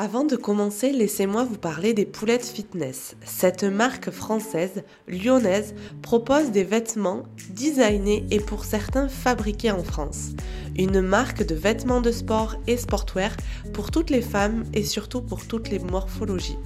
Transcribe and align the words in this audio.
Avant 0.00 0.22
de 0.22 0.36
commencer, 0.36 0.92
laissez-moi 0.92 1.42
vous 1.42 1.58
parler 1.58 1.92
des 1.92 2.06
Poulettes 2.06 2.46
Fitness. 2.46 3.16
Cette 3.24 3.64
marque 3.64 4.12
française, 4.12 4.84
lyonnaise, 5.08 5.74
propose 6.02 6.52
des 6.52 6.62
vêtements 6.62 7.24
designés 7.50 8.24
et 8.30 8.38
pour 8.38 8.64
certains 8.64 9.08
fabriqués 9.08 9.72
en 9.72 9.82
France. 9.82 10.34
Une 10.76 11.00
marque 11.00 11.44
de 11.44 11.56
vêtements 11.56 12.00
de 12.00 12.12
sport 12.12 12.54
et 12.68 12.76
sportwear 12.76 13.32
pour 13.72 13.90
toutes 13.90 14.10
les 14.10 14.22
femmes 14.22 14.62
et 14.72 14.84
surtout 14.84 15.20
pour 15.20 15.48
toutes 15.48 15.68
les 15.68 15.80
morphologies. 15.80 16.58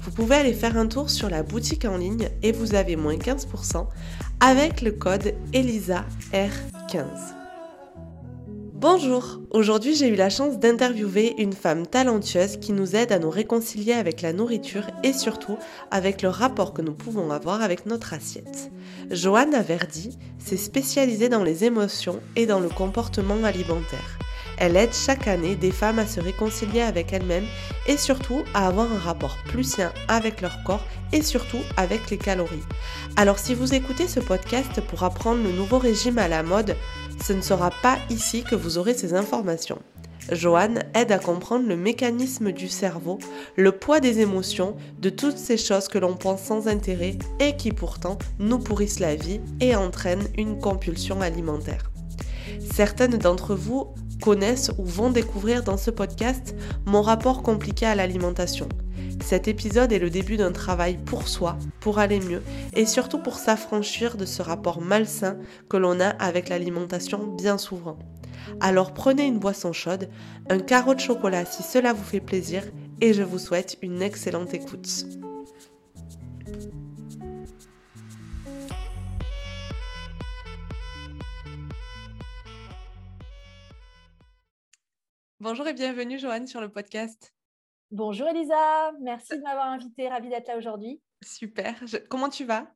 Vous 0.00 0.10
pouvez 0.12 0.36
aller 0.36 0.54
faire 0.54 0.78
un 0.78 0.86
tour 0.86 1.10
sur 1.10 1.28
la 1.28 1.42
boutique 1.42 1.84
en 1.84 1.98
ligne 1.98 2.30
et 2.42 2.52
vous 2.52 2.74
avez 2.74 2.96
moins 2.96 3.16
15% 3.16 3.88
avec 4.40 4.80
le 4.80 4.92
code 4.92 5.34
ELISAR15. 5.52 7.39
Bonjour, 8.80 9.40
aujourd'hui 9.50 9.94
j'ai 9.94 10.08
eu 10.08 10.14
la 10.14 10.30
chance 10.30 10.58
d'interviewer 10.58 11.34
une 11.36 11.52
femme 11.52 11.86
talentueuse 11.86 12.56
qui 12.56 12.72
nous 12.72 12.96
aide 12.96 13.12
à 13.12 13.18
nous 13.18 13.28
réconcilier 13.28 13.92
avec 13.92 14.22
la 14.22 14.32
nourriture 14.32 14.86
et 15.04 15.12
surtout 15.12 15.58
avec 15.90 16.22
le 16.22 16.30
rapport 16.30 16.72
que 16.72 16.80
nous 16.80 16.94
pouvons 16.94 17.30
avoir 17.30 17.60
avec 17.60 17.84
notre 17.84 18.14
assiette. 18.14 18.72
Johanna 19.10 19.60
Verdi 19.60 20.18
s'est 20.38 20.56
spécialisée 20.56 21.28
dans 21.28 21.44
les 21.44 21.64
émotions 21.64 22.20
et 22.36 22.46
dans 22.46 22.58
le 22.58 22.70
comportement 22.70 23.44
alimentaire. 23.44 24.18
Elle 24.56 24.76
aide 24.76 24.94
chaque 24.94 25.28
année 25.28 25.56
des 25.56 25.72
femmes 25.72 25.98
à 25.98 26.06
se 26.06 26.20
réconcilier 26.20 26.80
avec 26.80 27.12
elles-mêmes 27.12 27.46
et 27.86 27.98
surtout 27.98 28.44
à 28.54 28.66
avoir 28.66 28.90
un 28.90 28.98
rapport 28.98 29.36
plus 29.46 29.64
sain 29.64 29.92
avec 30.08 30.40
leur 30.40 30.62
corps 30.64 30.84
et 31.12 31.22
surtout 31.22 31.60
avec 31.76 32.08
les 32.10 32.18
calories. 32.18 32.64
Alors 33.16 33.38
si 33.38 33.54
vous 33.54 33.74
écoutez 33.74 34.08
ce 34.08 34.20
podcast 34.20 34.80
pour 34.88 35.02
apprendre 35.02 35.42
le 35.42 35.52
nouveau 35.52 35.78
régime 35.78 36.18
à 36.18 36.28
la 36.28 36.42
mode, 36.42 36.76
ce 37.22 37.32
ne 37.32 37.40
sera 37.40 37.70
pas 37.82 37.98
ici 38.08 38.42
que 38.42 38.54
vous 38.54 38.78
aurez 38.78 38.94
ces 38.94 39.14
informations. 39.14 39.80
Joanne 40.32 40.84
aide 40.94 41.12
à 41.12 41.18
comprendre 41.18 41.66
le 41.66 41.76
mécanisme 41.76 42.52
du 42.52 42.68
cerveau, 42.68 43.18
le 43.56 43.72
poids 43.72 44.00
des 44.00 44.20
émotions, 44.20 44.76
de 45.00 45.10
toutes 45.10 45.38
ces 45.38 45.56
choses 45.56 45.88
que 45.88 45.98
l'on 45.98 46.14
pense 46.14 46.42
sans 46.42 46.68
intérêt 46.68 47.18
et 47.40 47.56
qui 47.56 47.72
pourtant 47.72 48.18
nous 48.38 48.58
pourrissent 48.58 49.00
la 49.00 49.16
vie 49.16 49.40
et 49.60 49.74
entraînent 49.74 50.28
une 50.36 50.58
compulsion 50.58 51.20
alimentaire. 51.20 51.90
Certaines 52.72 53.18
d'entre 53.18 53.54
vous 53.54 53.88
connaissent 54.20 54.70
ou 54.78 54.84
vont 54.84 55.10
découvrir 55.10 55.64
dans 55.64 55.76
ce 55.76 55.90
podcast 55.90 56.54
mon 56.86 57.02
rapport 57.02 57.42
compliqué 57.42 57.86
à 57.86 57.94
l'alimentation. 57.94 58.68
Cet 59.20 59.46
épisode 59.46 59.92
est 59.92 59.98
le 59.98 60.10
début 60.10 60.36
d'un 60.36 60.50
travail 60.50 60.96
pour 60.96 61.28
soi, 61.28 61.56
pour 61.80 61.98
aller 61.98 62.20
mieux 62.20 62.42
et 62.74 62.86
surtout 62.86 63.18
pour 63.18 63.36
s'affranchir 63.36 64.16
de 64.16 64.24
ce 64.24 64.42
rapport 64.42 64.80
malsain 64.80 65.38
que 65.68 65.76
l'on 65.76 66.00
a 66.00 66.08
avec 66.08 66.48
l'alimentation 66.48 67.26
bien 67.26 67.58
souvent. 67.58 67.98
Alors 68.60 68.92
prenez 68.92 69.26
une 69.26 69.38
boisson 69.38 69.72
chaude, 69.72 70.08
un 70.48 70.58
carreau 70.58 70.94
de 70.94 71.00
chocolat 71.00 71.44
si 71.44 71.62
cela 71.62 71.92
vous 71.92 72.02
fait 72.02 72.20
plaisir 72.20 72.64
et 73.00 73.12
je 73.12 73.22
vous 73.22 73.38
souhaite 73.38 73.78
une 73.82 74.02
excellente 74.02 74.52
écoute. 74.54 75.06
Bonjour 85.38 85.66
et 85.68 85.72
bienvenue 85.72 86.18
Joanne 86.18 86.46
sur 86.46 86.60
le 86.60 86.68
podcast. 86.68 87.32
Bonjour 87.92 88.28
Elisa, 88.28 88.92
merci 89.00 89.36
de 89.36 89.42
m'avoir 89.42 89.66
invitée, 89.66 90.08
ravie 90.08 90.28
d'être 90.28 90.46
là 90.46 90.56
aujourd'hui. 90.56 91.02
Super, 91.24 91.74
comment 92.08 92.28
tu 92.28 92.44
vas? 92.44 92.68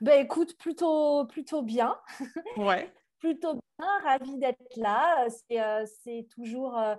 Ben 0.00 0.24
écoute, 0.24 0.58
plutôt, 0.58 1.26
plutôt 1.26 1.62
bien. 1.62 1.96
Ouais. 2.56 2.92
plutôt 3.20 3.54
bien, 3.54 3.86
ravie 4.02 4.36
d'être 4.38 4.76
là. 4.78 5.28
C'est 5.28 5.60
euh, 5.60 6.22
toujours 6.34 6.76
euh, 6.76 6.96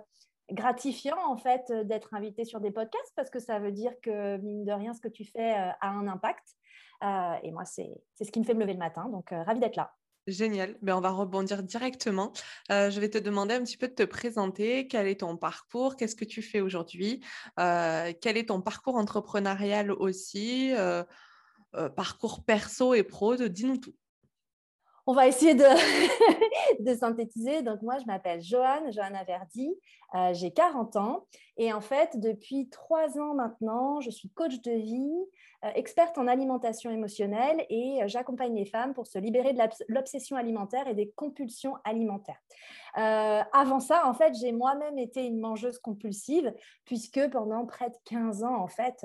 gratifiant 0.50 1.18
en 1.18 1.36
fait 1.36 1.70
d'être 1.84 2.14
invitée 2.14 2.46
sur 2.46 2.60
des 2.60 2.70
podcasts 2.70 3.12
parce 3.14 3.28
que 3.28 3.40
ça 3.40 3.58
veut 3.58 3.72
dire 3.72 3.92
que 4.02 4.38
mine 4.38 4.64
de 4.64 4.72
rien, 4.72 4.94
ce 4.94 5.00
que 5.00 5.08
tu 5.08 5.26
fais 5.26 5.52
euh, 5.52 5.70
a 5.82 5.88
un 5.90 6.08
impact. 6.08 6.56
et 7.42 7.52
moi, 7.52 7.66
c'est 7.66 7.92
ce 8.18 8.30
qui 8.32 8.40
me 8.40 8.44
fait 8.44 8.54
me 8.54 8.60
lever 8.60 8.72
le 8.72 8.78
matin, 8.78 9.06
donc 9.10 9.28
ravie 9.32 9.60
d'être 9.60 9.76
là. 9.76 9.92
Génial. 10.28 10.70
Mais 10.82 10.92
ben, 10.92 10.96
on 10.96 11.00
va 11.00 11.10
rebondir 11.10 11.62
directement. 11.62 12.32
je 12.68 13.00
vais 13.00 13.08
te 13.08 13.18
demander 13.18 13.54
un 13.54 13.64
petit 13.64 13.78
peu 13.78 13.88
de 13.88 13.94
te 13.94 14.02
présenter. 14.02 14.86
Quel 14.86 15.06
est 15.08 15.20
ton 15.20 15.36
parcours? 15.38 15.96
Qu'est-ce 15.96 16.14
que 16.14 16.26
tu 16.26 16.42
fais 16.42 16.60
aujourd'hui? 16.60 17.24
Quel 17.56 18.36
est 18.36 18.48
ton 18.48 18.60
parcours 18.60 18.96
entrepreneurial 18.96 19.90
aussi? 19.90 20.72
Parcours 21.96 22.44
perso 22.44 22.92
et 22.92 23.02
pro 23.02 23.36
Dis-nous 23.36 23.78
tout. 23.78 23.94
On 25.08 25.14
va 25.14 25.26
essayer 25.26 25.54
de, 26.80 26.94
synthétiser. 26.94 27.62
Donc, 27.62 27.80
moi, 27.80 27.96
je 27.98 28.04
m'appelle 28.04 28.42
Joanne, 28.42 28.92
Johanna 28.92 29.24
Verdi. 29.24 29.74
J'ai 30.32 30.50
40 30.52 30.96
ans. 30.96 31.24
Et 31.56 31.72
en 31.72 31.80
fait, 31.80 32.20
depuis 32.20 32.68
trois 32.68 33.18
ans 33.18 33.34
maintenant, 33.34 34.00
je 34.00 34.10
suis 34.10 34.28
coach 34.30 34.60
de 34.60 34.70
vie, 34.70 35.26
euh, 35.64 35.70
experte 35.74 36.16
en 36.18 36.28
alimentation 36.28 36.88
émotionnelle 36.88 37.66
et 37.68 38.00
euh, 38.00 38.06
j'accompagne 38.06 38.54
les 38.54 38.64
femmes 38.64 38.94
pour 38.94 39.08
se 39.08 39.18
libérer 39.18 39.54
de 39.54 39.60
l'obsession 39.88 40.36
alimentaire 40.36 40.86
et 40.86 40.94
des 40.94 41.10
compulsions 41.10 41.74
alimentaires. 41.82 42.38
Euh, 42.96 43.42
avant 43.52 43.80
ça, 43.80 44.06
en 44.06 44.14
fait, 44.14 44.34
j'ai 44.40 44.52
moi-même 44.52 44.98
été 44.98 45.26
une 45.26 45.40
mangeuse 45.40 45.80
compulsive 45.80 46.54
puisque 46.84 47.28
pendant 47.30 47.66
près 47.66 47.90
de 47.90 47.96
15 48.04 48.44
ans, 48.44 48.54
en 48.54 48.68
fait, 48.68 49.04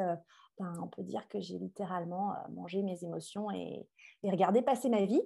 ben, 0.60 0.74
on 0.84 0.88
peut 0.88 1.02
dire 1.02 1.28
que 1.28 1.40
j'ai 1.40 1.58
littéralement 1.58 2.34
mangé 2.52 2.84
mes 2.84 3.04
émotions 3.04 3.50
et, 3.50 3.88
regardé 4.30 4.62
passer 4.62 4.90
ma 4.90 5.06
vie. 5.06 5.22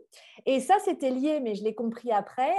Et 0.46 0.60
ça, 0.60 0.76
c'était 0.84 1.12
lié, 1.12 1.40
mais 1.40 1.56
je 1.56 1.64
l'ai 1.64 1.76
compris 1.76 2.12
après, 2.12 2.52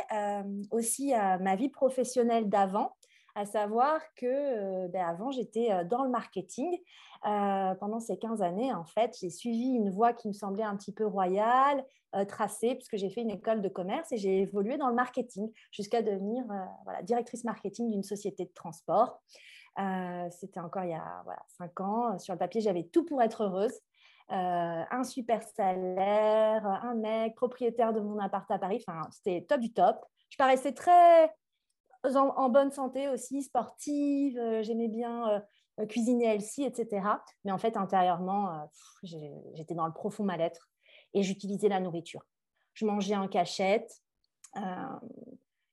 aussi 0.71 1.12
à 1.12 1.38
ma 1.38 1.56
vie 1.56 1.69
professionnelle 1.69 2.49
d'avant 2.49 2.94
à 3.34 3.44
savoir 3.44 4.00
que 4.16 4.88
ben, 4.88 5.04
avant 5.06 5.31
j'étais 5.31 5.84
dans 5.84 6.03
le 6.03 6.10
marketing 6.10 6.77
euh, 7.27 7.75
pendant 7.75 7.98
ces 7.98 8.16
15 8.16 8.43
années, 8.43 8.72
en 8.72 8.84
fait, 8.84 9.16
j'ai 9.21 9.31
suivi 9.31 9.71
une 9.71 9.91
voie 9.91 10.12
qui 10.12 10.28
me 10.28 10.32
semblait 10.32 10.62
un 10.62 10.77
petit 10.77 10.93
peu 10.93 11.04
royale, 11.04 11.84
euh, 12.15 12.25
tracée, 12.25 12.77
puisque 12.77 12.97
j'ai 12.97 13.10
fait 13.10 13.22
une 13.22 13.31
école 13.31 13.60
de 13.60 13.69
commerce 13.69 14.12
et 14.12 14.16
j'ai 14.19 14.41
évolué 14.43 14.77
dans 14.77 14.88
le 14.88 14.94
marketing 14.94 15.50
jusqu'à 15.72 16.03
devenir 16.03 16.44
euh, 16.50 17.03
directrice 17.03 17.44
marketing 17.44 17.91
d'une 17.91 18.04
société 18.04 18.44
de 18.44 18.53
transport. 18.54 19.21
C'était 20.31 20.59
encore 20.59 20.82
il 20.82 20.91
y 20.91 20.94
a 20.94 21.21
voilà, 21.22 21.41
5 21.56 21.81
ans. 21.81 22.19
Sur 22.19 22.34
le 22.34 22.38
papier, 22.38 22.60
j'avais 22.60 22.82
tout 22.82 23.04
pour 23.04 23.22
être 23.22 23.44
heureuse. 23.44 23.78
Un 24.31 25.05
super 25.05 25.43
salaire, 25.43 26.66
un 26.66 26.94
mec, 26.94 27.34
propriétaire 27.34 27.93
de 27.93 28.00
mon 28.00 28.19
appart 28.19 28.50
à 28.50 28.59
Paris. 28.59 28.84
Enfin, 28.87 29.09
c'était 29.11 29.47
top 29.49 29.61
du 29.61 29.72
top. 29.72 30.05
Je 30.31 30.37
paraissais 30.37 30.72
très 30.72 31.33
en 32.05 32.49
bonne 32.49 32.71
santé 32.71 33.09
aussi, 33.09 33.43
sportive. 33.43 34.41
J'aimais 34.62 34.89
bien 34.89 35.43
euh, 35.81 35.87
cuisiner 35.87 36.27
healthy, 36.27 36.65
etc. 36.65 37.06
Mais 37.44 37.53
en 37.53 37.59
fait, 37.59 37.77
intérieurement, 37.77 38.53
euh, 38.53 38.65
j'étais 39.55 39.75
dans 39.75 39.87
le 39.87 39.93
profond 39.93 40.25
mal-être 40.25 40.69
et 41.15 41.22
j'utilisais 41.22 41.69
la 41.69 41.81
nourriture. 41.81 42.25
Je 42.75 42.84
mangeais 42.84 43.16
en 43.16 43.28
cachette. 43.28 43.93
Euh, 44.56 44.60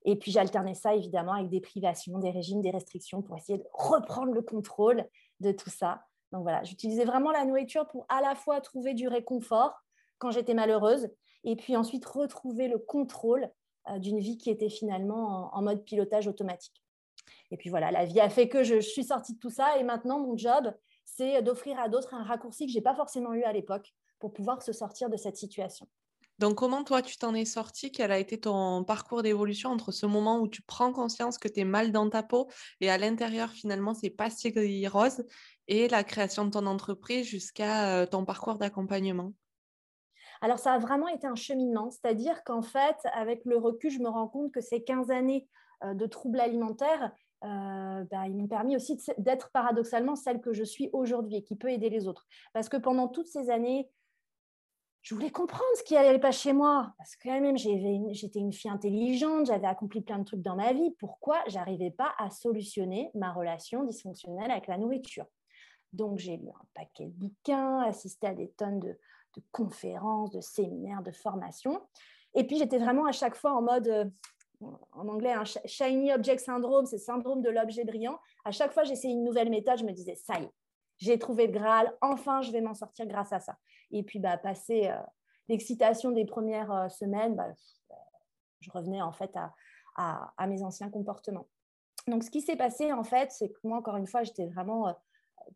et 0.04 0.16
puis 0.16 0.32
j'alternais 0.32 0.76
ça 0.76 0.94
évidemment 0.94 1.34
avec 1.34 1.50
des 1.50 1.62
privations, 1.62 2.20
des 2.20 2.30
régimes, 2.30 2.62
des 2.62 2.70
restrictions 2.70 3.24
pour 3.24 3.38
essayer 3.38 3.58
de 3.58 3.66
reprendre 3.74 4.34
le 4.34 4.44
contrôle 4.44 5.08
de 5.40 5.52
tout 5.52 5.72
ça. 5.72 6.06
Donc 6.36 6.44
voilà, 6.44 6.66
j'utilisais 6.66 7.06
vraiment 7.06 7.32
la 7.32 7.46
nourriture 7.46 7.88
pour 7.88 8.06
à 8.10 8.20
la 8.20 8.36
fois 8.36 8.60
trouver 8.60 8.94
du 8.94 9.08
réconfort 9.08 9.74
quand 10.18 10.32
j'étais 10.32 10.54
malheureuse 10.54 11.08
et 11.46 11.56
puis 11.56 11.78
ensuite 11.78 12.06
retrouver 12.06 12.68
le 12.68 12.78
contrôle 12.78 13.50
d'une 14.00 14.20
vie 14.20 14.38
qui 14.38 14.50
était 14.50 14.68
finalement 14.68 15.56
en 15.56 15.62
mode 15.62 15.86
pilotage 15.86 16.28
automatique. 16.28 16.84
Et 17.52 17.58
puis 17.58 17.70
voilà, 17.70 17.90
la 17.90 18.04
vie 18.04 18.20
a 18.20 18.30
fait 18.30 18.50
que 18.50 18.64
je, 18.64 18.82
suis 18.82 19.06
sortie 19.06 19.36
de 19.36 19.40
tout 19.40 19.50
ça. 19.50 19.78
Et 19.78 19.84
maintenant, 19.84 20.20
mon 20.20 20.36
job, 20.36 20.74
c'est 21.06 21.42
d'offrir 21.42 21.80
à 21.80 21.88
d'autres 21.88 22.14
un 22.14 22.24
raccourci 22.24 22.66
que 22.66 22.74
je 22.74 22.80
n'ai 22.80 22.84
pas 22.84 22.96
forcément 22.96 23.34
eu 23.34 23.44
à 23.44 23.54
l'époque 23.54 23.94
pour 24.20 24.34
pouvoir 24.34 24.62
se 24.62 24.74
sortir 24.74 25.10
de 25.10 25.16
cette 25.16 25.38
situation. 25.38 25.88
Donc, 26.38 26.56
comment 26.56 26.84
toi, 26.84 27.02
tu 27.02 27.16
t'en 27.18 27.34
es 27.34 27.46
sorti 27.46 27.94
Quel 27.94 28.12
a 28.12 28.20
été 28.20 28.38
ton 28.38 28.84
parcours 28.84 29.24
d'évolution 29.24 29.70
entre 29.70 29.94
ce 29.94 30.06
moment 30.06 30.40
où 30.40 30.50
tu 30.50 30.62
prends 30.62 30.92
conscience 30.92 31.38
que 31.38 31.48
tu 31.48 31.62
es 31.62 31.64
mal 31.64 31.94
dans 31.94 32.10
ta 32.10 32.24
peau 32.24 32.50
et 32.82 32.90
à 32.90 32.98
l'intérieur, 32.98 33.52
finalement, 33.52 33.94
c'est 33.94 34.10
pas 34.10 34.30
si 34.30 34.54
rose 34.90 35.24
et 35.68 35.88
la 35.88 36.04
création 36.04 36.46
de 36.46 36.52
ton 36.52 36.66
entreprise 36.66 37.26
jusqu'à 37.28 38.08
ton 38.08 38.26
parcours 38.26 38.58
d'accompagnement? 38.58 39.34
Alors, 40.42 40.60
ça 40.60 40.74
a 40.74 40.80
vraiment 40.80 41.08
été 41.08 41.28
un 41.28 41.36
cheminement, 41.36 41.90
c'est-à-dire 41.92 42.44
qu'en 42.44 42.62
fait, 42.62 42.98
avec 43.14 43.44
le 43.46 43.58
recul, 43.58 43.90
je 43.90 44.00
me 44.00 44.10
rends 44.10 44.28
compte 44.28 44.52
que 44.52 44.62
ces 44.62 44.84
15 44.84 45.12
années 45.12 45.48
de 45.84 46.06
troubles 46.06 46.40
alimentaires, 46.40 47.12
bah, 47.42 48.28
ils 48.28 48.36
m'ont 48.36 48.48
permis 48.48 48.76
aussi 48.76 48.98
d'être 49.18 49.52
paradoxalement 49.52 50.16
celle 50.16 50.42
que 50.42 50.54
je 50.54 50.64
suis 50.64 50.90
aujourd'hui 50.94 51.38
et 51.38 51.44
qui 51.44 51.56
peut 51.56 51.70
aider 51.70 51.90
les 51.90 52.08
autres. 52.08 52.26
Parce 52.54 52.70
que 52.70 52.78
pendant 52.78 53.08
toutes 53.08 53.28
ces 53.28 53.50
années, 53.50 53.90
je 55.04 55.14
voulais 55.14 55.30
comprendre 55.30 55.64
ce 55.78 55.84
qui 55.84 55.94
n'allait 55.94 56.18
pas 56.20 56.32
chez 56.32 56.52
moi. 56.52 56.94
Parce 56.98 57.16
que 57.16 57.30
quand 57.30 57.40
même, 57.40 57.58
j'étais 57.58 58.40
une 58.40 58.54
fille 58.54 58.72
intelligente, 58.72 59.46
j'avais 59.46 59.68
accompli 59.68 60.02
plein 60.02 60.18
de 60.18 60.24
trucs 60.24 60.42
dans 60.42 60.56
ma 60.56 60.74
vie. 60.74 60.96
Pourquoi 61.00 61.44
j'arrivais 61.48 61.92
pas 61.92 62.14
à 62.18 62.32
solutionner 62.32 63.12
ma 63.14 63.32
relation 63.32 63.84
dysfonctionnelle 63.84 64.50
avec 64.50 64.66
la 64.68 64.78
nourriture? 64.80 65.26
Donc, 65.96 66.20
j'ai 66.20 66.38
lu 66.38 66.50
un 66.50 66.66
paquet 66.74 67.06
de 67.06 67.12
bouquins, 67.12 67.80
assisté 67.84 68.28
à 68.28 68.34
des 68.34 68.50
tonnes 68.50 68.80
de, 68.80 68.98
conférences, 69.52 70.32
de 70.32 70.42
séminaires, 70.42 71.02
de 71.02 71.12
formations. 71.12 71.82
Et 72.34 72.46
puis, 72.46 72.58
j'étais 72.58 72.78
vraiment 72.78 73.06
à 73.06 73.12
chaque 73.12 73.36
fois 73.36 73.54
en 73.54 73.62
mode, 73.62 73.88
euh, 73.88 74.06
en 74.92 75.08
anglais 75.08 75.34
un 75.34 75.44
shiny 75.46 76.14
object 76.14 76.42
syndrome, 76.42 76.86
c'est 76.86 76.98
syndrome 76.98 77.42
de 77.42 77.50
l'objet 77.50 77.86
brillant. 77.86 78.20
À 78.44 78.52
chaque 78.52 78.74
fois, 78.74 78.84
j'essayais 78.84 79.14
une 79.14 79.24
nouvelle 79.24 79.50
méthode, 79.50 79.80
je 79.80 79.86
me 79.86 79.92
disais, 79.92 80.16
ça 80.16 80.40
y 80.40 80.44
est, 80.44 80.52
j'ai 80.98 81.18
trouvé 81.18 81.48
le 81.48 81.54
Graal, 81.54 81.94
enfin, 82.02 82.42
je 82.42 82.52
vais 82.52 82.62
m'en 82.62 82.74
sortir 82.74 83.06
grâce 83.06 83.34
à 83.34 83.40
ça. 83.40 83.58
Et 83.92 84.04
puis, 84.04 84.20
bah, 84.20 84.38
passer 84.38 84.88
euh, 84.88 84.98
l'excitation 85.48 86.12
des 86.12 86.26
premières 86.26 86.72
euh, 86.72 86.90
semaines, 86.90 87.36
bah, 87.36 87.48
je 88.60 88.72
revenais 88.72 89.02
en 89.02 89.12
fait 89.12 89.32
à, 89.36 89.54
à, 90.38 90.48
mes 90.48 90.64
anciens 90.64 90.90
comportements. 90.90 91.48
Donc, 92.08 92.24
ce 92.24 92.32
qui 92.32 92.42
s'est 92.42 92.56
passé, 92.56 92.92
en 92.92 93.04
fait, 93.04 93.32
c'est 93.32 93.50
que 93.50 93.60
moi, 93.64 93.78
encore 93.78 93.96
une 93.96 94.08
fois, 94.08 94.24
j'étais 94.24 94.48
vraiment 94.48 94.94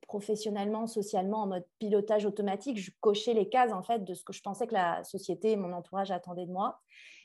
professionnellement, 0.07 0.87
socialement, 0.87 1.43
en 1.43 1.47
mode 1.47 1.65
pilotage 1.79 2.25
automatique, 2.25 2.77
je 2.77 2.91
cochais 3.01 3.33
les 3.33 3.49
cases 3.49 3.73
en 3.73 3.83
fait 3.83 4.03
de 4.03 4.13
ce 4.13 4.23
que 4.23 4.33
je 4.33 4.41
pensais 4.41 4.67
que 4.67 4.73
la 4.73 5.03
société 5.03 5.51
et 5.51 5.55
mon 5.55 5.73
entourage 5.73 6.11
attendaient 6.11 6.45
de 6.45 6.51
moi. 6.51 6.79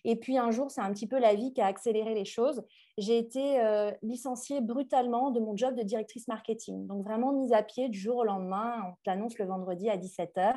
Et 0.05 0.17
puis 0.17 0.37
un 0.37 0.51
jour, 0.51 0.71
c'est 0.71 0.83
un 0.83 0.93
petit 0.93 1.07
peu 1.07 1.19
la 1.19 1.35
vie 1.35 1.53
qui 1.53 1.63
a 1.63 1.67
accéléré 1.67 2.15
les 2.15 2.27
choses. 2.27 2.63
J'ai 2.99 3.17
été 3.17 3.61
euh, 3.61 3.91
licenciée 4.03 4.61
brutalement 4.61 5.31
de 5.31 5.41
mon 5.41 5.57
job 5.57 5.75
de 5.75 5.83
directrice 5.83 6.29
marketing. 6.29 6.87
Donc 6.87 7.05
vraiment 7.05 7.33
mise 7.33 7.53
à 7.53 7.63
pied 7.63 7.89
du 7.89 7.99
jour 7.99 8.19
au 8.19 8.25
lendemain. 8.25 8.83
On 8.87 8.95
t'annonce 9.05 9.39
le 9.39 9.47
vendredi 9.47 9.89
à 9.89 9.97
17h. 9.97 10.57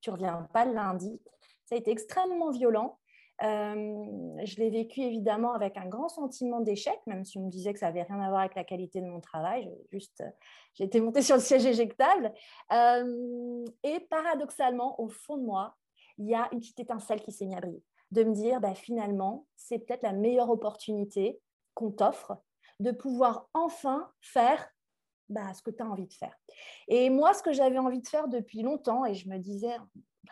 Tu 0.00 0.10
reviens 0.10 0.48
pas 0.52 0.64
le 0.64 0.74
lundi. 0.74 1.20
Ça 1.64 1.76
a 1.76 1.78
été 1.78 1.92
extrêmement 1.92 2.50
violent. 2.50 2.98
Euh, 3.42 4.44
je 4.44 4.56
l'ai 4.56 4.70
vécu 4.70 5.00
évidemment 5.00 5.52
avec 5.52 5.76
un 5.76 5.86
grand 5.86 6.08
sentiment 6.08 6.60
d'échec, 6.60 6.98
même 7.06 7.24
si 7.24 7.38
on 7.38 7.46
me 7.46 7.50
disait 7.50 7.72
que 7.72 7.78
ça 7.78 7.86
n'avait 7.86 8.02
rien 8.02 8.20
à 8.20 8.28
voir 8.28 8.40
avec 8.40 8.54
la 8.54 8.64
qualité 8.64 9.00
de 9.00 9.06
mon 9.06 9.20
travail. 9.20 9.70
Juste, 9.90 10.22
j'ai 10.74 10.84
été 10.84 11.00
montée 11.00 11.22
sur 11.22 11.36
le 11.36 11.42
siège 11.42 11.66
éjectable. 11.66 12.32
Euh, 12.72 13.64
et 13.82 14.00
paradoxalement, 14.10 15.00
au 15.00 15.08
fond 15.08 15.36
de 15.36 15.44
moi, 15.44 15.76
il 16.18 16.28
y 16.28 16.34
a 16.34 16.48
une 16.52 16.60
petite 16.60 16.80
étincelle 16.80 17.20
qui 17.22 17.32
s'est 17.32 17.46
mise 17.46 17.56
à 17.56 17.60
briller. 17.60 17.82
De 18.10 18.24
me 18.24 18.34
dire, 18.34 18.60
bah, 18.60 18.74
finalement, 18.74 19.46
c'est 19.56 19.78
peut-être 19.78 20.02
la 20.02 20.12
meilleure 20.12 20.50
opportunité 20.50 21.40
qu'on 21.74 21.90
t'offre 21.90 22.36
de 22.78 22.90
pouvoir 22.90 23.48
enfin 23.54 24.10
faire 24.20 24.68
bah, 25.28 25.54
ce 25.54 25.62
que 25.62 25.70
tu 25.70 25.82
as 25.82 25.86
envie 25.86 26.06
de 26.06 26.12
faire. 26.12 26.36
Et 26.88 27.08
moi, 27.08 27.32
ce 27.32 27.42
que 27.42 27.52
j'avais 27.52 27.78
envie 27.78 28.02
de 28.02 28.08
faire 28.08 28.28
depuis 28.28 28.62
longtemps, 28.62 29.06
et 29.06 29.14
je 29.14 29.28
me 29.28 29.38
disais, 29.38 29.76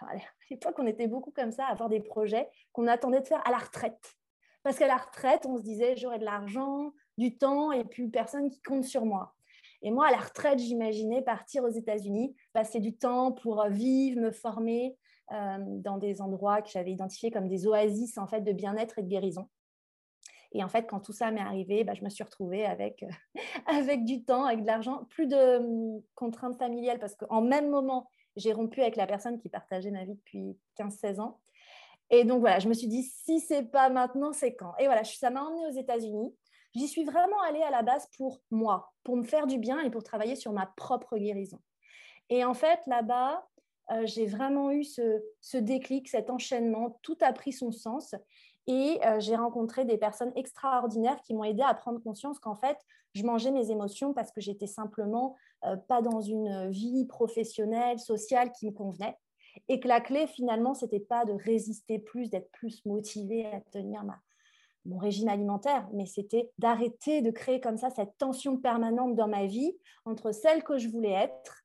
à 0.01 0.15
l'époque, 0.51 0.77
on 0.79 0.87
était 0.87 1.07
beaucoup 1.07 1.31
comme 1.31 1.53
ça, 1.53 1.67
à 1.67 1.73
avoir 1.73 1.89
des 1.89 2.01
projets 2.01 2.49
qu'on 2.73 2.87
attendait 2.87 3.21
de 3.21 3.27
faire 3.27 3.47
à 3.47 3.51
la 3.51 3.59
retraite. 3.59 4.17
Parce 4.63 4.79
qu'à 4.79 4.87
la 4.87 4.97
retraite, 4.97 5.47
on 5.47 5.57
se 5.57 5.63
disait, 5.63 5.97
j'aurai 5.97 6.19
de 6.19 6.25
l'argent, 6.25 6.93
du 7.19 7.37
temps 7.37 7.73
et 7.73 7.85
puis 7.85 8.09
personne 8.09 8.51
qui 8.51 8.61
compte 8.63 8.85
sur 8.85 9.05
moi. 9.05 9.35
Et 9.83 9.91
moi, 9.91 10.09
à 10.09 10.11
la 10.11 10.19
retraite, 10.19 10.59
j'imaginais 10.59 11.23
partir 11.23 11.65
aux 11.65 11.71
États-Unis, 11.71 12.35
passer 12.53 12.81
du 12.81 12.95
temps 12.95 13.33
pour 13.33 13.67
vivre, 13.69 14.21
me 14.21 14.31
former 14.31 14.97
euh, 15.33 15.59
dans 15.61 15.97
des 15.97 16.21
endroits 16.21 16.61
que 16.61 16.69
j'avais 16.69 16.93
identifiés 16.93 17.31
comme 17.31 17.49
des 17.49 17.67
oasis 17.67 18.19
en 18.19 18.27
fait 18.27 18.41
de 18.43 18.53
bien-être 18.53 18.99
et 18.99 19.03
de 19.03 19.09
guérison. 19.09 19.49
Et 20.53 20.65
en 20.65 20.69
fait, 20.69 20.87
quand 20.89 21.01
tout 21.01 21.13
ça 21.13 21.31
m'est 21.31 21.41
arrivé, 21.41 21.85
bah, 21.85 21.95
je 21.95 22.03
me 22.03 22.11
suis 22.11 22.25
retrouvée 22.25 22.67
avec, 22.67 23.05
avec 23.67 24.05
du 24.05 24.25
temps, 24.25 24.45
avec 24.45 24.63
de 24.63 24.67
l'argent, 24.67 25.05
plus 25.09 25.27
de 25.27 25.59
hum, 25.59 26.03
contraintes 26.15 26.59
familiales 26.59 26.99
parce 26.99 27.15
qu'en 27.15 27.41
même 27.41 27.71
moment, 27.71 28.09
j'ai 28.37 28.53
rompu 28.53 28.81
avec 28.81 28.97
la 28.97 29.07
personne 29.07 29.39
qui 29.39 29.49
partageait 29.49 29.91
ma 29.91 30.05
vie 30.05 30.15
depuis 30.15 30.57
15-16 30.79 31.21
ans. 31.21 31.41
Et 32.11 32.25
donc 32.25 32.41
voilà, 32.41 32.59
je 32.59 32.69
me 32.69 32.75
suis 32.75 32.89
dit, 32.89 33.03
si 33.03 33.41
c'est 33.41 33.63
pas 33.63 33.89
maintenant, 33.89 34.33
c'est 34.33 34.55
quand? 34.55 34.75
Et 34.79 34.87
voilà, 34.87 35.05
ça 35.05 35.31
m'a 35.31 35.43
emmenée 35.43 35.67
aux 35.69 35.79
États-Unis. 35.79 36.35
J'y 36.75 36.89
suis 36.89 37.05
vraiment 37.05 37.41
allée 37.43 37.63
à 37.63 37.71
la 37.71 37.83
base 37.83 38.09
pour 38.17 38.41
moi, 38.51 38.93
pour 39.05 39.17
me 39.17 39.25
faire 39.25 39.47
du 39.47 39.59
bien 39.59 39.81
et 39.81 39.91
pour 39.91 40.03
travailler 40.03 40.37
sur 40.37 40.53
ma 40.53 40.67
propre 40.77 41.17
guérison. 41.19 41.61
Et 42.29 42.45
en 42.45 42.55
fait, 42.55 42.81
là-bas, 42.87 43.47
euh, 43.93 44.07
j'ai 44.07 44.27
vraiment 44.27 44.71
eu 44.71 44.85
ce, 44.85 45.21
ce, 45.41 45.57
déclic, 45.57 46.09
cet 46.09 46.31
enchaînement, 46.31 46.99
tout 47.03 47.19
a 47.21 47.33
pris 47.33 47.53
son 47.53 47.73
sens. 47.73 48.15
Et 48.67 49.01
euh, 49.05 49.19
j'ai 49.19 49.35
rencontré 49.35 49.85
des 49.85 49.99
personnes 49.99 50.33
extraordinaires 50.37 51.21
qui 51.23 51.35
m'ont 51.35 51.45
aidé 51.45 51.63
à 51.63 51.75
prendre 51.75 52.01
conscience 52.01 52.39
qu'en 52.39 52.55
fait, 52.55 52.79
je 53.15 53.25
mangeais 53.25 53.51
mes 53.51 53.71
émotions 53.71 54.15
parce 54.15 54.31
que 54.31 54.41
j'étais 54.41 54.69
simplement 54.69 55.37
pas 55.89 56.03
dans 56.03 56.21
une 56.21 56.71
vie 56.71 57.07
professionnelle, 57.07 57.99
sociale 57.99 58.53
qui 58.53 58.67
me 58.67 58.73
convenait. 58.73 59.17
Et 59.69 59.81
que 59.81 59.89
la 59.89 60.01
clé, 60.01 60.27
finalement, 60.27 60.75
c'était 60.75 61.01
pas 61.01 61.25
de 61.25 61.33
résister 61.33 61.99
plus, 61.99 62.31
d'être 62.31 62.51
plus 62.53 62.85
motivée 62.87 63.47
à 63.47 63.61
tenir 63.61 64.05
ma, 64.05 64.19
mon 64.85 64.99
régime 64.99 65.29
alimentaire, 65.29 65.89
mais 65.93 66.07
c'était 66.07 66.51
d'arrêter 66.59 67.21
de 67.21 67.31
créer 67.31 67.61
comme 67.61 67.77
ça 67.77 67.91
cette 67.91 68.17
tension 68.17 68.57
permanente 68.57 69.17
dans 69.17 69.29
ma 69.29 69.47
vie 69.47 69.77
entre 70.05 70.33
celle 70.33 70.63
que 70.63 70.79
je 70.79 70.89
voulais 70.89 71.13
être 71.13 71.65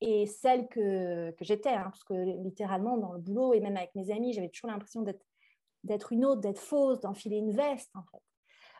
et 0.00 0.26
celle 0.26 0.68
que, 0.68 1.32
que 1.32 1.44
j'étais. 1.44 1.70
Hein, 1.70 1.84
parce 1.90 2.04
que 2.04 2.14
littéralement, 2.42 2.96
dans 2.96 3.12
le 3.12 3.20
boulot 3.20 3.54
et 3.54 3.60
même 3.60 3.76
avec 3.76 3.94
mes 3.94 4.10
amis, 4.10 4.32
j'avais 4.32 4.48
toujours 4.48 4.70
l'impression 4.70 5.02
d'être 5.02 5.24
d'être 5.86 6.12
une 6.12 6.24
autre, 6.24 6.40
d'être 6.40 6.58
fausse, 6.58 7.00
d'enfiler 7.00 7.36
une 7.36 7.52
veste, 7.52 7.94
en 7.94 8.02
fait. 8.10 8.22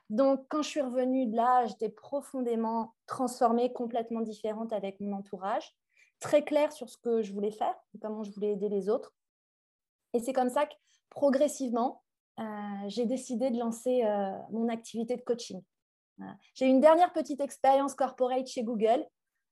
Donc, 0.08 0.46
quand 0.48 0.62
je 0.62 0.68
suis 0.68 0.80
revenue 0.80 1.26
de 1.26 1.36
là, 1.36 1.66
j'étais 1.66 1.88
profondément 1.88 2.94
transformée, 3.06 3.72
complètement 3.72 4.20
différente 4.20 4.72
avec 4.72 5.00
mon 5.00 5.12
entourage, 5.12 5.74
très 6.20 6.44
claire 6.44 6.72
sur 6.72 6.88
ce 6.88 6.96
que 6.96 7.22
je 7.22 7.32
voulais 7.32 7.50
faire, 7.50 7.74
comment 8.00 8.22
je 8.22 8.30
voulais 8.32 8.52
aider 8.52 8.68
les 8.68 8.88
autres. 8.88 9.14
Et 10.12 10.20
c'est 10.20 10.32
comme 10.32 10.48
ça 10.48 10.66
que, 10.66 10.74
progressivement, 11.10 12.02
euh, 12.38 12.44
j'ai 12.86 13.06
décidé 13.06 13.50
de 13.50 13.58
lancer 13.58 14.04
euh, 14.04 14.30
mon 14.50 14.68
activité 14.68 15.16
de 15.16 15.22
coaching. 15.22 15.62
J'ai 16.54 16.66
eu 16.66 16.70
une 16.70 16.80
dernière 16.80 17.12
petite 17.12 17.40
expérience 17.40 17.94
corporate 17.94 18.46
chez 18.46 18.62
Google, 18.62 19.04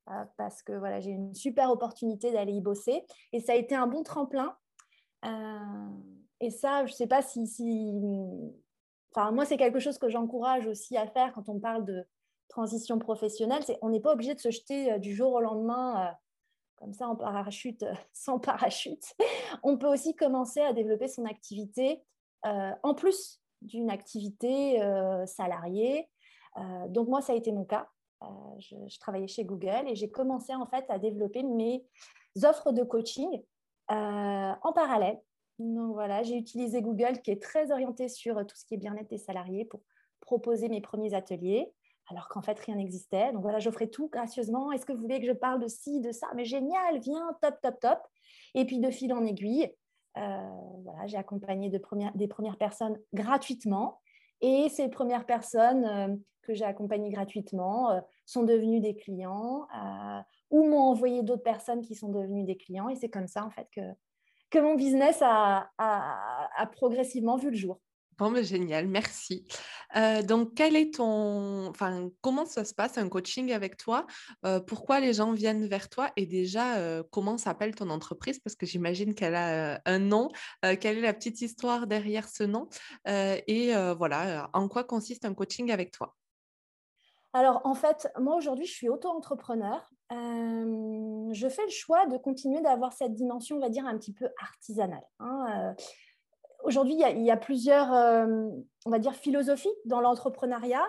euh, 0.08 0.24
parce 0.38 0.62
que 0.62 0.72
voilà, 0.72 1.00
j'ai 1.00 1.10
une 1.10 1.34
super 1.34 1.70
opportunité 1.70 2.32
d'aller 2.32 2.52
y 2.52 2.60
bosser. 2.60 3.04
Et 3.32 3.40
ça 3.40 3.52
a 3.52 3.56
été 3.56 3.74
un 3.74 3.86
bon 3.86 4.02
tremplin. 4.02 4.56
Et 6.40 6.50
ça, 6.50 6.84
je 6.84 6.92
ne 6.92 6.96
sais 6.96 7.06
pas 7.06 7.22
si, 7.22 7.46
Enfin, 9.14 9.30
moi, 9.30 9.44
c'est 9.44 9.56
quelque 9.56 9.78
chose 9.78 9.98
que 9.98 10.08
j'encourage 10.08 10.66
aussi 10.66 10.96
à 10.96 11.06
faire 11.06 11.32
quand 11.34 11.48
on 11.48 11.60
parle 11.60 11.84
de 11.84 12.04
transition 12.48 12.98
professionnelle. 12.98 13.62
On 13.80 13.90
n'est 13.90 14.00
pas 14.00 14.12
obligé 14.12 14.34
de 14.34 14.40
se 14.40 14.50
jeter 14.50 14.92
euh, 14.92 14.98
du 14.98 15.14
jour 15.14 15.32
au 15.32 15.40
lendemain 15.40 16.06
euh, 16.06 16.12
comme 16.76 16.92
ça 16.92 17.08
en 17.08 17.14
parachute, 17.14 17.84
euh, 17.84 17.94
sans 18.12 18.38
parachute. 18.38 19.14
On 19.62 19.78
peut 19.78 19.86
aussi 19.86 20.16
commencer 20.16 20.60
à 20.60 20.72
développer 20.72 21.08
son 21.08 21.24
activité 21.24 22.02
en 22.82 22.92
plus 22.92 23.40
d'une 23.62 23.88
activité 23.88 24.78
salariée. 25.24 26.10
donc 26.88 27.08
moi, 27.08 27.22
ça 27.22 27.32
a 27.32 27.36
été 27.36 27.52
mon 27.52 27.64
cas. 27.64 27.88
Je, 28.58 28.76
je, 28.86 28.98
travaillais 28.98 29.28
chez 29.28 29.46
Google 29.46 29.84
et 29.86 29.96
j'ai 29.96 30.10
commencé 30.10 30.54
en 30.54 30.66
fait 30.66 30.84
à 30.90 30.98
développer 30.98 31.42
mes 31.42 31.86
offres 32.42 32.72
de 32.72 32.82
coaching 32.82 33.42
en 33.88 34.72
parallèle 34.74 35.18
donc 35.58 35.92
voilà, 35.92 36.22
j'ai 36.22 36.36
utilisé 36.36 36.82
Google 36.82 37.20
qui 37.22 37.30
est 37.30 37.40
très 37.42 37.70
orienté 37.70 38.08
sur 38.08 38.44
tout 38.46 38.56
ce 38.56 38.64
qui 38.64 38.74
est 38.74 38.78
bien-être 38.78 39.08
des 39.08 39.18
salariés 39.18 39.64
pour 39.64 39.80
proposer 40.20 40.68
mes 40.68 40.80
premiers 40.80 41.14
ateliers, 41.14 41.72
alors 42.10 42.28
qu'en 42.28 42.42
fait 42.42 42.58
rien 42.58 42.76
n'existait. 42.76 43.32
Donc 43.32 43.42
voilà, 43.42 43.58
j'offrais 43.60 43.88
tout 43.88 44.08
gracieusement. 44.08 44.72
Est-ce 44.72 44.84
que 44.84 44.92
vous 44.92 45.00
voulez 45.00 45.20
que 45.20 45.26
je 45.26 45.32
parle 45.32 45.60
de 45.60 45.68
ci, 45.68 46.00
de 46.00 46.12
ça? 46.12 46.26
Mais 46.34 46.44
génial, 46.44 46.98
viens, 47.00 47.36
top, 47.40 47.60
top, 47.62 47.80
top. 47.80 47.98
Et 48.54 48.64
puis 48.64 48.78
de 48.78 48.90
fil 48.90 49.12
en 49.12 49.24
aiguille, 49.24 49.72
euh, 50.16 50.50
voilà, 50.84 51.06
j'ai 51.06 51.16
accompagné 51.16 51.70
de 51.70 51.80
des 52.14 52.28
premières 52.28 52.56
personnes 52.56 52.98
gratuitement. 53.12 54.00
Et 54.40 54.68
ces 54.68 54.88
premières 54.88 55.26
personnes 55.26 55.84
euh, 55.84 56.16
que 56.42 56.54
j'ai 56.54 56.64
accompagnées 56.64 57.10
gratuitement 57.10 57.90
euh, 57.90 58.00
sont 58.26 58.42
devenues 58.42 58.80
des 58.80 58.94
clients 58.94 59.66
ou 60.50 60.68
m'ont 60.68 60.82
envoyé 60.82 61.22
d'autres 61.22 61.42
personnes 61.42 61.80
qui 61.80 61.94
sont 61.94 62.10
devenues 62.10 62.44
des 62.44 62.56
clients. 62.56 62.88
Et 62.88 62.96
c'est 62.96 63.08
comme 63.08 63.26
ça 63.26 63.44
en 63.44 63.50
fait 63.50 63.68
que 63.74 63.80
que 64.54 64.60
mon 64.60 64.76
business 64.76 65.18
a, 65.20 65.68
progressivement 66.72 67.36
vu 67.36 67.50
le 67.50 67.56
jour. 67.56 67.80
Bon, 68.16 68.30
mais 68.30 68.44
génial, 68.44 68.86
merci. 68.86 69.44
Euh, 69.96 70.22
donc, 70.22 70.60
est 70.60 70.94
ton, 70.94 71.66
enfin, 71.66 72.10
comment 72.20 72.46
ça 72.46 72.64
se 72.64 72.72
passe 72.72 72.96
un 72.96 73.08
coaching 73.08 73.50
avec 73.50 73.76
toi? 73.76 74.06
Euh, 74.46 74.60
Pourquoi 74.60 75.00
les 75.00 75.14
gens 75.14 75.32
viennent 75.32 75.66
vers 75.66 75.88
toi? 75.88 76.12
Et 76.14 76.24
déjà, 76.24 76.76
euh, 76.76 77.02
comment 77.10 77.36
s'appelle 77.38 77.74
ton 77.74 77.90
entreprise? 77.90 78.38
Parce 78.38 78.54
que 78.54 78.66
j'imagine 78.66 79.16
qu'elle 79.16 79.34
a 79.34 79.80
un 79.84 79.98
nom. 79.98 80.28
quelle 80.62 80.98
est 80.98 81.00
la 81.00 81.12
petite 81.12 81.40
histoire 81.40 81.88
derrière 81.88 82.28
ce 82.28 82.44
nom? 82.44 82.68
Et 83.04 83.72
voilà, 83.98 84.48
en 84.52 84.68
quoi 84.68 84.84
consiste 84.84 85.24
un 85.24 85.34
coaching 85.34 85.72
avec 85.72 85.90
toi? 85.90 86.14
Alors, 87.34 87.62
en 87.64 87.74
fait, 87.74 88.08
moi, 88.20 88.36
aujourd'hui, 88.36 88.64
je 88.64 88.72
suis 88.72 88.88
auto-entrepreneur. 88.88 89.90
Euh, 90.12 91.28
je 91.32 91.48
fais 91.48 91.64
le 91.64 91.70
choix 91.70 92.06
de 92.06 92.16
continuer 92.16 92.60
d'avoir 92.60 92.92
cette 92.92 93.12
dimension, 93.12 93.56
on 93.56 93.60
va 93.60 93.70
dire, 93.70 93.84
un 93.86 93.98
petit 93.98 94.12
peu 94.12 94.28
artisanale. 94.40 95.02
Hein. 95.18 95.46
Euh, 95.52 95.82
aujourd'hui, 96.62 96.94
il 96.94 97.24
y, 97.24 97.30
a 97.32 97.36
plusieurs, 97.36 97.92
euh, 97.92 98.48
on 98.86 98.90
va 98.90 99.00
dire, 99.00 99.14
philosophies 99.14 99.74
dans 99.84 100.00
l'entrepreneuriat. 100.00 100.84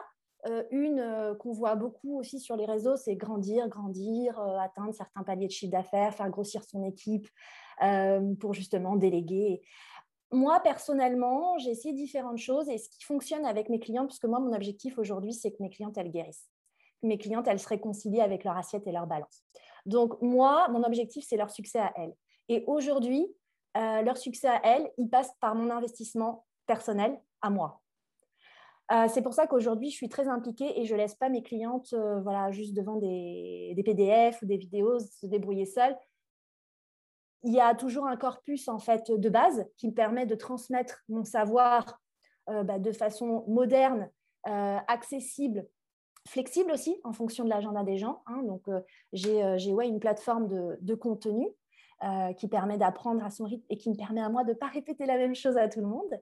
une 0.70 1.36
qu'on 1.40 1.52
voit 1.52 1.74
beaucoup 1.74 2.20
aussi 2.20 2.40
sur 2.40 2.56
les 2.56 2.66
réseaux, 2.66 2.96
c'est 2.96 3.16
grandir, 3.16 3.68
grandir, 3.68 4.40
atteindre 4.62 4.94
certains 4.94 5.24
paliers 5.24 5.48
de 5.48 5.52
chiffre 5.52 5.72
d'affaires, 5.72 6.14
faire 6.14 6.30
grossir 6.30 6.64
son 6.64 6.84
équipe 6.84 7.28
pour 8.40 8.54
justement 8.54 8.96
déléguer 8.96 9.64
moi, 10.36 10.60
personnellement, 10.60 11.58
j'ai 11.58 11.72
essayé 11.72 11.94
différentes 11.94 12.38
choses 12.38 12.70
et 12.70 12.77
ce 12.77 12.89
qui 12.89 13.04
fonctionne 13.04 13.46
avec 13.46 13.70
mes 13.70 13.80
clients, 13.80 14.06
puisque 14.06 14.25
moi, 14.25 14.39
mon 14.39 14.54
objectif 14.54 14.98
aujourd'hui, 14.98 15.34
c'est 15.34 15.51
que 15.51 15.62
mes 15.62 15.70
clientes, 15.70 15.98
elles 15.98 16.12
guérissent. 16.12 16.50
mes 17.04 17.18
clientes, 17.18 17.48
elles 17.48 17.60
se 17.60 17.68
réconcilient 17.68 18.22
avec 18.22 18.44
leur 18.44 18.58
assiette 18.58 18.88
et 18.88 18.92
leur 18.92 19.06
balance. 19.06 19.44
Donc, 19.86 20.20
moi, 20.22 20.68
mon 20.70 20.84
objectif, 20.84 21.25
c'est 21.27 21.38
leur 21.38 21.51
succès 21.51 21.80
à 21.80 21.94
elles. 21.96 22.13
Et 22.50 22.63
aujourd'hui, 22.68 23.27
euh, 23.77 24.01
leur 24.01 24.18
succès 24.18 24.48
à 24.48 24.60
elles, 24.63 24.89
il 24.98 25.10
passe 25.10 25.32
par 25.39 25.54
mon 25.56 25.70
investissement 25.70 26.46
personnel 26.65 27.20
à 27.42 27.50
moi. 27.50 27.82
Euh, 28.92 29.08
c'est 29.08 29.22
pour 29.22 29.34
ça 29.34 29.48
qu'aujourd'hui, 29.48 29.89
je 29.89 29.96
suis 29.96 30.10
très 30.10 30.27
impliquée 30.27 30.80
et 30.80 30.86
je 30.86 30.94
ne 30.94 31.00
laisse 31.00 31.15
pas 31.15 31.30
mes 31.30 31.42
clientes 31.42 31.94
euh, 31.94 32.22
voilà, 32.22 32.51
juste 32.51 32.74
devant 32.74 32.98
des, 32.98 33.74
des, 33.75 33.84
PDF 33.84 34.42
ou 34.42 34.46
des 34.46 34.58
vidéos 34.58 35.00
se 35.00 35.25
débrouiller 35.25 35.65
seules. 35.65 35.96
Il 37.46 37.54
y 37.54 37.62
a 37.62 37.74
toujours 37.75 38.08
un 38.08 38.18
corpus 38.18 38.68
en 38.68 38.80
fait 38.80 39.10
de 39.12 39.30
base 39.30 39.66
qui 39.78 39.88
me 39.88 39.94
permet 39.94 40.25
de 40.25 40.36
transmettre 40.36 41.04
mon 41.08 41.24
savoir 41.24 42.02
euh, 42.50 42.64
bah, 42.64 42.80
de 42.80 42.92
façon 42.92 43.46
moderne, 43.48 44.10
accessible, 44.44 45.66
flexible 46.28 46.72
aussi 46.72 47.00
en 47.04 47.14
fonction 47.14 47.46
de 47.46 47.50
l'agenda 47.50 47.84
des 47.84 47.98
gens. 47.98 48.22
Hein. 48.28 48.44
Donc, 48.44 48.68
j'ai 49.12 49.74
ouais, 49.74 49.88
une 49.88 50.00
plateforme 50.00 50.48
de, 50.48 50.78
de 50.80 50.94
contenu 50.94 51.48
qui 52.38 52.48
permet 52.48 52.78
d'apprendre 52.78 53.25
à 53.25 53.32
son 53.32 53.46
rythme 53.46 53.66
et 53.72 53.78
qui 53.78 53.90
me 53.90 53.96
permet 53.96 54.22
à 54.22 54.30
moi 54.30 54.44
de 54.44 54.52
ne 54.52 54.56
pas 54.56 54.68
répéter 54.68 55.08
la 55.08 55.18
même 55.18 55.34
chose 55.34 55.58
à 55.58 55.68
tout 55.68 55.80
le 55.80 55.88
monde. 55.88 56.22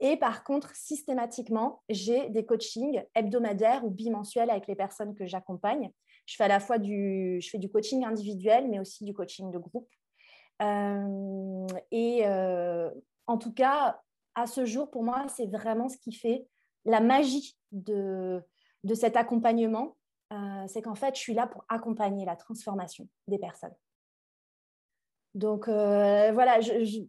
Et 0.00 0.16
par 0.16 0.44
contre, 0.44 0.74
systématiquement, 0.74 1.82
j'ai 1.88 2.28
des 2.30 2.44
coachings 2.44 3.02
hebdomadaires 3.14 3.84
ou 3.84 3.90
bimensuels 3.90 4.50
avec 4.50 4.66
les 4.66 4.74
personnes 4.74 5.14
que 5.14 5.26
j'accompagne. 5.26 5.90
Je 6.26 6.36
fais 6.36 6.44
à 6.44 6.48
la 6.48 6.60
fois 6.60 6.78
du, 6.78 7.38
je 7.40 7.48
fais 7.50 7.58
du 7.58 7.70
coaching 7.70 8.04
individuel, 8.04 8.68
mais 8.68 8.80
aussi 8.80 9.04
du 9.04 9.14
coaching 9.14 9.50
de 9.50 9.58
groupe. 9.58 9.88
Euh, 10.62 11.66
et 11.90 12.22
euh, 12.26 12.90
en 13.26 13.38
tout 13.38 13.52
cas, 13.52 14.00
à 14.34 14.46
ce 14.46 14.64
jour, 14.64 14.90
pour 14.90 15.02
moi, 15.02 15.26
c'est 15.28 15.46
vraiment 15.46 15.88
ce 15.88 15.98
qui 15.98 16.12
fait 16.12 16.46
la 16.84 17.00
magie 17.00 17.56
de, 17.72 18.42
de 18.84 18.94
cet 18.94 19.16
accompagnement. 19.16 19.96
Euh, 20.32 20.64
c'est 20.66 20.82
qu'en 20.82 20.94
fait, 20.94 21.14
je 21.14 21.20
suis 21.20 21.34
là 21.34 21.46
pour 21.46 21.64
accompagner 21.68 22.24
la 22.24 22.36
transformation 22.36 23.08
des 23.28 23.38
personnes. 23.38 23.74
Donc 25.34 25.66
voilà, 25.66 26.60
je, 26.60 27.02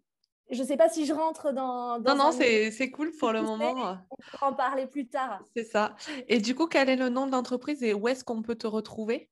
ne 0.50 0.64
sais 0.64 0.78
pas 0.78 0.90
si 0.90 1.06
je 1.06 1.14
rentre 1.14 1.52
dans. 1.52 2.00
non, 2.00 2.16
non, 2.16 2.32
c'est 2.32 2.92
cool 2.92 3.12
pour 3.20 3.32
le 3.32 3.44
moment. 3.44 3.98
On 4.10 4.16
pourra 4.32 4.50
en 4.50 4.54
parler 4.54 4.88
plus 4.88 5.08
tard. 5.08 5.44
C'est 5.56 5.64
ça. 5.64 5.96
Et 6.28 6.40
du 6.40 6.56
coup, 6.56 6.66
quel 6.66 6.90
est 6.90 6.96
le 6.96 7.10
nom 7.10 7.28
de 7.28 7.32
l'entreprise 7.32 7.84
et 7.84 7.94
où 7.94 8.08
est-ce 8.08 8.24
qu'on 8.24 8.42
peut 8.42 8.56
te 8.56 8.66
retrouver? 8.66 9.30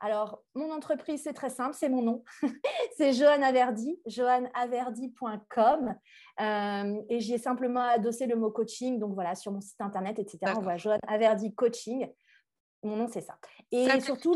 Alors, 0.00 0.42
mon 0.54 0.70
entreprise, 0.72 1.22
c'est 1.22 1.32
très 1.32 1.50
simple, 1.50 1.74
c'est 1.74 1.88
mon 1.88 2.02
nom. 2.02 2.24
c'est 2.96 3.12
Johan 3.12 3.42
Averdi, 3.42 4.00
johannaverdi.com. 4.06 5.94
Euh, 6.40 7.02
et 7.08 7.20
j'y 7.20 7.34
ai 7.34 7.38
simplement 7.38 7.80
adossé 7.80 8.26
le 8.26 8.36
mot 8.36 8.50
coaching. 8.50 8.98
Donc 8.98 9.14
voilà, 9.14 9.34
sur 9.34 9.52
mon 9.52 9.60
site 9.60 9.80
internet, 9.80 10.18
etc. 10.18 10.52
On 10.56 10.60
voit 10.60 10.76
Johan 10.76 10.98
Averdi 11.06 11.54
Coaching. 11.54 12.12
Mon 12.82 12.96
nom, 12.96 13.08
c'est 13.08 13.22
ça. 13.22 13.38
Et 13.72 14.00
surtout, 14.00 14.34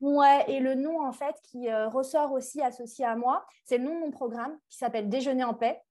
Ouais, 0.00 0.44
et 0.48 0.60
le 0.60 0.74
nom 0.76 1.04
en 1.04 1.12
fait 1.12 1.34
qui 1.42 1.68
euh, 1.68 1.88
ressort 1.88 2.32
aussi 2.32 2.62
associé 2.62 3.04
à 3.04 3.16
moi, 3.16 3.44
c'est 3.64 3.78
le 3.78 3.84
nom 3.84 3.96
de 3.96 4.00
mon 4.00 4.10
programme 4.12 4.56
qui 4.68 4.78
s'appelle 4.78 5.08
Déjeuner 5.08 5.44
en 5.44 5.54
paix. 5.54 5.82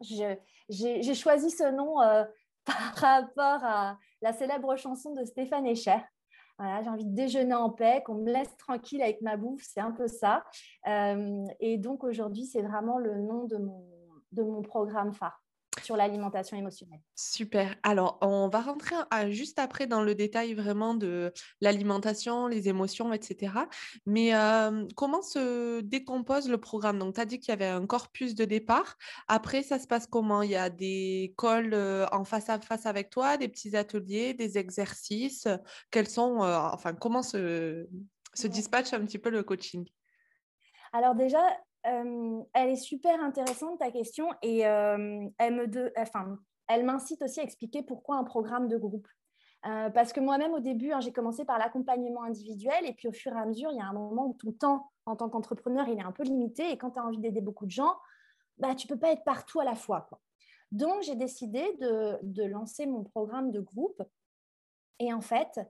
J'ai 0.00 1.14
choisi 1.14 1.50
ce 1.50 1.70
nom 1.70 2.00
euh, 2.00 2.24
par 2.64 2.94
rapport 2.94 3.64
à 3.64 3.98
la 4.22 4.32
célèbre 4.32 4.74
chanson 4.76 5.14
de 5.14 5.24
Stéphane 5.24 5.66
Echer. 5.66 5.98
J'ai 6.82 6.90
envie 6.90 7.06
de 7.06 7.14
déjeuner 7.14 7.54
en 7.54 7.70
paix, 7.70 8.02
qu'on 8.04 8.16
me 8.16 8.30
laisse 8.30 8.54
tranquille 8.56 9.02
avec 9.02 9.20
ma 9.22 9.36
bouffe, 9.36 9.62
c'est 9.62 9.80
un 9.80 9.92
peu 9.92 10.08
ça. 10.08 10.44
Euh, 10.86 11.44
et 11.60 11.78
donc 11.78 12.04
aujourd'hui, 12.04 12.44
c'est 12.44 12.62
vraiment 12.62 12.98
le 12.98 13.16
nom 13.16 13.44
de 13.44 13.56
mon, 13.56 13.84
de 14.32 14.42
mon 14.42 14.62
programme 14.62 15.12
phare 15.12 15.42
sur 15.90 15.96
l'alimentation 15.96 16.56
émotionnelle. 16.56 17.00
Super. 17.16 17.74
Alors, 17.82 18.16
on 18.20 18.48
va 18.48 18.60
rentrer 18.60 18.94
juste 19.30 19.58
après 19.58 19.88
dans 19.88 20.04
le 20.04 20.14
détail 20.14 20.54
vraiment 20.54 20.94
de 20.94 21.32
l'alimentation, 21.60 22.46
les 22.46 22.68
émotions, 22.68 23.12
etc. 23.12 23.54
Mais 24.06 24.30
comment 24.94 25.20
se 25.20 25.80
décompose 25.80 26.48
le 26.48 26.58
programme? 26.58 27.00
Donc, 27.00 27.16
tu 27.16 27.20
as 27.20 27.24
dit 27.24 27.40
qu'il 27.40 27.48
y 27.48 27.54
avait 27.54 27.66
un 27.66 27.86
corpus 27.86 28.36
de 28.36 28.44
départ. 28.44 28.96
Après, 29.26 29.64
ça 29.64 29.80
se 29.80 29.88
passe 29.88 30.06
comment? 30.06 30.42
Il 30.42 30.50
y 30.50 30.56
a 30.56 30.70
des 30.70 31.34
calls 31.36 31.74
en 32.12 32.22
face 32.22 32.50
à 32.50 32.60
face 32.60 32.86
avec 32.86 33.10
toi, 33.10 33.36
des 33.36 33.48
petits 33.48 33.76
ateliers, 33.76 34.32
des 34.32 34.58
exercices? 34.58 35.48
Quels 35.90 36.08
sont, 36.08 36.38
enfin, 36.38 36.94
comment 36.94 37.24
se, 37.24 37.88
se 38.32 38.46
dispatche 38.46 38.92
un 38.92 39.04
petit 39.04 39.18
peu 39.18 39.30
le 39.30 39.42
coaching? 39.42 39.88
Alors 40.92 41.16
déjà, 41.16 41.40
euh, 41.86 42.42
elle 42.52 42.70
est 42.70 42.76
super 42.76 43.22
intéressante 43.22 43.78
ta 43.78 43.90
question 43.90 44.28
et 44.42 44.66
euh, 44.66 45.26
elle 45.38 45.54
me 45.54 45.92
enfin, 45.98 46.38
elle 46.68 46.84
m'incite 46.84 47.22
aussi 47.22 47.40
à 47.40 47.42
expliquer 47.42 47.82
pourquoi 47.82 48.16
un 48.16 48.24
programme 48.24 48.68
de 48.68 48.76
groupe. 48.76 49.08
Euh, 49.66 49.90
parce 49.90 50.12
que 50.12 50.20
moi-même, 50.20 50.52
au 50.52 50.60
début, 50.60 50.92
hein, 50.92 51.00
j'ai 51.00 51.12
commencé 51.12 51.44
par 51.44 51.58
l'accompagnement 51.58 52.22
individuel 52.22 52.86
et 52.86 52.92
puis 52.92 53.08
au 53.08 53.12
fur 53.12 53.32
et 53.32 53.38
à 53.38 53.44
mesure, 53.44 53.70
il 53.72 53.78
y 53.78 53.80
a 53.80 53.86
un 53.86 53.92
moment 53.92 54.26
où 54.26 54.34
ton 54.34 54.52
temps 54.52 54.90
en 55.06 55.16
tant 55.16 55.28
qu'entrepreneur, 55.28 55.88
il 55.88 55.98
est 55.98 56.02
un 56.02 56.12
peu 56.12 56.22
limité 56.22 56.70
et 56.70 56.78
quand 56.78 56.92
tu 56.92 56.98
as 56.98 57.04
envie 57.04 57.18
d'aider 57.18 57.40
beaucoup 57.40 57.66
de 57.66 57.70
gens, 57.70 57.94
bah, 58.58 58.74
tu 58.74 58.86
ne 58.86 58.94
peux 58.94 58.98
pas 58.98 59.12
être 59.12 59.24
partout 59.24 59.60
à 59.60 59.64
la 59.64 59.74
fois. 59.74 60.08
Donc, 60.72 61.02
j'ai 61.02 61.16
décidé 61.16 61.76
de, 61.80 62.18
de, 62.22 62.44
lancer 62.44 62.86
mon 62.86 63.02
programme 63.02 63.50
de 63.50 63.60
groupe 63.60 64.02
et 64.98 65.12
en 65.12 65.20
fait, 65.20 65.60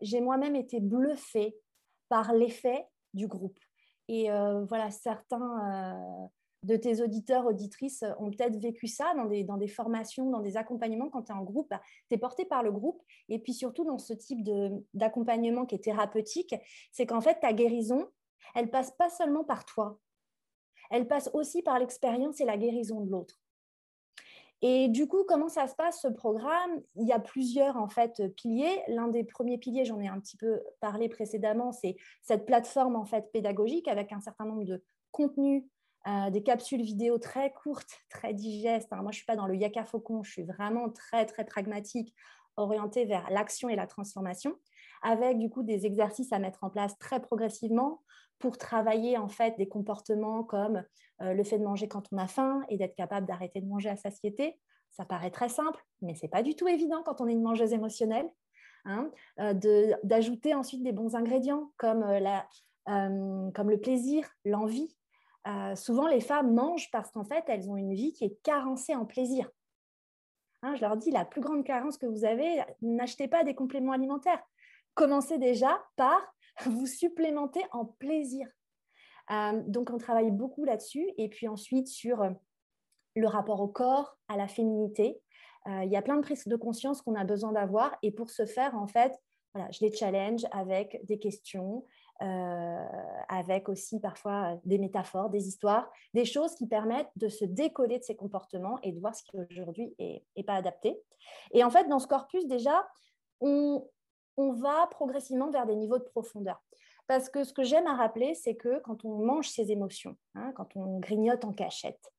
j'ai 0.00 0.20
moi-même 0.20 0.56
été 0.56 0.80
bluffée 0.80 1.54
par 2.08 2.32
l'effet 2.32 2.86
du 3.12 3.26
groupe. 3.26 3.58
Et 4.08 4.30
euh, 4.30 4.64
voilà, 4.64 4.90
certains 4.90 5.94
euh, 5.94 6.26
de 6.62 6.76
tes 6.76 7.02
auditeurs, 7.02 7.46
auditrices 7.46 8.04
ont 8.18 8.30
peut-être 8.30 8.56
vécu 8.56 8.86
ça 8.86 9.12
dans 9.16 9.26
des, 9.26 9.44
dans 9.44 9.56
des 9.56 9.68
formations, 9.68 10.30
dans 10.30 10.40
des 10.40 10.56
accompagnements 10.56 11.10
quand 11.10 11.24
tu 11.24 11.32
es 11.32 11.34
en 11.34 11.42
groupe. 11.42 11.68
Bah, 11.70 11.80
tu 12.08 12.14
es 12.14 12.18
porté 12.18 12.44
par 12.44 12.62
le 12.62 12.72
groupe. 12.72 13.02
Et 13.28 13.38
puis 13.38 13.52
surtout 13.52 13.84
dans 13.84 13.98
ce 13.98 14.12
type 14.12 14.48
d'accompagnement 14.94 15.66
qui 15.66 15.74
est 15.74 15.84
thérapeutique, 15.84 16.54
c'est 16.92 17.06
qu'en 17.06 17.20
fait, 17.20 17.40
ta 17.40 17.52
guérison, 17.52 18.06
elle 18.54 18.70
passe 18.70 18.92
pas 18.92 19.10
seulement 19.10 19.44
par 19.44 19.64
toi. 19.64 19.98
Elle 20.90 21.08
passe 21.08 21.30
aussi 21.32 21.62
par 21.62 21.78
l'expérience 21.78 22.40
et 22.40 22.44
la 22.44 22.56
guérison 22.56 23.00
de 23.00 23.10
l'autre. 23.10 23.40
Et 24.62 24.88
du 24.88 25.06
coup, 25.06 25.24
comment 25.28 25.48
ça 25.48 25.66
se 25.66 25.74
passe 25.74 26.00
ce 26.00 26.08
programme? 26.08 26.80
Il 26.96 27.06
y 27.06 27.12
a 27.12 27.18
plusieurs 27.18 27.76
en 27.76 27.88
fait 27.88 28.22
piliers. 28.36 28.82
L'un 28.88 29.08
des 29.08 29.22
premiers 29.22 29.58
piliers, 29.58 29.84
j'en 29.84 30.00
ai 30.00 30.08
un 30.08 30.18
petit 30.18 30.36
peu 30.36 30.60
parlé 30.80 31.08
précédemment, 31.08 31.72
c'est 31.72 31.96
cette 32.22 32.46
plateforme 32.46 32.96
en 32.96 33.04
fait 33.04 33.30
pédagogique 33.32 33.88
avec 33.88 34.12
un 34.12 34.20
certain 34.20 34.46
nombre 34.46 34.64
de 34.64 34.82
contenus, 35.10 35.64
euh, 36.06 36.30
des 36.30 36.42
capsules 36.42 36.82
vidéo 36.82 37.18
très 37.18 37.52
courtes, 37.52 38.00
très 38.08 38.32
digestes. 38.32 38.90
moi, 38.92 39.10
je 39.10 39.16
suis 39.16 39.26
pas 39.26 39.36
dans 39.36 39.46
le 39.46 39.56
yaka 39.56 39.84
faucon, 39.84 40.22
je 40.22 40.30
suis 40.30 40.44
vraiment 40.44 40.88
très 40.88 41.26
très 41.26 41.44
pragmatique, 41.44 42.14
orientée 42.56 43.04
vers 43.04 43.28
l'action 43.30 43.68
et 43.68 43.76
la 43.76 43.86
transformation, 43.86 44.56
avec 45.06 45.38
du 45.38 45.48
coup 45.48 45.62
des 45.62 45.86
exercices 45.86 46.32
à 46.32 46.40
mettre 46.40 46.64
en 46.64 46.70
place 46.70 46.98
très 46.98 47.20
progressivement 47.20 48.02
pour 48.40 48.58
travailler 48.58 49.16
en 49.16 49.28
fait 49.28 49.56
des 49.56 49.68
comportements 49.68 50.42
comme 50.42 50.82
euh, 51.22 51.32
le 51.32 51.44
fait 51.44 51.58
de 51.58 51.64
manger 51.64 51.86
quand 51.86 52.12
on 52.12 52.18
a 52.18 52.26
faim 52.26 52.62
et 52.68 52.76
d'être 52.76 52.96
capable 52.96 53.26
d'arrêter 53.26 53.60
de 53.60 53.68
manger 53.68 53.88
à 53.88 53.96
satiété. 53.96 54.58
Ça 54.90 55.04
paraît 55.04 55.30
très 55.30 55.48
simple, 55.48 55.80
mais 56.02 56.16
c'est 56.16 56.28
pas 56.28 56.42
du 56.42 56.56
tout 56.56 56.66
évident 56.66 57.02
quand 57.04 57.20
on 57.20 57.28
est 57.28 57.32
une 57.32 57.42
mangeuse 57.42 57.72
émotionnelle. 57.72 58.28
Hein. 58.84 59.10
Euh, 59.38 59.54
d'ajouter 60.02 60.54
ensuite 60.54 60.82
des 60.82 60.92
bons 60.92 61.14
ingrédients 61.14 61.72
comme, 61.76 62.02
euh, 62.02 62.18
la, 62.18 62.46
comme 62.86 63.70
le 63.70 63.78
plaisir, 63.78 64.28
l'envie. 64.44 64.96
souvent, 65.74 66.08
les 66.08 66.20
femmes 66.20 66.52
mangent 66.52 66.90
parce 66.90 67.10
qu'en 67.12 67.24
fait, 67.24 67.44
elles 67.46 67.68
ont 67.70 67.76
une 67.76 67.94
vie 67.94 68.12
qui 68.12 68.24
est 68.24 68.42
carencée 68.42 68.94
en 68.94 69.04
plaisir. 69.04 69.48
Hein, 70.62 70.74
je 70.74 70.80
leur 70.80 70.96
dis, 70.96 71.10
la 71.10 71.24
plus 71.24 71.40
grande 71.40 71.64
carence 71.64 71.98
que 71.98 72.06
vous 72.06 72.24
avez, 72.24 72.62
n'achetez 72.80 73.28
pas 73.28 73.44
des 73.44 73.54
compléments 73.54 73.92
alimentaires. 73.92 74.42
Commencez 74.96 75.36
déjà 75.36 75.78
par 75.96 76.18
vous 76.66 76.86
supplémenter 76.86 77.62
en 77.70 77.84
plaisir. 77.84 78.48
Euh, 79.30 79.62
donc, 79.66 79.90
on 79.90 79.98
travaille 79.98 80.30
beaucoup 80.30 80.64
là-dessus. 80.64 81.06
Et 81.18 81.28
puis 81.28 81.48
ensuite, 81.48 81.86
sur 81.86 82.22
euh, 82.22 82.30
le 83.14 83.28
rapport 83.28 83.60
au 83.60 83.68
corps, 83.68 84.16
à 84.28 84.36
la 84.36 84.48
féminité. 84.48 85.20
Euh, 85.68 85.84
il 85.84 85.90
y 85.90 85.96
a 85.96 86.02
plein 86.02 86.16
de 86.16 86.22
prises 86.22 86.48
de 86.48 86.56
conscience 86.56 87.02
qu'on 87.02 87.14
a 87.14 87.24
besoin 87.24 87.52
d'avoir. 87.52 87.94
Et 88.02 88.10
pour 88.10 88.30
ce 88.30 88.46
faire, 88.46 88.74
en 88.74 88.86
fait, 88.86 89.12
voilà, 89.54 89.70
je 89.70 89.84
les 89.84 89.92
challenge 89.92 90.46
avec 90.50 91.04
des 91.04 91.18
questions, 91.18 91.84
avec 92.20 93.68
aussi 93.68 94.00
parfois 94.00 94.58
des 94.64 94.78
métaphores, 94.78 95.28
des 95.28 95.48
histoires, 95.48 95.90
des 96.14 96.24
choses 96.24 96.54
qui 96.54 96.66
permettent 96.66 97.10
de 97.16 97.28
se 97.28 97.44
décoller 97.44 97.98
de 97.98 98.04
ces 98.04 98.16
comportements 98.16 98.78
et 98.82 98.92
de 98.92 99.00
voir 99.00 99.14
ce 99.14 99.22
qui 99.22 99.36
aujourd'hui 99.50 99.94
n'est 99.98 100.44
pas 100.46 100.54
adapté. 100.54 100.98
Et 101.52 101.64
en 101.64 101.70
fait, 101.70 101.88
dans 101.88 101.98
ce 101.98 102.06
corpus, 102.06 102.46
déjà, 102.46 102.86
on, 103.40 103.86
on 104.36 104.52
va 104.52 104.86
progressivement 104.88 105.50
vers 105.50 105.66
des 105.66 105.76
niveaux 105.76 105.98
de 105.98 106.04
profondeur. 106.04 106.62
Parce 107.06 107.28
que 107.28 107.44
ce 107.44 107.52
que 107.52 107.62
j'aime 107.62 107.86
à 107.86 107.94
rappeler, 107.94 108.34
c'est 108.34 108.56
que 108.56 108.80
quand 108.80 109.04
on 109.04 109.24
mange 109.24 109.48
ses 109.48 109.70
émotions, 109.70 110.16
hein, 110.34 110.52
quand 110.56 110.76
on 110.76 110.98
grignote 110.98 111.44
en 111.44 111.52
cachette, 111.52 112.12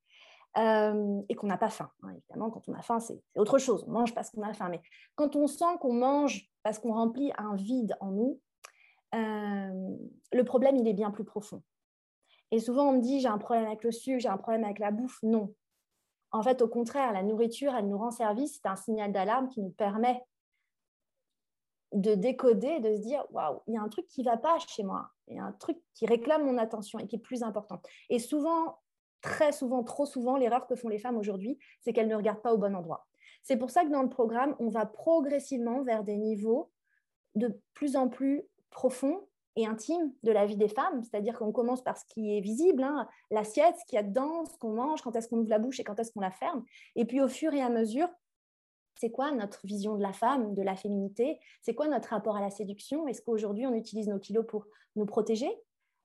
euh, 0.57 1.21
et 1.29 1.35
qu'on 1.35 1.47
n'a 1.47 1.57
pas 1.57 1.69
faim, 1.69 1.91
hein, 2.03 2.09
évidemment, 2.09 2.49
quand 2.49 2.67
on 2.67 2.73
a 2.73 2.81
faim, 2.81 2.99
c'est 2.99 3.21
autre 3.35 3.59
chose, 3.59 3.83
on 3.87 3.91
mange 3.91 4.15
parce 4.15 4.31
qu'on 4.31 4.41
a 4.41 4.53
faim, 4.53 4.69
mais 4.69 4.81
quand 5.15 5.35
on 5.35 5.45
sent 5.45 5.77
qu'on 5.81 5.93
mange 5.93 6.49
parce 6.63 6.79
qu'on 6.79 6.93
remplit 6.93 7.31
un 7.37 7.55
vide 7.55 7.95
en 7.99 8.11
nous, 8.11 8.39
euh, 9.13 9.97
le 10.33 10.43
problème, 10.43 10.77
il 10.77 10.87
est 10.87 10.93
bien 10.93 11.11
plus 11.11 11.25
profond. 11.25 11.61
Et 12.51 12.59
souvent, 12.59 12.89
on 12.89 12.93
me 12.93 13.01
dit, 13.01 13.19
j'ai 13.19 13.27
un 13.27 13.37
problème 13.37 13.65
avec 13.65 13.83
le 13.83 13.91
sucre, 13.91 14.19
j'ai 14.19 14.29
un 14.29 14.37
problème 14.37 14.63
avec 14.63 14.79
la 14.79 14.91
bouffe. 14.91 15.19
Non. 15.21 15.53
En 16.31 16.41
fait, 16.41 16.61
au 16.61 16.67
contraire, 16.67 17.11
la 17.13 17.23
nourriture, 17.23 17.75
elle 17.75 17.87
nous 17.87 17.97
rend 17.97 18.11
service, 18.11 18.55
c'est 18.55 18.67
un 18.67 18.75
signal 18.75 19.11
d'alarme 19.11 19.49
qui 19.49 19.61
nous 19.61 19.71
permet 19.71 20.23
de 21.93 22.15
décoder, 22.15 22.79
de 22.79 22.95
se 22.95 23.01
dire 23.01 23.25
waouh, 23.31 23.61
il 23.67 23.73
y 23.73 23.77
a 23.77 23.81
un 23.81 23.89
truc 23.89 24.07
qui 24.07 24.23
va 24.23 24.37
pas 24.37 24.57
chez 24.59 24.83
moi, 24.83 25.09
il 25.27 25.37
y 25.37 25.39
a 25.39 25.43
un 25.43 25.53
truc 25.53 25.77
qui 25.93 26.05
réclame 26.05 26.45
mon 26.45 26.57
attention 26.57 26.99
et 26.99 27.07
qui 27.07 27.15
est 27.15 27.19
plus 27.19 27.43
important. 27.43 27.81
Et 28.09 28.19
souvent, 28.19 28.79
très 29.21 29.51
souvent, 29.51 29.83
trop 29.83 30.05
souvent, 30.05 30.37
l'erreur 30.37 30.67
que 30.67 30.75
font 30.75 30.89
les 30.89 30.99
femmes 30.99 31.17
aujourd'hui, 31.17 31.57
c'est 31.81 31.93
qu'elles 31.93 32.07
ne 32.07 32.15
regardent 32.15 32.41
pas 32.41 32.53
au 32.53 32.57
bon 32.57 32.75
endroit. 32.75 33.07
C'est 33.43 33.57
pour 33.57 33.69
ça 33.69 33.85
que 33.85 33.89
dans 33.89 34.03
le 34.03 34.09
programme, 34.09 34.55
on 34.59 34.69
va 34.69 34.85
progressivement 34.85 35.81
vers 35.83 36.03
des 36.03 36.17
niveaux 36.17 36.71
de 37.35 37.59
plus 37.73 37.95
en 37.95 38.09
plus 38.09 38.43
profonds 38.69 39.27
et 39.55 39.65
intimes 39.65 40.13
de 40.23 40.31
la 40.31 40.45
vie 40.45 40.57
des 40.57 40.67
femmes. 40.67 41.01
C'est-à-dire 41.03 41.37
qu'on 41.37 41.51
commence 41.51 41.81
par 41.81 41.97
ce 41.97 42.05
qui 42.05 42.37
est 42.37 42.41
visible, 42.41 42.83
hein, 42.83 43.07
l'assiette, 43.31 43.75
ce 43.79 43.85
qu'il 43.85 43.95
y 43.95 43.99
a 43.99 44.03
dedans, 44.03 44.45
ce 44.45 44.57
qu'on 44.57 44.73
mange, 44.73 45.01
quand 45.01 45.15
est-ce 45.15 45.27
qu'on 45.27 45.39
ouvre 45.39 45.49
la 45.49 45.59
bouche 45.59 45.79
et 45.79 45.83
quand 45.83 45.99
est-ce 45.99 46.11
qu'on 46.11 46.19
la 46.19 46.31
ferme. 46.31 46.63
Et 46.95 47.05
puis 47.05 47.21
au 47.21 47.27
fur 47.27 47.53
et 47.53 47.61
à 47.61 47.69
mesure, 47.69 48.09
c'est 48.97 49.11
quoi 49.11 49.31
notre 49.31 49.65
vision 49.65 49.95
de 49.95 50.01
la 50.01 50.13
femme, 50.13 50.53
de 50.53 50.61
la 50.61 50.75
féminité? 50.75 51.39
C'est 51.61 51.75
quoi 51.75 51.87
notre 51.87 52.09
rapport 52.09 52.35
à 52.35 52.41
la 52.41 52.49
séduction? 52.49 53.07
Est-ce 53.07 53.21
qu'aujourd'hui 53.21 53.65
on 53.67 53.73
utilise 53.73 54.07
nos 54.07 54.19
kilos 54.19 54.45
pour 54.47 54.65
nous 54.95 55.05
protéger? 55.05 55.49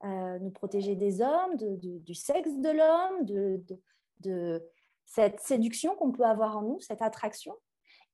Euh, 0.04 0.38
Nous 0.40 0.50
protéger 0.50 0.96
des 0.96 1.22
hommes, 1.22 1.56
du 1.56 2.14
sexe 2.14 2.56
de 2.56 2.70
l'homme, 2.70 3.24
de, 4.18 4.68
cette 5.04 5.40
séduction 5.40 5.94
qu'on 5.94 6.10
peut 6.10 6.24
avoir 6.24 6.56
en 6.56 6.62
nous, 6.62 6.80
cette 6.80 7.02
attraction? 7.02 7.54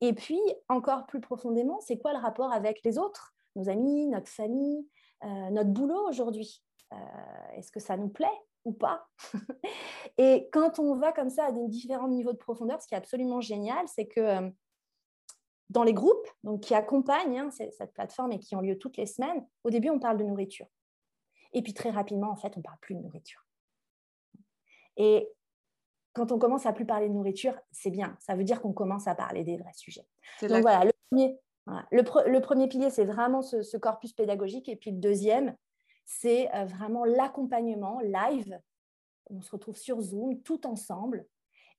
Et 0.01 0.13
puis, 0.13 0.41
encore 0.69 1.07
plus 1.07 1.21
profondément, 1.21 1.81
c'est 1.81 1.99
quoi 1.99 2.13
le 2.13 2.19
rapport 2.19 2.53
avec 2.53 2.83
les 2.85 2.99
autres? 2.99 3.35
Nos 3.57 3.69
amis, 3.69 4.07
notre 4.07 4.29
famille, 4.29 4.87
euh, 5.25 5.51
notre 5.51 5.71
boulot 5.71 6.09
aujourd'hui? 6.09 6.63
Euh, 6.93 6.97
Est-ce 7.57 7.73
que 7.73 7.81
ça 7.81 7.97
nous 7.97 8.09
plaît 8.09 8.27
ou 8.65 8.73
pas? 8.73 9.09
Et 10.19 10.49
quand 10.53 10.79
on 10.79 10.95
va 10.95 11.13
comme 11.13 11.31
ça 11.31 11.47
à 11.47 11.53
des 11.53 11.69
différents 11.69 12.09
niveaux 12.09 12.33
de 12.33 12.39
profondeur, 12.39 12.81
ce 12.83 12.87
qui 12.87 12.95
est 12.95 12.99
absolument 12.99 13.41
génial, 13.41 13.89
c'est 13.89 14.07
que 14.07 14.53
dans 15.71 15.83
les 15.83 15.93
groupes 15.93 16.27
donc, 16.45 16.63
qui 16.63 16.75
accompagnent 16.75 17.39
hein, 17.39 17.51
cette 17.51 17.93
plateforme 17.93 18.33
et 18.33 18.39
qui 18.39 18.57
ont 18.57 18.61
lieu 18.61 18.79
toutes 18.79 18.97
les 18.97 19.07
semaines, 19.07 19.47
au 19.65 19.71
début, 19.71 19.91
on 19.91 19.99
parle 19.99 20.17
de 20.17 20.25
nourriture. 20.25 20.67
Et 21.53 21.63
puis 21.63 21.75
très 21.75 21.91
rapidement, 21.91 22.31
en 22.31 22.37
fait, 22.37 22.57
on 22.57 22.61
ne 22.61 22.65
parle 22.65 22.79
plus 22.81 22.95
de 22.95 23.01
nourriture. 23.01 23.45
Et 24.97 25.29
quand 26.13 26.33
on 26.33 26.39
commence 26.39 26.67
à 26.67 26.73
plus 26.73 26.87
parler 26.87 27.09
de 27.09 27.15
nourriture, 27.15 27.55
c'est 27.71 27.91
bien. 27.91 28.17
Ça 28.21 28.35
veut 28.35 28.45
dire 28.45 28.61
qu'on 28.61 28.73
commence 28.73 29.07
à 29.07 29.15
parler 29.15 29.45
des 29.45 29.57
vrais 29.57 29.73
sujets. 29.75 30.07
Donc 30.43 30.63
voilà, 30.63 30.85
le 30.85 30.93
premier, 31.11 31.39
le, 31.91 32.41
premier 32.41 32.69
pilier, 32.69 32.91
c'est 32.91 33.05
vraiment 33.05 33.43
ce, 33.43 33.77
corpus 33.77 34.13
pédagogique. 34.13 34.69
Et 34.69 34.77
puis 34.77 34.91
le 34.91 34.99
deuxième, 34.99 35.57
c'est 36.05 36.53
euh, 36.55 36.65
vraiment 36.65 37.05
l'accompagnement 37.05 38.01
live. 38.01 38.59
On 39.27 39.43
se 39.43 39.51
retrouve 39.51 39.77
sur 39.77 40.01
Zoom, 40.01 40.41
tout 40.43 40.67
ensemble, 40.67 41.27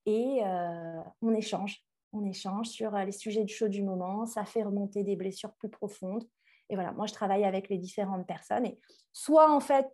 et 0.05 0.41
euh, 0.45 1.01
on 1.21 1.33
échange 1.33 1.83
on 2.11 2.25
échange 2.25 2.67
sur 2.67 2.95
euh, 2.95 3.03
les 3.03 3.11
sujets 3.11 3.43
du 3.43 3.53
chaud 3.53 3.67
du 3.67 3.83
moment, 3.83 4.25
ça 4.25 4.45
fait 4.45 4.63
remonter 4.63 5.03
des 5.03 5.15
blessures 5.15 5.53
plus 5.53 5.69
profondes. 5.69 6.27
Et 6.69 6.75
voilà, 6.75 6.91
moi, 6.91 7.07
je 7.07 7.13
travaille 7.13 7.45
avec 7.45 7.69
les 7.69 7.77
différentes 7.77 8.27
personnes. 8.27 8.65
Et 8.65 8.79
soit, 9.11 9.51
en 9.51 9.59
fait, 9.59 9.87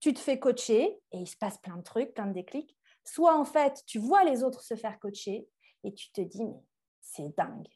tu 0.00 0.12
te 0.12 0.18
fais 0.18 0.38
coacher 0.38 0.98
et 1.12 1.18
il 1.18 1.26
se 1.26 1.36
passe 1.36 1.58
plein 1.58 1.76
de 1.76 1.82
trucs, 1.82 2.14
plein 2.14 2.26
de 2.26 2.32
déclics. 2.32 2.76
Soit, 3.04 3.38
en 3.38 3.44
fait, 3.44 3.82
tu 3.86 3.98
vois 3.98 4.24
les 4.24 4.42
autres 4.42 4.62
se 4.62 4.74
faire 4.74 4.98
coacher 4.98 5.48
et 5.84 5.94
tu 5.94 6.10
te 6.10 6.20
dis, 6.20 6.44
mais 6.44 6.60
c'est 7.00 7.36
dingue. 7.36 7.68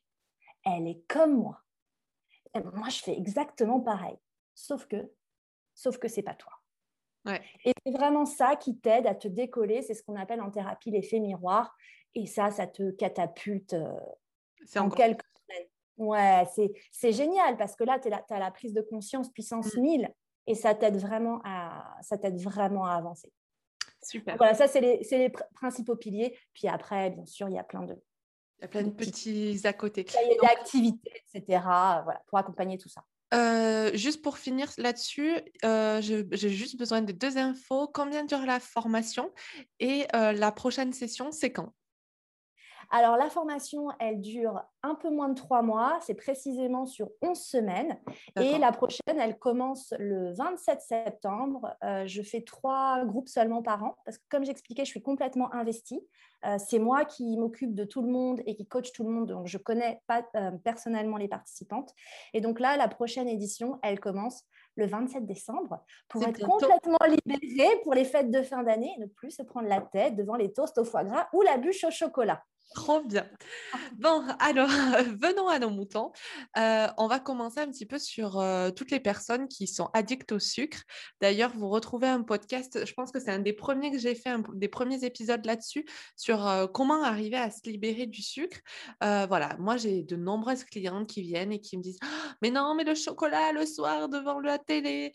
Elle 0.65 0.89
est 0.89 1.03
comme 1.09 1.39
moi. 1.39 1.63
moi, 2.75 2.89
je 2.89 2.99
fais 2.99 3.17
exactement 3.17 3.81
pareil. 3.81 4.17
Sauf 4.55 4.87
que, 4.87 5.13
sauf 5.75 5.99
que 5.99 6.09
c'est 6.09 6.23
pas 6.23 6.35
toi. 6.35 6.60
Et 7.65 7.73
c'est 7.85 7.93
vraiment 7.93 8.25
ça 8.25 8.57
qui 8.57 8.79
t'aide 8.79 9.07
à 9.07 9.15
te 9.15 9.29
décoller. 9.29 9.83
C'est 9.83 9.95
ce 9.95 10.03
qu'on 10.03 10.17
appelle 10.17 10.41
en 10.41 10.51
thérapie 10.51 10.91
l'effet 10.91 11.21
miroir. 11.21 11.75
Et 12.15 12.27
ça, 12.27 12.51
ça 12.51 12.67
te 12.67 12.91
catapulte 12.91 13.75
euh, 13.75 13.95
en 14.77 14.89
quelques 14.89 15.23
semaines. 15.35 15.69
Ouais, 15.97 16.45
c'est 16.93 17.13
génial 17.13 17.57
parce 17.57 17.77
que 17.77 17.85
là, 17.85 17.99
tu 17.99 18.09
as 18.11 18.39
la 18.39 18.51
prise 18.51 18.73
de 18.73 18.81
conscience 18.81 19.31
puissance 19.31 19.77
1000 19.77 20.03
mmh. 20.03 20.07
et 20.47 20.55
ça 20.55 20.75
t'aide 20.75 20.97
vraiment, 20.97 21.41
à, 21.45 21.97
vraiment 22.33 22.87
à 22.87 22.95
avancer. 22.95 23.33
Super. 24.03 24.37
voilà, 24.39 24.55
ça, 24.55 24.67
c'est 24.67 24.81
les, 24.81 25.07
les, 25.11 25.31
principaux 25.55 25.95
piliers. 25.95 26.37
Puis 26.55 26.69
après, 26.69 27.11
bien 27.11 27.27
sûr, 27.27 27.49
il 27.49 27.55
y 27.55 27.59
a 27.59 27.65
plein 27.65 27.83
de, 27.83 27.95
il 28.61 28.63
y 28.63 28.65
a 28.65 28.69
plein 28.69 28.83
de 28.83 28.91
petits 28.91 29.61
à 29.65 29.73
côté. 29.73 30.07
Il 30.09 30.29
y 30.29 30.39
a 30.39 30.41
des 30.41 30.47
activités, 30.47 31.13
etc. 31.35 31.61
Voilà, 32.05 32.23
pour 32.27 32.39
accompagner 32.39 32.77
tout 32.77 32.89
ça. 32.89 33.05
Juste 33.95 34.23
pour 34.23 34.39
finir 34.39 34.71
là-dessus, 34.79 35.37
j'ai 35.63 36.51
juste 36.51 36.77
besoin 36.77 37.03
de 37.03 37.13
deux 37.13 37.37
infos. 37.39 37.89
Combien 37.89 38.25
dure 38.25 38.45
la 38.47 38.61
formation? 38.61 39.31
Et 39.79 40.07
la 40.13 40.53
prochaine 40.53 40.93
session, 40.93 41.33
c'est 41.33 41.53
quand? 41.53 41.73
Alors, 42.91 43.17
la 43.17 43.31
formation, 43.31 43.89
elle 44.01 44.21
dure 44.21 44.63
un 44.83 44.97
peu 44.97 45.11
moins 45.11 45.29
de 45.29 45.35
trois 45.35 45.63
mois, 45.63 45.99
c'est 46.03 46.15
précisément 46.15 46.87
sur 46.87 47.09
11 47.23 47.39
semaines. 47.39 48.01
Et 48.41 48.59
la 48.59 48.73
prochaine, 48.73 49.19
elle 49.19 49.39
commence 49.39 49.95
le 49.99 50.33
27 50.33 50.81
septembre. 50.81 51.77
Euh, 51.85 52.05
je 52.07 52.23
fais 52.23 52.41
trois 52.41 53.05
groupes 53.05 53.29
seulement 53.29 53.63
par 53.63 53.85
an, 53.85 53.97
parce 54.05 54.19
que 54.19 54.25
comme 54.29 54.45
j'expliquais, 54.45 54.85
je 54.85 54.91
suis 54.91 55.03
complètement 55.03 55.55
investie. 55.55 56.05
Euh, 56.45 56.57
c'est 56.59 56.79
moi 56.79 57.05
qui 57.05 57.37
m'occupe 57.37 57.75
de 57.75 57.85
tout 57.85 58.03
le 58.03 58.09
monde 58.09 58.41
et 58.47 58.57
qui 58.57 58.67
coach 58.67 58.93
tout 58.93 59.05
le 59.05 59.11
monde, 59.11 59.29
donc 59.29 59.47
je 59.47 59.59
connais 59.59 60.01
pas 60.07 60.25
euh, 60.37 60.51
personnellement 60.65 61.19
les 61.19 61.29
participantes. 61.29 61.95
Et 62.33 62.41
donc 62.41 62.61
là, 62.61 62.77
la 62.77 62.89
prochaine 62.89 63.29
édition, 63.29 63.79
elle 63.83 64.01
commence 64.01 64.45
le 64.77 64.87
27 64.87 65.27
décembre 65.27 65.85
pour 66.09 66.23
être 66.23 66.41
complètement 66.41 66.99
libérée 67.07 67.77
pour 67.83 67.93
les 67.93 68.05
fêtes 68.05 68.31
de 68.31 68.43
fin 68.43 68.63
d'année 68.63 68.91
et 68.97 69.01
ne 69.01 69.07
plus 69.07 69.33
se 69.33 69.43
prendre 69.43 69.69
la 69.69 69.81
tête 69.81 70.17
devant 70.17 70.37
les 70.37 70.53
toasts 70.53 70.79
au 70.79 70.85
foie 70.85 71.05
gras 71.05 71.29
ou 71.35 71.43
la 71.43 71.59
bûche 71.59 71.85
au 71.85 71.91
chocolat. 71.91 72.43
Trop 72.75 73.03
bien. 73.03 73.29
Bon, 73.99 74.25
alors, 74.39 74.69
venons 75.21 75.49
à 75.49 75.59
nos 75.59 75.71
moutons. 75.71 76.13
Euh, 76.57 76.87
on 76.99 77.09
va 77.09 77.19
commencer 77.19 77.59
un 77.59 77.67
petit 77.67 77.85
peu 77.85 77.99
sur 77.99 78.39
euh, 78.39 78.71
toutes 78.71 78.93
les 78.93 79.01
personnes 79.01 79.49
qui 79.49 79.67
sont 79.67 79.91
addictes 79.93 80.31
au 80.31 80.39
sucre. 80.39 80.79
D'ailleurs, 81.21 81.51
vous 81.57 81.69
retrouvez 81.69 82.07
un 82.07 82.23
podcast, 82.23 82.87
je 82.87 82.93
pense 82.95 83.11
que 83.11 83.19
c'est 83.19 83.33
un 83.33 83.41
des 83.41 83.53
premiers 83.53 83.91
que 83.91 83.99
j'ai 83.99 84.15
fait, 84.15 84.31
des 84.55 84.69
premiers 84.69 85.05
épisodes 85.05 85.45
là-dessus, 85.45 85.85
sur 86.17 86.47
euh, 86.47 86.69
comment 86.69 87.03
arriver 87.03 87.37
à 87.37 87.51
se 87.51 87.69
libérer 87.69 88.07
du 88.07 88.23
sucre. 88.23 88.59
voilà, 89.01 89.57
moi, 89.59 89.77
j'ai 89.77 90.05
de 90.05 90.15
nombreuses 90.15 90.63
clientes 90.63 91.09
qui 91.09 91.23
viennent 91.23 91.53
et 91.53 91.61
qui 91.61 91.77
me 91.77 91.83
disent 91.83 91.99
«Ah, 92.03 92.35
Mais 92.41 92.51
non, 92.51 92.75
mais 92.77 92.85
le 92.85 92.95
chocolat 92.95 93.51
le 93.53 93.67
soir 93.67 94.09
devant 94.09 94.39
la 94.39 94.59
télé. 94.59 95.13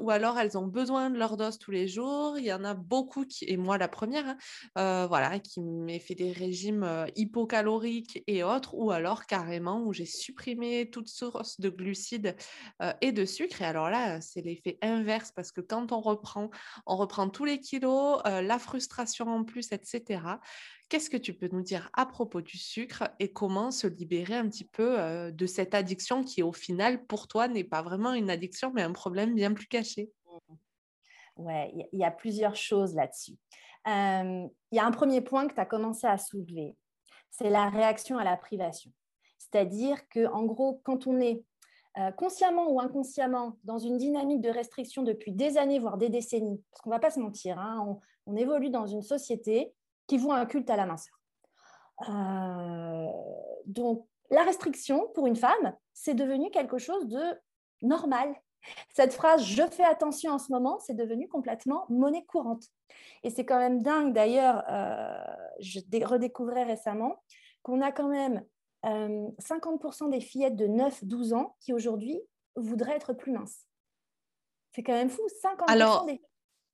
ou 0.00 0.10
alors, 0.10 0.38
elles 0.38 0.56
ont 0.56 0.66
besoin 0.66 1.10
de 1.10 1.18
leur 1.18 1.36
dose 1.36 1.58
tous 1.58 1.70
les 1.72 1.88
jours. 1.88 2.38
Il 2.38 2.44
y 2.44 2.52
en 2.54 2.64
a 2.64 2.72
beaucoup, 2.72 3.26
qui, 3.26 3.44
et 3.48 3.58
moi 3.58 3.76
la 3.76 3.88
première, 3.88 4.36
hein, 4.76 5.06
voilà, 5.08 5.38
qui 5.40 5.60
m'a 5.60 5.98
fait 5.98 6.14
des 6.14 6.32
régimes 6.32 6.85
euh, 6.86 7.06
hypocaloriques 7.16 8.22
et 8.26 8.42
autres, 8.42 8.74
ou 8.74 8.90
alors 8.90 9.26
carrément 9.26 9.82
où 9.82 9.92
j'ai 9.92 10.06
supprimé 10.06 10.88
toute 10.88 11.08
source 11.08 11.60
de 11.60 11.68
glucides 11.68 12.36
euh, 12.80 12.92
et 13.00 13.12
de 13.12 13.24
sucre. 13.24 13.60
Et 13.60 13.64
alors 13.64 13.90
là, 13.90 14.20
c'est 14.20 14.40
l'effet 14.40 14.78
inverse 14.82 15.32
parce 15.32 15.52
que 15.52 15.60
quand 15.60 15.92
on 15.92 16.00
reprend, 16.00 16.50
on 16.86 16.96
reprend 16.96 17.28
tous 17.28 17.44
les 17.44 17.60
kilos, 17.60 18.20
euh, 18.26 18.40
la 18.40 18.58
frustration 18.58 19.26
en 19.26 19.44
plus, 19.44 19.72
etc. 19.72 20.22
Qu'est-ce 20.88 21.10
que 21.10 21.16
tu 21.16 21.34
peux 21.34 21.48
nous 21.50 21.62
dire 21.62 21.90
à 21.94 22.06
propos 22.06 22.40
du 22.40 22.56
sucre 22.56 23.10
et 23.18 23.32
comment 23.32 23.70
se 23.70 23.88
libérer 23.88 24.36
un 24.36 24.48
petit 24.48 24.64
peu 24.64 25.32
de 25.32 25.46
cette 25.46 25.74
addiction 25.74 26.22
qui, 26.22 26.44
au 26.44 26.52
final, 26.52 27.04
pour 27.06 27.26
toi, 27.26 27.48
n'est 27.48 27.64
pas 27.64 27.82
vraiment 27.82 28.12
une 28.12 28.30
addiction, 28.30 28.70
mais 28.72 28.82
un 28.82 28.92
problème 28.92 29.34
bien 29.34 29.52
plus 29.52 29.66
caché? 29.66 30.12
Ouais, 31.36 31.70
il 31.92 31.98
y, 31.98 32.04
a 32.04 32.10
plusieurs 32.10 32.56
choses 32.56 32.94
là-dessus. 32.94 33.36
Il 33.86 34.50
y 34.72 34.78
a 34.78 34.84
un 34.84 34.90
premier 34.90 35.20
point 35.20 35.46
que 35.46 35.54
tu 35.54 35.60
as 35.60 35.66
commencé 35.66 36.06
à 36.06 36.18
soulever, 36.18 36.76
c'est 37.30 37.50
la 37.50 37.68
réaction 37.68 38.18
à 38.18 38.24
la 38.24 38.36
privation. 38.36 38.90
C'est-à-dire 39.38 40.08
que, 40.08 40.26
en 40.32 40.44
gros, 40.44 40.80
quand 40.84 41.06
on 41.06 41.20
est 41.20 41.44
consciemment 42.16 42.70
ou 42.70 42.80
inconsciemment 42.80 43.56
dans 43.64 43.78
une 43.78 43.96
dynamique 43.96 44.40
de 44.40 44.50
restriction 44.50 45.02
depuis 45.02 45.32
des 45.32 45.56
années, 45.56 45.78
voire 45.78 45.96
des 45.96 46.08
décennies, 46.08 46.62
parce 46.70 46.82
qu'on 46.82 46.90
ne 46.90 46.94
va 46.94 47.00
pas 47.00 47.10
se 47.10 47.20
mentir, 47.20 47.58
hein, 47.58 47.98
on, 48.26 48.36
évolue 48.36 48.70
dans 48.70 48.86
une 48.86 49.02
société 49.02 49.72
qui 50.06 50.18
voit 50.18 50.36
un 50.36 50.46
culte 50.46 50.68
à 50.68 50.76
la 50.76 50.84
minceur. 50.84 51.14
donc, 53.66 54.06
la 54.30 54.42
restriction 54.42 55.08
pour 55.14 55.26
une 55.26 55.36
femme, 55.36 55.74
c'est 55.94 56.14
devenu 56.14 56.50
quelque 56.50 56.78
chose 56.78 57.06
de 57.06 57.22
normal, 57.82 58.34
cette 58.94 59.12
phrase 59.12 59.44
je 59.44 59.62
fais 59.70 59.84
attention 59.84 60.32
en 60.32 60.38
ce 60.38 60.52
moment, 60.52 60.78
c'est 60.78 60.94
devenu 60.94 61.28
complètement 61.28 61.86
monnaie 61.88 62.24
courante. 62.24 62.64
Et 63.22 63.30
c'est 63.30 63.44
quand 63.44 63.58
même 63.58 63.82
dingue 63.82 64.12
d'ailleurs, 64.12 64.64
euh, 64.68 65.16
je 65.60 65.80
redécouvrais 66.04 66.64
récemment 66.64 67.22
qu'on 67.62 67.80
a 67.80 67.92
quand 67.92 68.08
même 68.08 68.44
50% 68.84 70.06
euh, 70.06 70.10
des 70.10 70.20
fillettes 70.20 70.56
de 70.56 70.66
9-12 70.66 71.34
ans 71.34 71.56
qui 71.60 71.72
aujourd'hui 71.72 72.20
voudraient 72.54 72.96
être 72.96 73.12
plus 73.12 73.32
minces. 73.32 73.66
C'est 74.74 74.82
quand 74.82 74.92
même 74.92 75.10
fou, 75.10 75.22
50% 75.42 75.64
Alors, 75.68 76.06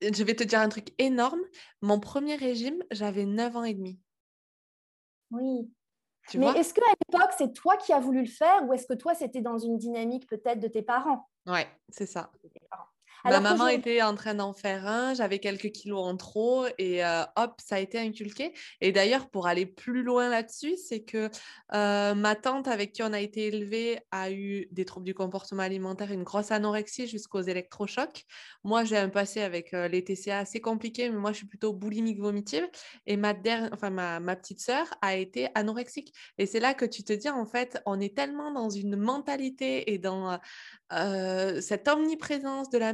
je 0.01 0.25
vais 0.25 0.35
te 0.35 0.43
dire 0.45 0.61
un 0.61 0.69
truc 0.69 0.93
énorme. 0.99 1.41
Mon 1.81 2.01
premier 2.01 2.37
régime, 2.37 2.83
j'avais 2.91 3.25
9 3.25 3.57
ans 3.57 3.65
et 3.65 3.75
demi. 3.75 4.01
Oui, 5.31 5.71
mais 6.35 6.47
est-ce 6.59 6.75
qu'à 6.75 6.83
l'époque, 7.11 7.33
c'est 7.37 7.53
toi 7.53 7.77
qui 7.77 7.93
as 7.93 8.01
voulu 8.01 8.21
le 8.21 8.29
faire 8.29 8.65
ou 8.67 8.73
est-ce 8.73 8.87
que 8.87 8.95
toi, 8.95 9.15
c'était 9.15 9.41
dans 9.41 9.59
une 9.59 9.77
dynamique 9.77 10.27
peut-être 10.27 10.61
de 10.61 10.69
tes 10.69 10.83
parents? 10.83 11.29
Ouais, 11.47 11.67
c'est 11.89 12.07
ça. 12.07 12.31
Ma 13.25 13.41
maman 13.41 13.69
était 13.69 14.03
en 14.03 14.15
train 14.15 14.35
d'en 14.35 14.53
faire 14.53 14.87
un, 14.87 15.15
j'avais 15.15 15.39
quelques 15.39 15.71
kilos 15.71 16.01
en 16.05 16.17
trop 16.17 16.67
et 16.79 17.05
euh, 17.05 17.23
hop, 17.37 17.61
ça 17.65 17.77
a 17.77 17.79
été 17.79 17.99
inculqué. 17.99 18.53
Et 18.81 18.93
d'ailleurs, 18.93 19.29
pour 19.29 19.47
aller 19.47 19.67
plus 19.67 20.03
loin 20.03 20.29
là-dessus, 20.29 20.77
c'est 20.77 21.03
que 21.03 21.31
euh, 21.75 22.15
ma 22.15 22.35
tante 22.35 22.69
avec 22.69 22.93
qui 22.93 23.03
on 23.03 23.13
a 23.13 23.21
été 23.21 23.47
élevé 23.47 24.01
a 24.11 24.31
eu 24.31 24.67
des 24.73 24.85
troubles 24.85 25.07
du 25.07 25.15
comportement 25.15 25.63
alimentaire, 25.63 26.11
une 26.11 26.25
grosse 26.25 26.51
anorexie 26.51 27.07
jusqu'aux 27.07 27.43
électrochocs. 27.43 28.25
Moi, 28.65 28.85
j'ai 28.85 28.97
un 28.97 29.09
passé 29.09 29.41
avec 29.41 29.73
euh, 29.75 29.89
les 29.89 30.03
TCA 30.03 30.39
assez 30.39 30.61
compliqué, 30.61 31.09
mais 31.11 31.19
moi, 31.19 31.33
je 31.33 31.39
suis 31.39 31.47
plutôt 31.47 31.73
boulimique 31.73 32.21
vomitive. 32.21 32.69
Et 33.07 33.17
ma, 33.17 33.35
enfin, 33.73 33.91
ma, 33.91 34.21
ma 34.21 34.37
petite 34.37 34.61
sœur 34.61 34.87
a 35.01 35.15
été 35.15 35.49
anorexique. 35.55 36.13
Et 36.39 36.47
c'est 36.47 36.61
là 36.61 36.75
que 36.75 36.85
tu 36.85 37.05
te 37.05 37.13
dis, 37.13 37.29
en 37.29 37.47
fait, 37.47 37.81
on 37.87 38.01
est 38.01 38.17
tellement 38.17 38.53
dans 38.53 38.71
une 38.71 38.97
mentalité 38.97 39.93
et 39.93 39.99
dans 39.99 40.39
cette 41.61 41.89
omniprésence 41.89 42.69
de 42.69 42.77
la 42.77 42.93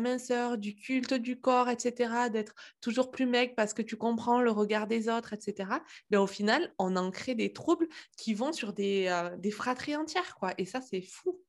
du 0.59 0.75
culte 0.75 1.15
du 1.15 1.41
corps, 1.41 1.69
etc., 1.69 2.29
d'être 2.31 2.55
toujours 2.81 3.11
plus 3.11 3.27
maigre 3.27 3.55
parce 3.57 3.75
que 3.75 3.83
tu 3.83 3.97
comprends 3.97 4.41
le 4.41 4.51
regard 4.51 4.87
des 4.87 5.09
autres, 5.09 5.33
etc. 5.33 5.71
Mais 6.11 6.17
au 6.17 6.27
final, 6.27 6.73
on 6.79 6.97
en 6.97 7.11
crée 7.11 7.35
des 7.35 7.53
troubles 7.53 7.89
qui 8.17 8.35
vont 8.35 8.53
sur 8.53 8.73
des, 8.73 9.09
des 9.39 9.51
fratries 9.51 9.97
entières, 9.97 10.37
quoi. 10.37 10.53
Et 10.59 10.65
ça, 10.65 10.81
c'est 10.81 11.03
fou. 11.03 11.41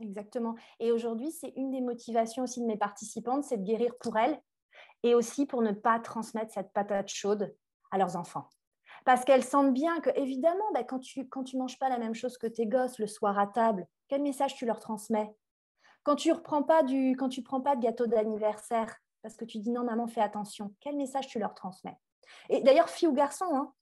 Exactement. 0.00 0.56
Et 0.80 0.90
aujourd'hui, 0.92 1.30
c'est 1.30 1.52
une 1.56 1.70
des 1.70 1.80
motivations 1.80 2.42
aussi 2.42 2.60
de 2.60 2.66
mes 2.66 2.76
participantes, 2.76 3.44
c'est 3.44 3.58
de 3.58 3.64
guérir 3.64 3.96
pour 4.00 4.16
elles 4.16 4.40
et 5.02 5.14
aussi 5.14 5.46
pour 5.46 5.62
ne 5.62 5.72
pas 5.72 6.00
transmettre 6.00 6.52
cette 6.52 6.72
patate 6.72 7.08
chaude 7.08 7.54
à 7.90 7.98
leurs 7.98 8.16
enfants. 8.16 8.48
Parce 9.04 9.24
qu'elles 9.24 9.44
sentent 9.44 9.74
bien 9.74 10.00
que, 10.00 10.10
évidemment, 10.16 10.70
bah, 10.74 10.84
quand 10.84 11.00
tu 11.00 11.28
quand 11.28 11.44
tu 11.44 11.56
manges 11.56 11.78
pas 11.78 11.88
la 11.88 11.98
même 11.98 12.14
chose 12.14 12.38
que 12.38 12.46
tes 12.46 12.66
gosses 12.66 12.98
le 12.98 13.06
soir 13.06 13.38
à 13.38 13.46
table, 13.46 13.86
quel 14.08 14.22
message 14.22 14.54
tu 14.54 14.66
leur 14.66 14.78
transmets? 14.78 15.34
Quand 16.02 16.16
tu 16.16 16.32
reprends 16.32 16.62
pas 16.62 16.82
du, 16.82 17.16
quand 17.16 17.28
tu 17.28 17.42
prends 17.42 17.60
pas 17.60 17.76
de 17.76 17.82
gâteau 17.82 18.06
d'anniversaire, 18.06 18.96
parce 19.22 19.36
que 19.36 19.44
tu 19.44 19.58
dis 19.58 19.70
non, 19.70 19.84
maman, 19.84 20.06
fais 20.06 20.20
attention, 20.20 20.74
quel 20.80 20.96
message 20.96 21.28
tu 21.28 21.38
leur 21.38 21.54
transmets? 21.54 21.96
Et 22.48 22.60
d'ailleurs, 22.60 22.88
fille 22.88 23.08
ou 23.08 23.12
garçon, 23.12 23.46
hein, 23.52 23.72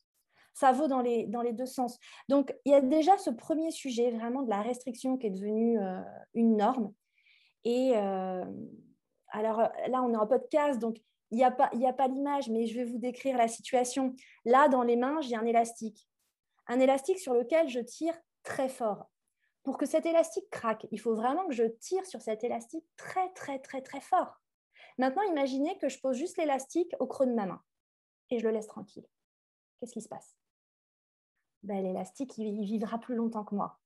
ça 0.53 0.73
vaut 0.73 0.89
dans 0.89 1.01
les, 1.01 1.27
dans 1.27 1.43
les 1.43 1.53
deux 1.53 1.67
sens. 1.67 1.99
Donc, 2.29 2.55
il 2.65 2.73
y 2.73 2.75
a 2.75 2.81
déjà 2.81 3.17
ce 3.19 3.31
premier 3.31 3.71
sujet, 3.71 4.11
vraiment 4.11 4.43
de 4.43 4.51
la 4.51 4.61
restriction 4.61 5.17
qui 5.17 5.29
est 5.29 5.31
devenue 5.31 5.81
euh, 5.81 6.01
une 6.35 6.57
norme. 6.57 6.93
Et 7.65 7.93
euh, 7.95 8.45
alors 9.29 9.61
là, 9.89 10.03
on 10.03 10.13
est 10.13 10.17
en 10.17 10.27
podcast, 10.27 10.79
donc 10.79 10.99
il 11.31 11.37
n'y 11.37 11.45
a 11.45 11.51
pas, 11.51 11.71
pas 11.97 12.09
l'image, 12.09 12.49
mais 12.49 12.67
je 12.67 12.77
vais 12.77 12.85
vous 12.85 12.99
décrire 12.99 13.37
la 13.37 13.49
situation. 13.49 14.15
Là, 14.45 14.69
dans 14.69 14.83
les 14.83 14.97
mains, 14.97 15.21
j'ai 15.21 15.37
un 15.37 15.47
élastique. 15.47 16.09
Un 16.67 16.81
élastique 16.81 17.19
sur 17.19 17.35
lequel 17.35 17.69
je 17.69 17.81
tire 17.81 18.15
très 18.43 18.69
fort. 18.69 19.09
Pour 19.62 19.77
que 19.77 19.87
cet 19.87 20.07
élastique 20.07 20.49
craque, 20.51 20.87
il 20.90 21.01
faut 21.01 21.14
vraiment 21.14 21.46
que 21.46 21.55
je 21.55 21.64
tire 21.64 22.07
sur 22.07 22.23
cet 22.23 22.44
élastique 22.44 22.85
très, 22.96 23.31
très, 23.35 23.59
très, 23.59 23.83
très 23.83 24.01
fort. 24.01 24.40
Maintenant, 24.99 25.23
imaginez 25.23 25.77
que 25.79 25.88
je 25.88 26.01
pose 26.01 26.16
juste 26.16 26.38
l'élastique 26.38 26.94
au 26.99 27.07
creux 27.07 27.27
de 27.27 27.35
ma 27.35 27.46
main 27.46 27.62
et 28.31 28.38
je 28.38 28.44
le 28.44 28.53
laisse 28.53 28.66
tranquille. 28.66 29.07
Qu'est-ce 29.79 29.92
qui 29.92 30.01
se 30.01 30.09
passe? 30.09 30.37
Ben, 31.62 31.83
L'élastique, 31.83 32.38
il 32.38 32.64
vivra 32.64 32.99
plus 32.99 33.14
longtemps 33.14 33.44
que 33.44 33.55
moi. 33.55 33.79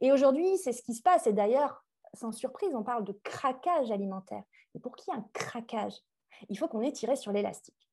Et 0.00 0.12
aujourd'hui, 0.12 0.56
c'est 0.58 0.72
ce 0.72 0.82
qui 0.82 0.94
se 0.94 1.02
passe. 1.02 1.26
Et 1.26 1.32
d'ailleurs, 1.32 1.84
sans 2.14 2.32
surprise, 2.32 2.74
on 2.74 2.82
parle 2.82 3.04
de 3.04 3.12
craquage 3.22 3.90
alimentaire. 3.90 4.42
Et 4.74 4.80
pour 4.80 4.96
qui 4.96 5.10
un 5.12 5.26
craquage? 5.32 5.94
Il 6.48 6.58
faut 6.58 6.68
qu'on 6.68 6.80
ait 6.80 6.92
tiré 6.92 7.16
sur 7.16 7.32
l'élastique. 7.32 7.88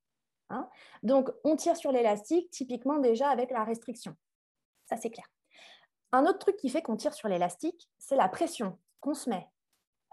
Hein? 0.50 0.68
Donc, 1.02 1.30
on 1.44 1.56
tire 1.56 1.76
sur 1.76 1.92
l'élastique, 1.92 2.50
typiquement 2.50 2.98
déjà 2.98 3.28
avec 3.28 3.50
la 3.50 3.64
restriction. 3.64 4.14
Ça, 4.86 4.96
c'est 4.96 5.10
clair. 5.10 5.26
Un 6.12 6.24
autre 6.24 6.38
truc 6.38 6.56
qui 6.56 6.68
fait 6.68 6.82
qu'on 6.82 6.96
tire 6.96 7.14
sur 7.14 7.28
l'élastique, 7.28 7.88
c'est 7.98 8.16
la 8.16 8.28
pression 8.28 8.78
qu'on 9.00 9.14
se 9.14 9.28
met 9.28 9.48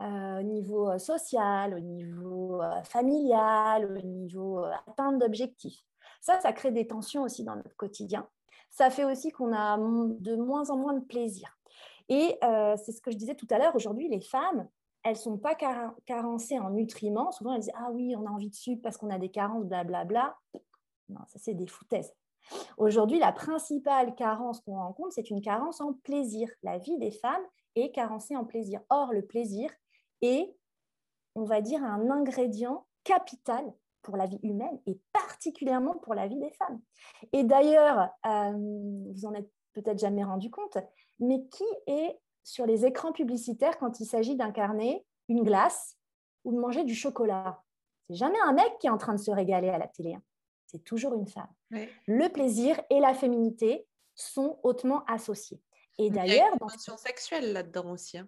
euh, 0.02 0.40
au 0.40 0.44
niveau 0.44 0.90
euh, 0.90 0.98
social, 0.98 1.74
au 1.74 1.80
niveau 1.80 2.62
euh, 2.62 2.82
familial, 2.84 3.86
au 3.86 4.02
niveau 4.02 4.64
atteinte 4.88 5.20
d'objectifs. 5.20 5.84
Ça, 6.20 6.40
ça 6.40 6.52
crée 6.52 6.72
des 6.72 6.88
tensions 6.88 7.24
aussi 7.24 7.44
dans 7.44 7.56
notre 7.56 7.76
quotidien. 7.76 8.28
Ça 8.70 8.90
fait 8.90 9.06
aussi 9.06 9.32
qu'on 9.32 9.54
a 9.54 9.78
de 9.78 10.36
moins 10.36 10.70
en 10.72 10.78
moins 10.78 10.94
de 10.94 11.06
plaisir. 11.06 11.58
Et 12.10 12.38
c'est 12.42 12.92
ce 12.92 13.02
que 13.02 13.12
je 13.12 13.18
disais 13.18 13.36
tout 13.36 13.48
à 13.52 13.60
l'heure, 13.60 13.76
aujourd'hui, 13.76 14.10
les 14.10 14.20
femmes, 14.20 14.68
elles 15.04 15.14
ne 15.14 15.18
sont 15.18 15.38
pas 15.38 15.56
carencées 16.06 16.60
en 16.60 16.72
nutriments. 16.72 17.32
Souvent, 17.32 17.54
elles 17.54 17.62
disent 17.62 17.74
Ah 17.76 17.92
oui, 17.92 18.16
on 18.18 18.26
a 18.26 18.30
envie 18.30 18.50
de 18.50 18.56
sucre 18.56 18.82
parce 18.82 18.98
qu'on 18.98 19.10
a 19.10 19.20
des 19.20 19.30
carences, 19.30 19.66
blablabla. 19.66 20.36
Non, 21.10 21.20
ça, 21.28 21.40
c'est 21.40 21.54
des 21.54 21.68
foutaises. 21.68 22.14
Aujourd'hui, 22.78 23.20
la 23.20 23.32
principale 23.32 24.16
carence 24.16 24.62
qu'on 24.62 24.76
rencontre, 24.76 25.14
c'est 25.14 25.30
une 25.30 25.42
carence 25.42 25.82
en 25.82 25.94
plaisir. 25.94 26.50
La 26.64 26.78
vie 26.78 26.98
des 26.98 27.12
femmes 27.12 27.44
est 27.76 27.92
carencée 27.92 28.36
en 28.36 28.46
plaisir. 28.46 28.82
Or, 28.90 29.14
le 29.14 29.26
plaisir 29.26 29.70
est, 30.22 30.56
on 31.36 31.44
va 31.44 31.62
dire, 31.62 31.84
un 31.84 32.10
ingrédient 32.10 32.86
capital 33.04 33.64
pour 34.02 34.18
la 34.18 34.26
vie 34.26 34.40
humaine 34.44 34.80
et 34.86 35.00
particulièrement 35.14 35.96
pour 35.96 36.14
la 36.14 36.28
vie 36.28 36.40
des 36.40 36.52
femmes. 36.52 36.80
Et 37.32 37.44
d'ailleurs, 37.44 38.10
euh, 38.26 38.52
vous 39.14 39.26
en 39.26 39.34
êtes 39.34 39.50
peut-être 39.74 40.00
jamais 40.00 40.24
rendu 40.24 40.52
compte, 40.52 40.78
mais 41.20 41.46
qui 41.48 41.66
est 41.88 42.20
sur 42.44 42.66
les 42.66 42.86
écrans 42.86 43.14
publicitaires 43.14 43.78
quand 43.80 44.00
il 44.00 44.06
s'agit 44.06 44.36
d'incarner 44.36 45.06
une 45.30 45.44
glace 45.44 45.98
ou 46.44 46.52
de 46.52 46.60
manger 46.60 46.84
du 46.84 46.94
chocolat? 46.94 47.62
C'est 48.10 48.16
jamais 48.16 48.40
un 48.46 48.52
mec 48.52 48.78
qui 48.80 48.88
est 48.88 48.92
en 48.92 48.98
train 48.98 49.14
de 49.14 49.20
se 49.20 49.32
régaler 49.32 49.70
à 49.70 49.78
la 49.78 49.88
télé. 49.88 50.16
Hein. 50.16 50.22
C'est 50.74 50.84
toujours 50.84 51.14
une 51.14 51.28
femme. 51.28 51.54
Le 52.08 52.28
plaisir 52.30 52.82
et 52.90 53.00
la 53.00 53.14
féminité 53.14 53.88
sont 54.16 54.60
hautement 54.64 55.06
associés. 55.06 55.62
Et 56.00 56.10
d'ailleurs, 56.10 56.28
il 56.28 56.38
y 56.38 56.42
a 56.42 56.48
une 56.48 56.58
dimension 56.58 56.98
sexuelle 56.98 57.54
là-dedans 57.54 57.92
aussi. 57.92 58.18
Hein. 58.18 58.28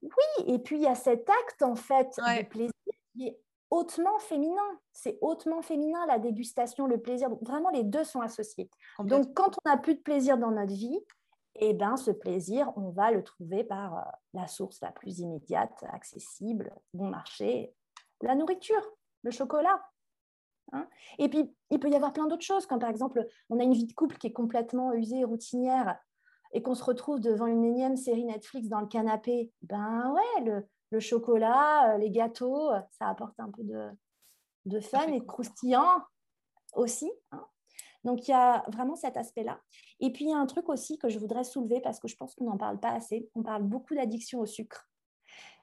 Oui, 0.00 0.54
et 0.54 0.58
puis 0.58 0.76
il 0.76 0.82
y 0.82 0.86
a 0.86 0.94
cet 0.94 1.28
acte 1.28 1.62
en 1.62 1.76
fait 1.76 2.16
de 2.16 2.44
plaisir 2.46 2.72
qui 3.12 3.28
est 3.28 3.38
hautement 3.68 4.18
féminin. 4.18 4.80
C'est 4.92 5.18
hautement 5.20 5.60
féminin 5.60 6.06
la 6.06 6.18
dégustation, 6.18 6.86
le 6.86 6.98
plaisir. 6.98 7.28
vraiment, 7.42 7.68
les 7.68 7.84
deux 7.84 8.04
sont 8.04 8.22
associés. 8.22 8.70
Donc, 9.00 9.34
quand 9.34 9.58
on 9.64 9.68
n'a 9.68 9.76
plus 9.76 9.94
de 9.94 10.00
plaisir 10.00 10.38
dans 10.38 10.50
notre 10.50 10.72
vie, 10.72 10.98
eh 11.56 11.74
ben, 11.74 11.98
ce 11.98 12.10
plaisir, 12.10 12.72
on 12.76 12.88
va 12.88 13.10
le 13.10 13.22
trouver 13.22 13.62
par 13.62 13.98
euh, 13.98 14.10
la 14.32 14.46
source 14.46 14.80
la 14.80 14.90
plus 14.90 15.18
immédiate, 15.18 15.84
accessible, 15.92 16.74
bon 16.94 17.08
marché, 17.08 17.74
la 18.22 18.34
nourriture, 18.34 18.82
le 19.22 19.30
chocolat. 19.30 19.82
Hein. 20.72 20.86
et 21.18 21.28
puis, 21.28 21.52
il 21.70 21.78
peut 21.78 21.90
y 21.90 21.96
avoir 21.96 22.12
plein 22.12 22.26
d'autres 22.26 22.44
choses, 22.44 22.66
comme 22.66 22.78
par 22.78 22.88
exemple, 22.88 23.26
on 23.50 23.58
a 23.58 23.62
une 23.62 23.74
vie 23.74 23.86
de 23.86 23.92
couple 23.92 24.16
qui 24.16 24.28
est 24.28 24.32
complètement 24.32 24.92
usée 24.92 25.18
et 25.18 25.24
routinière 25.24 25.98
et 26.52 26.62
qu'on 26.62 26.74
se 26.74 26.84
retrouve 26.84 27.20
devant 27.20 27.46
une 27.46 27.64
énième 27.64 27.96
série 27.96 28.24
Netflix 28.24 28.68
dans 28.68 28.80
le 28.80 28.86
canapé. 28.86 29.50
Ben 29.62 30.12
ouais, 30.12 30.64
le, 30.90 31.00
chocolat, 31.00 31.94
euh, 31.94 31.98
les 31.98 32.10
gâteaux, 32.10 32.70
ça 32.90 33.08
apporte 33.08 33.38
un 33.38 33.50
peu 33.50 33.62
de, 33.64 33.90
de 34.66 34.80
fun 34.80 35.08
et 35.08 35.20
de 35.20 35.24
croustillant 35.24 36.02
aussi. 36.74 37.10
Hein. 37.32 37.44
Donc, 38.04 38.26
il 38.26 38.32
y 38.32 38.34
a 38.34 38.64
vraiment 38.68 38.96
cet 38.96 39.16
aspect-là. 39.16 39.60
Et 40.00 40.12
puis, 40.12 40.24
il 40.24 40.30
y 40.30 40.34
a 40.34 40.38
un 40.38 40.46
truc 40.46 40.68
aussi 40.68 40.98
que 40.98 41.08
je 41.08 41.18
voudrais 41.18 41.44
soulever 41.44 41.80
parce 41.80 42.00
que 42.00 42.08
je 42.08 42.16
pense 42.16 42.34
qu'on 42.34 42.44
n'en 42.44 42.56
parle 42.56 42.80
pas 42.80 42.90
assez. 42.90 43.30
On 43.34 43.42
parle 43.42 43.62
beaucoup 43.62 43.94
d'addiction 43.94 44.40
au 44.40 44.46
sucre. 44.46 44.88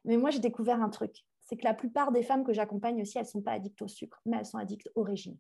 Mais 0.05 0.17
moi, 0.17 0.29
j'ai 0.29 0.39
découvert 0.39 0.81
un 0.81 0.89
truc. 0.89 1.25
C'est 1.49 1.57
que 1.57 1.63
la 1.63 1.73
plupart 1.73 2.12
des 2.12 2.21
femmes 2.21 2.43
que 2.43 2.53
j'accompagne 2.53 3.01
aussi, 3.01 3.17
elles 3.17 3.23
ne 3.23 3.29
sont 3.29 3.41
pas 3.41 3.53
addictes 3.53 3.81
au 3.81 3.88
sucre, 3.88 4.21
mais 4.27 4.38
elles 4.38 4.45
sont 4.45 4.59
addictes 4.59 4.88
au 4.93 5.01
régime. 5.01 5.35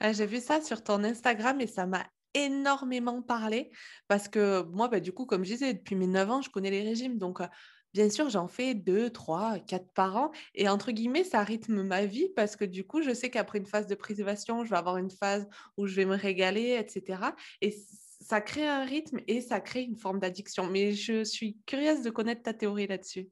Ah, 0.00 0.14
j'ai 0.14 0.24
vu 0.24 0.40
ça 0.40 0.62
sur 0.62 0.82
ton 0.82 1.04
Instagram 1.04 1.60
et 1.60 1.66
ça 1.66 1.84
m'a 1.84 2.06
énormément 2.32 3.20
parlé 3.20 3.70
parce 4.08 4.28
que 4.28 4.62
moi, 4.62 4.88
bah, 4.88 5.00
du 5.00 5.12
coup, 5.12 5.26
comme 5.26 5.44
je 5.44 5.52
disais, 5.52 5.74
depuis 5.74 5.94
mes 5.94 6.06
9 6.06 6.30
ans, 6.30 6.40
je 6.40 6.48
connais 6.48 6.70
les 6.70 6.82
régimes. 6.82 7.18
Donc, 7.18 7.42
euh, 7.42 7.46
Bien 7.92 8.10
sûr, 8.10 8.28
j'en 8.28 8.48
fais 8.48 8.74
deux, 8.74 9.08
trois, 9.10 9.60
quatre 9.60 9.92
par 9.92 10.16
an. 10.16 10.32
Et 10.56 10.68
entre 10.68 10.90
guillemets, 10.90 11.22
ça 11.22 11.44
rythme 11.44 11.84
ma 11.84 12.06
vie 12.06 12.28
parce 12.34 12.56
que 12.56 12.64
du 12.64 12.84
coup, 12.84 13.02
je 13.02 13.14
sais 13.14 13.30
qu'après 13.30 13.58
une 13.58 13.66
phase 13.66 13.86
de 13.86 13.94
préservation, 13.94 14.64
je 14.64 14.70
vais 14.70 14.76
avoir 14.76 14.96
une 14.96 15.12
phase 15.12 15.46
où 15.76 15.86
je 15.86 15.94
vais 15.94 16.04
me 16.04 16.16
régaler, 16.16 16.76
etc. 16.76 17.22
Et 17.60 17.72
ça 18.20 18.40
crée 18.40 18.66
un 18.66 18.84
rythme 18.84 19.20
et 19.28 19.40
ça 19.40 19.60
crée 19.60 19.82
une 19.82 19.96
forme 19.96 20.18
d'addiction. 20.18 20.66
Mais 20.68 20.90
je 20.90 21.22
suis 21.22 21.56
curieuse 21.66 22.02
de 22.02 22.10
connaître 22.10 22.42
ta 22.42 22.52
théorie 22.52 22.88
là-dessus. 22.88 23.28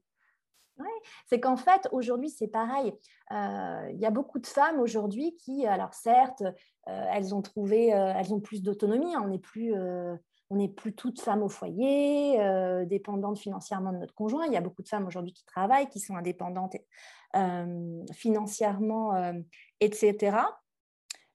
C'est 1.27 1.39
qu'en 1.39 1.57
fait, 1.57 1.87
aujourd'hui, 1.91 2.29
c'est 2.29 2.47
pareil. 2.47 2.93
Euh, 3.31 3.89
il 3.91 3.99
y 3.99 4.05
a 4.05 4.11
beaucoup 4.11 4.39
de 4.39 4.47
femmes 4.47 4.79
aujourd'hui 4.79 5.35
qui, 5.37 5.65
alors 5.65 5.93
certes, 5.93 6.41
euh, 6.41 7.05
elles 7.11 7.33
ont 7.33 7.41
trouvé, 7.41 7.93
euh, 7.93 8.13
elles 8.15 8.33
ont 8.33 8.39
plus 8.39 8.61
d'autonomie. 8.61 9.15
Hein. 9.15 9.21
on 9.23 9.27
n'est 9.27 9.39
plus 9.39 9.73
on 10.49 10.57
n'est 10.57 10.69
plus 10.69 10.93
toutes 10.93 11.19
femmes 11.19 11.41
au 11.41 11.49
foyer, 11.49 12.37
dépendantes 12.85 13.39
financièrement 13.39 13.91
de 13.91 13.97
notre 13.97 14.13
conjoint. 14.13 14.45
Il 14.45 14.53
y 14.53 14.57
a 14.57 14.61
beaucoup 14.61 14.83
de 14.83 14.87
femmes 14.87 15.07
aujourd'hui 15.07 15.33
qui 15.33 15.45
travaillent, 15.45 15.89
qui 15.89 15.99
sont 15.99 16.15
indépendantes 16.15 16.75
financièrement, 18.11 19.33
etc. 19.79 20.37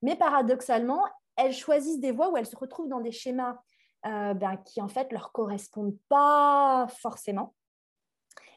Mais 0.02 0.14
paradoxalement, 0.14 1.02
elles 1.34 1.54
choisissent 1.54 1.98
des 1.98 2.12
voies 2.12 2.30
où 2.30 2.36
elles 2.36 2.46
se 2.46 2.54
retrouvent 2.54 2.88
dans 2.88 3.00
des 3.00 3.10
schémas 3.10 3.58
ben, 4.04 4.56
qui 4.64 4.80
en 4.80 4.88
fait 4.88 5.10
leur 5.10 5.32
correspondent 5.32 5.98
pas 6.08 6.86
forcément. 7.00 7.54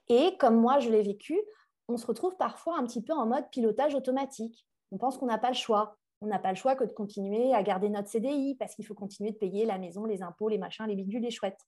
Et 0.10 0.36
comme 0.38 0.60
moi 0.60 0.80
je 0.80 0.90
l'ai 0.90 1.02
vécu, 1.02 1.40
on 1.88 1.98
se 1.98 2.06
retrouve 2.06 2.36
parfois 2.38 2.78
un 2.78 2.86
petit 2.86 3.02
peu 3.02 3.14
en 3.14 3.26
mode 3.26 3.50
pilotage 3.50 3.96
automatique. 3.96 4.66
On 4.92 4.98
pense 4.98 5.18
qu'on 5.18 5.26
n'a 5.28 5.38
pas 5.38 5.50
le 5.50 5.56
choix 5.56 5.98
on 6.22 6.28
n'a 6.28 6.40
pas 6.40 6.50
le 6.52 6.56
choix 6.56 6.76
que 6.76 6.84
de 6.84 6.92
continuer 6.92 7.54
à 7.54 7.64
garder 7.64 7.90
notre 7.90 8.08
CDI 8.08 8.56
parce 8.56 8.76
qu'il 8.76 8.86
faut 8.86 8.94
continuer 8.94 9.32
de 9.32 9.38
payer 9.38 9.66
la 9.66 9.80
maison, 9.80 10.06
les 10.06 10.22
impôts, 10.22 10.50
les 10.50 10.60
machins, 10.60 10.86
les 10.86 10.96
bidules, 10.96 11.24
les 11.24 11.32
chouettes. 11.32 11.60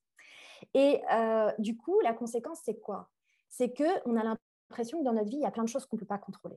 Et 0.72 1.02
euh, 1.12 1.50
du 1.58 1.76
coup, 1.76 1.98
la 2.00 2.14
conséquence, 2.14 2.60
c'est 2.64 2.80
quoi? 2.80 3.10
C'est 3.48 3.74
qu'on 3.74 4.16
a 4.16 4.22
l'impression 4.22 5.00
que 5.00 5.04
dans 5.04 5.12
notre 5.12 5.28
vie, 5.28 5.36
il 5.36 5.42
y 5.42 5.46
a 5.46 5.50
plein 5.50 5.64
de 5.64 5.68
choses 5.68 5.86
qu'on 5.86 5.96
ne 5.96 6.00
peut 6.00 6.06
pas 6.06 6.18
contrôler. 6.18 6.56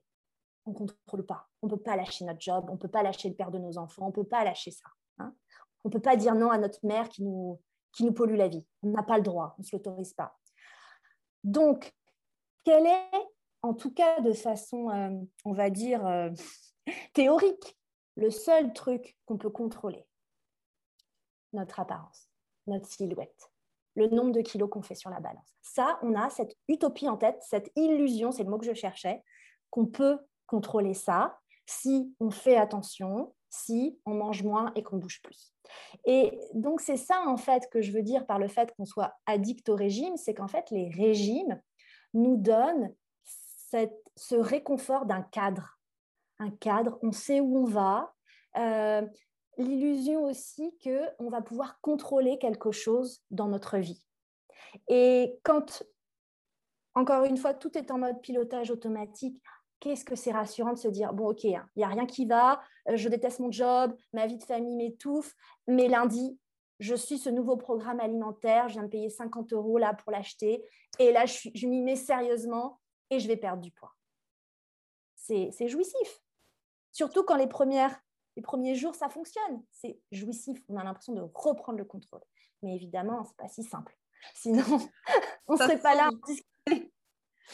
On 0.66 0.72
ne 0.72 0.76
contrôle 0.76 1.26
pas. 1.26 1.48
On 1.62 1.68
ne 1.68 1.72
peut 1.72 1.82
pas 1.82 1.96
lâcher 1.96 2.24
notre 2.26 2.40
job, 2.40 2.66
on 2.70 2.74
ne 2.74 2.78
peut 2.78 2.88
pas 2.88 3.02
lâcher 3.02 3.30
le 3.30 3.36
père 3.36 3.50
de 3.50 3.58
nos 3.58 3.78
enfants, 3.80 4.04
on 4.06 4.10
ne 4.10 4.14
peut 4.14 4.24
pas 4.24 4.44
lâcher 4.44 4.72
ça. 4.72 4.86
Hein. 5.20 5.34
on 5.84 5.90
ne 5.90 5.94
peut 5.94 6.00
pas 6.00 6.16
dire 6.16 6.36
non 6.36 6.52
à 6.52 6.60
notre 6.60 6.86
mère 6.86 7.10
qui 7.10 7.24
nous, 7.24 7.60
qui 7.92 8.06
nous 8.06 8.14
pollue 8.14 8.36
la 8.36 8.48
vie. 8.48 8.64
On 8.84 8.90
n'a 8.90 9.02
pas 9.02 9.18
le 9.18 9.24
droit, 9.24 9.56
on 9.58 9.64
ne 9.64 9.66
se 9.66 9.76
l'autorise 9.76 10.14
pas. 10.14 10.38
Donc, 11.44 11.94
quel 12.64 12.86
est, 12.86 13.28
en 13.62 13.74
tout 13.74 13.94
cas 13.94 14.20
de 14.22 14.34
façon, 14.34 14.90
euh, 14.90 15.10
on 15.46 15.54
va 15.54 15.70
dire, 15.70 16.06
euh, 16.06 16.30
théorique, 17.14 17.78
le 18.16 18.30
seul 18.30 18.74
truc 18.74 19.16
qu'on 19.26 19.38
peut 19.38 19.50
contrôler? 19.50 20.06
Notre 21.54 21.80
apparence, 21.80 22.30
notre 22.68 22.88
silhouette, 22.88 23.52
le 23.96 24.08
nombre 24.08 24.32
de 24.32 24.42
kilos 24.42 24.70
qu'on 24.70 24.82
fait 24.82 24.96
sur 24.96 25.10
la 25.10 25.20
balance. 25.20 25.56
Ça, 25.62 26.00
on 26.02 26.14
a 26.14 26.30
cette 26.30 26.56
utopie 26.68 27.08
en 27.08 27.18
tête, 27.18 27.38
cette 27.42 27.72
illusion, 27.76 28.32
c'est 28.32 28.44
le 28.44 28.50
mot 28.50 28.58
que 28.58 28.66
je 28.66 28.74
cherchais, 28.74 29.24
qu'on 29.70 29.86
peut 29.86 30.20
contrôler 30.46 30.94
ça 30.94 31.40
si 31.66 32.16
on 32.20 32.32
fait 32.32 32.56
attention, 32.56 33.34
si 33.58 34.00
on 34.06 34.14
mange 34.14 34.44
moins 34.44 34.72
et 34.76 34.84
qu'on 34.84 34.98
bouge 34.98 35.22
plus. 35.22 35.54
Et 36.06 36.40
donc 36.54 36.82
c'est 36.82 36.98
ça 36.98 37.24
en 37.28 37.38
fait 37.38 37.70
que 37.70 37.82
je 37.82 37.92
veux 37.92 38.04
dire 38.04 38.26
par 38.26 38.40
le 38.40 38.48
fait 38.48 38.74
qu'on 38.76 38.86
soit 38.86 39.14
addict 39.26 39.68
au 39.70 39.76
régime, 39.76 40.16
c'est 40.18 40.34
qu'en 40.34 40.48
fait 40.48 40.70
les 40.72 40.90
régimes 40.90 41.62
nous 42.14 42.38
donnent 42.38 42.94
ce 44.16 44.36
réconfort 44.36 45.06
d'un 45.06 45.22
cadre. 45.22 45.78
Un 46.40 46.52
cadre, 46.52 47.00
on 47.02 47.12
sait 47.12 47.40
où 47.42 47.58
on 47.58 47.66
va. 47.66 48.14
Euh, 48.58 49.06
l'illusion 49.58 50.24
aussi 50.24 50.78
qu'on 50.84 51.30
va 51.30 51.42
pouvoir 51.42 51.80
contrôler 51.82 52.38
quelque 52.38 52.72
chose 52.72 53.24
dans 53.32 53.48
notre 53.48 53.78
vie. 53.78 54.04
Et 54.88 55.40
quand, 55.44 55.84
encore 56.94 57.26
une 57.26 57.38
fois, 57.38 57.54
tout 57.54 57.76
est 57.78 57.92
en 57.92 57.98
mode 57.98 58.22
pilotage 58.22 58.70
automatique, 58.72 59.42
qu'est-ce 59.80 60.06
que 60.06 60.16
c'est 60.16 60.32
rassurant 60.32 60.74
de 60.74 60.78
se 60.78 60.88
dire, 60.88 61.14
bon, 61.14 61.30
ok, 61.30 61.46
hein, 61.46 61.68
il 61.76 61.80
n'y 61.80 61.84
a 61.84 61.88
rien 61.88 62.06
qui 62.06 62.26
va, 62.26 62.62
euh, 62.90 62.96
je 62.96 63.10
déteste 63.10 63.40
mon 63.40 63.52
job, 63.52 63.96
ma 64.14 64.28
vie 64.28 64.38
de 64.38 64.44
famille 64.44 64.76
m'étouffe, 64.76 65.36
mais 65.68 65.88
lundi, 65.88 66.40
je 66.80 66.96
suis 66.96 67.18
ce 67.18 67.30
nouveau 67.30 67.58
programme 67.58 68.00
alimentaire, 68.00 68.68
je 68.68 68.74
viens 68.74 68.84
de 68.84 68.90
payer 68.90 69.10
50 69.10 69.54
euros 69.54 69.78
là 69.78 69.94
pour 69.94 70.12
l'acheter, 70.12 70.64
et 71.00 71.12
là, 71.12 71.26
je, 71.26 71.50
je 71.54 71.68
m'y 71.68 71.82
mets 71.82 71.96
sérieusement 71.96 72.80
et 73.10 73.20
je 73.20 73.28
vais 73.28 73.38
perdre 73.38 73.62
du 73.62 73.72
poids. 73.72 73.94
C'est 75.16 75.68
jouissif. 75.68 76.22
Surtout 76.92 77.24
quand 77.24 77.36
les, 77.36 77.48
premières, 77.48 78.00
les 78.36 78.42
premiers 78.42 78.76
jours, 78.76 78.96
ça 78.96 79.10
fonctionne. 79.10 79.64
C'est 79.72 80.00
jouissif. 80.12 80.60
On 80.70 80.78
a 80.78 80.84
l'impression 80.84 81.14
de 81.14 81.22
reprendre 81.34 81.78
le 81.78 81.86
contrôle. 81.86 82.22
Mais 82.64 82.76
évidemment, 82.76 83.24
ce 83.24 83.30
n'est 83.30 83.36
pas 83.36 83.48
si 83.50 83.64
simple. 83.64 83.98
Sinon, 84.34 84.64
on 85.48 85.54
ne 85.54 85.58
serait 85.58 85.80
pas 85.80 85.96
là 85.96 86.10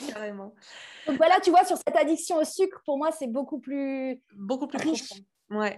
Carrément. 0.07 0.53
Donc 1.07 1.17
voilà, 1.17 1.39
tu 1.39 1.49
vois, 1.49 1.65
sur 1.65 1.77
cette 1.77 1.95
addiction 1.95 2.37
au 2.37 2.43
sucre, 2.43 2.81
pour 2.85 2.97
moi, 2.97 3.11
c'est 3.11 3.27
beaucoup 3.27 3.59
plus, 3.59 4.21
beaucoup 4.35 4.67
plus 4.67 4.79
riche. 4.79 5.13
Ouais. 5.49 5.77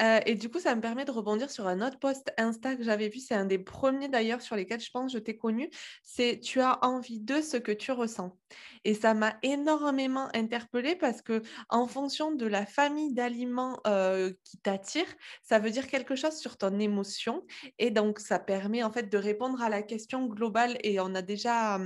Euh, 0.00 0.20
et 0.24 0.34
du 0.34 0.48
coup, 0.48 0.60
ça 0.60 0.74
me 0.74 0.80
permet 0.80 1.04
de 1.04 1.10
rebondir 1.10 1.50
sur 1.50 1.66
un 1.66 1.86
autre 1.86 1.98
post 1.98 2.32
Insta 2.38 2.76
que 2.76 2.82
j'avais 2.82 3.08
vu. 3.08 3.18
C'est 3.18 3.34
un 3.34 3.44
des 3.44 3.58
premiers 3.58 4.08
d'ailleurs 4.08 4.40
sur 4.40 4.56
lesquels 4.56 4.80
je 4.80 4.90
pense 4.90 5.12
je 5.12 5.18
t'ai 5.18 5.36
connu. 5.36 5.70
C'est 6.02 6.40
tu 6.40 6.60
as 6.60 6.84
envie 6.84 7.20
de 7.20 7.40
ce 7.40 7.56
que 7.56 7.72
tu 7.72 7.92
ressens. 7.92 8.36
Et 8.84 8.94
ça 8.94 9.14
m'a 9.14 9.36
énormément 9.42 10.28
interpellée 10.34 10.96
parce 10.96 11.22
que 11.22 11.42
en 11.68 11.86
fonction 11.86 12.32
de 12.32 12.46
la 12.46 12.66
famille 12.66 13.12
d'aliments 13.12 13.78
euh, 13.86 14.32
qui 14.44 14.58
t'attire, 14.58 15.06
ça 15.42 15.58
veut 15.58 15.70
dire 15.70 15.86
quelque 15.86 16.14
chose 16.14 16.36
sur 16.36 16.56
ton 16.56 16.78
émotion. 16.78 17.44
Et 17.78 17.90
donc, 17.90 18.20
ça 18.20 18.38
permet 18.38 18.82
en 18.82 18.90
fait 18.90 19.10
de 19.10 19.18
répondre 19.18 19.60
à 19.62 19.68
la 19.68 19.82
question 19.82 20.26
globale. 20.26 20.78
Et 20.82 20.98
on 21.00 21.14
a 21.14 21.22
déjà, 21.22 21.78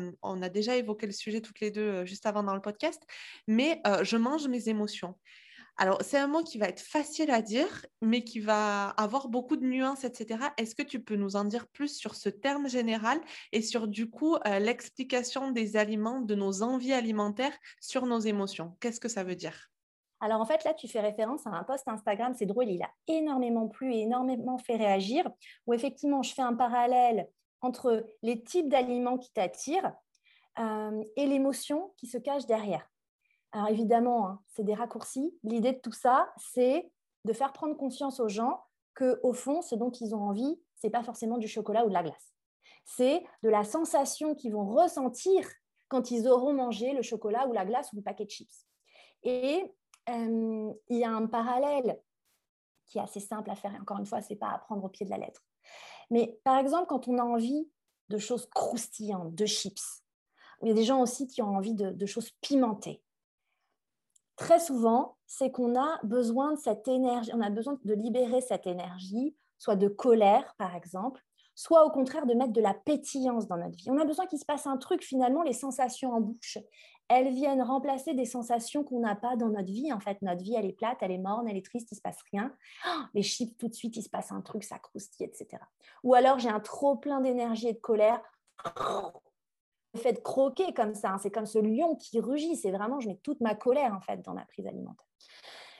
évoqué 0.77 1.07
le 1.07 1.13
sujet 1.13 1.41
toutes 1.41 1.61
les 1.61 1.71
deux 1.71 2.05
juste 2.05 2.27
avant 2.27 2.43
dans 2.43 2.55
le 2.55 2.61
podcast. 2.61 3.03
Mais 3.49 3.81
je 4.03 4.17
mange 4.17 4.47
mes 4.49 4.69
émotions. 4.69 5.15
Alors, 5.77 5.99
c'est 6.03 6.19
un 6.19 6.29
mot 6.29 6.45
qui 6.45 6.59
va 6.59 6.69
être 6.69 6.81
facile 6.81 7.33
à 7.33 7.43
dire, 7.43 7.85
mais 8.01 8.23
qui 8.23 8.39
va 8.39 8.91
avoir 8.91 9.29
beaucoup 9.29 9.57
de 9.57 9.67
nuances, 9.67 10.05
etc. 10.05 10.39
Est-ce 10.57 10.77
que 10.77 10.85
tu 10.85 11.03
peux 11.03 11.17
nous 11.17 11.35
en 11.35 11.45
dire 11.45 11.67
plus 11.67 11.97
sur 11.97 12.15
ce 12.15 12.29
terme 12.29 12.69
général 12.69 13.21
et 13.51 13.61
sur, 13.61 13.89
du 13.89 14.09
coup, 14.09 14.37
euh, 14.37 14.61
l'explication 14.61 15.51
des 15.51 15.77
aliments, 15.77 16.21
de 16.21 16.37
nos 16.37 16.63
envies 16.63 16.93
alimentaires 16.93 17.57
sur 17.81 18.07
nos 18.07 18.21
émotions? 18.21 18.77
Qu'est-ce 18.79 19.01
que 19.01 19.09
ça 19.09 19.25
veut 19.25 19.35
dire? 19.35 19.73
Alors 20.21 20.41
en 20.41 20.47
fait, 20.47 20.65
là, 20.65 20.73
tu 20.75 20.87
fais 20.87 21.01
référence 21.01 21.47
à 21.47 21.51
un 21.51 21.65
post 21.65 21.87
Instagram, 21.89 22.35
c'est 22.39 22.47
drôle, 22.47 22.69
il 22.69 22.83
a 22.83 22.91
énormément 23.09 23.69
plu 23.69 23.93
et 23.93 24.03
énormément 24.03 24.59
fait 24.59 24.77
réagir, 24.77 25.29
où 25.67 25.75
effectivement, 25.75 26.23
je 26.23 26.33
fais 26.33 26.43
un 26.43 26.55
parallèle 26.55 27.29
entre 27.61 28.07
les 28.23 28.43
types 28.43 28.69
d'aliments 28.69 29.19
qui 29.19 29.33
t'attirent 29.33 29.93
euh, 30.59 31.03
et 31.17 31.27
l'émotion 31.27 31.93
qui 31.97 32.07
se 32.07 32.17
cache 32.17 32.47
derrière. 32.47 32.89
Alors 33.55 33.69
évidemment, 33.69 34.27
hein, 34.27 34.41
c'est 34.49 34.65
des 34.65 34.75
raccourcis. 34.75 35.33
L'idée 35.45 35.73
de 35.73 35.79
tout 35.79 35.93
ça, 35.93 36.33
c'est 36.37 36.91
de 37.25 37.33
faire 37.33 37.53
prendre 37.53 37.77
conscience 37.77 38.19
aux 38.19 38.29
gens 38.29 38.65
que 38.95 39.21
au 39.23 39.33
fond, 39.33 39.63
ce 39.63 39.77
dont 39.77 39.93
ils 39.93 40.13
ont 40.13 40.23
envie, 40.23 40.61
c'est 40.75 40.91
pas 40.91 41.05
forcément 41.05 41.39
du 41.39 41.47
chocolat 41.47 41.85
ou 41.85 41.89
de 41.89 41.95
la 41.95 42.03
glace. 42.03 42.35
C'est 42.85 43.25
de 43.45 43.49
la 43.49 43.63
sensation 43.63 44.35
qu'ils 44.35 44.53
vont 44.53 44.67
ressentir 44.67 45.49
quand 45.87 46.11
ils 46.11 46.27
auront 46.27 46.53
mangé 46.53 46.95
le 46.95 47.03
chocolat 47.03 47.47
ou 47.47 47.53
la 47.53 47.65
glace 47.65 47.93
ou 47.93 47.97
le 47.97 48.03
paquet 48.03 48.25
de 48.25 48.31
chips. 48.31 48.67
Et 49.23 49.73
euh, 50.09 50.73
il 50.89 50.99
y 50.99 51.05
a 51.05 51.13
un 51.13 51.27
parallèle 51.29 52.03
qui 52.87 52.99
est 52.99 53.03
assez 53.03 53.21
simple 53.21 53.51
à 53.51 53.55
faire. 53.55 53.73
Et 53.73 53.79
encore 53.79 54.01
une 54.01 54.07
fois, 54.07 54.21
c'est 54.21 54.35
pas 54.35 54.51
à 54.51 54.59
prendre 54.59 54.83
au 54.83 54.89
pied 54.89 55.07
de 55.07 55.11
la 55.11 55.19
lettre. 55.19 55.45
Mais 56.11 56.41
par 56.43 56.59
exemple, 56.59 56.87
quand 56.89 57.07
on 57.07 57.19
a 57.19 57.23
envie 57.23 57.71
de 58.09 58.19
choses 58.19 58.47
croustillantes, 58.51 59.33
de 59.33 59.47
chips, 59.47 60.03
il 60.63 60.69
y 60.69 60.71
a 60.73 60.75
des 60.75 60.85
gens 60.85 61.01
aussi 61.01 61.29
qui 61.29 61.41
ont 61.41 61.55
envie 61.55 61.75
de 61.75 62.07
choses 62.07 62.33
pimentées 62.41 63.01
très 64.37 64.59
souvent, 64.59 65.17
c'est 65.27 65.51
qu'on 65.51 65.79
a 65.79 65.99
besoin 66.03 66.53
de 66.53 66.59
cette 66.59 66.89
énergie, 66.89 67.31
on 67.35 67.41
a 67.41 67.51
besoin 67.51 67.79
de 67.85 67.95
libérer 67.95 68.41
cette 68.41 68.67
énergie, 68.67 69.37
soit 69.59 69.77
de 69.77 69.89
colère, 69.89 70.55
par 70.59 70.75
exemple, 70.75 71.23
soit 71.55 71.85
au 71.85 71.91
contraire 71.91 72.27
de 72.27 72.35
mettre 72.35 72.53
de 72.53 72.61
la 72.61 72.75
pétillance 72.75 73.47
dans 73.47 73.57
notre 73.57 73.77
vie. 73.77 73.91
On 73.91 73.99
a 73.99 74.05
besoin 74.05 74.27
qu'il 74.27 74.39
se 74.39 74.45
passe 74.45 74.67
un 74.67 74.77
truc, 74.77 75.03
finalement, 75.03 75.43
les 75.43 75.53
sensations 75.53 76.13
en 76.13 76.21
bouche, 76.21 76.59
elles 77.09 77.33
viennent 77.33 77.63
remplacer 77.63 78.15
des 78.15 78.25
sensations 78.25 78.83
qu'on 78.83 79.01
n'a 79.01 79.15
pas 79.15 79.37
dans 79.37 79.49
notre 79.49 79.71
vie. 79.71 79.93
En 79.93 80.01
fait, 80.01 80.21
notre 80.23 80.43
vie, 80.43 80.55
elle 80.55 80.65
est 80.65 80.73
plate, 80.73 80.99
elle 81.01 81.11
est 81.11 81.19
morne, 81.19 81.47
elle 81.49 81.57
est 81.57 81.65
triste, 81.65 81.89
il 81.91 81.95
ne 81.95 81.97
se 81.97 82.03
passe 82.03 82.19
rien. 82.33 82.55
Oh, 82.87 83.03
les 83.13 83.23
chips, 83.23 83.57
tout 83.59 83.69
de 83.69 83.75
suite, 83.75 83.97
il 83.97 84.03
se 84.03 84.09
passe 84.09 84.33
un 84.33 84.41
truc, 84.41 84.65
ça 84.65 84.79
croustille, 84.79 85.27
etc. 85.27 85.63
Ou 86.03 86.15
alors, 86.15 86.39
j'ai 86.39 86.49
un 86.49 86.61
trop 86.61 86.97
plein 86.97 87.21
d'énergie 87.21 87.69
et 87.69 87.75
de 87.75 87.79
colère 87.79 88.23
fait 89.99 90.13
de 90.13 90.21
croquer 90.21 90.73
comme 90.73 90.95
ça, 90.95 91.11
hein, 91.11 91.19
c'est 91.23 91.31
comme 91.31 91.47
ce 91.47 91.59
lion 91.59 91.97
qui 91.97 92.21
rugit, 92.21 92.57
c'est 92.57 92.71
vraiment, 92.71 93.01
je 93.01 93.09
mets 93.09 93.19
toute 93.23 93.41
ma 93.41 93.55
colère 93.55 93.95
en 93.95 94.01
fait 94.01 94.23
dans 94.23 94.35
la 94.35 94.45
prise 94.45 94.67
alimentaire. 94.67 95.07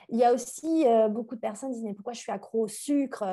Il 0.09 0.17
y 0.17 0.23
a 0.23 0.33
aussi 0.33 0.87
euh, 0.87 1.07
beaucoup 1.07 1.35
de 1.35 1.39
personnes 1.39 1.69
qui 1.69 1.75
disent 1.77 1.85
mais 1.85 1.93
pourquoi 1.93 2.13
je 2.13 2.19
suis 2.19 2.31
accro 2.31 2.61
au 2.61 2.67
sucre? 2.67 3.23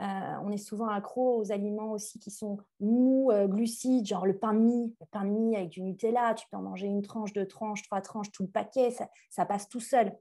Euh, 0.00 0.34
On 0.42 0.50
est 0.50 0.58
souvent 0.58 0.88
accro 0.88 1.38
aux 1.38 1.52
aliments 1.52 1.92
aussi 1.92 2.18
qui 2.18 2.30
sont 2.30 2.58
mous, 2.80 3.30
euh, 3.30 3.46
glucides, 3.46 4.06
genre 4.06 4.26
le 4.26 4.36
pain 4.36 4.52
de 4.52 4.58
mie, 4.58 4.94
le 5.00 5.06
pain 5.06 5.24
de 5.24 5.30
mie 5.30 5.56
avec 5.56 5.70
du 5.70 5.82
Nutella, 5.82 6.34
tu 6.34 6.46
peux 6.50 6.56
en 6.56 6.62
manger 6.62 6.86
une 6.86 7.02
tranche, 7.02 7.32
deux 7.32 7.46
tranches, 7.46 7.82
trois 7.82 8.00
tranches, 8.00 8.30
tout 8.32 8.42
le 8.42 8.50
paquet, 8.50 8.94
ça 9.30 9.46
passe 9.46 9.68
tout 9.68 9.80
seul. 9.80 10.16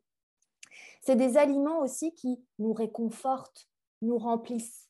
C'est 1.01 1.15
des 1.15 1.37
aliments 1.37 1.79
aussi 1.79 2.13
qui 2.13 2.43
nous 2.59 2.73
réconfortent, 2.73 3.67
nous 4.01 4.17
remplissent. 4.17 4.89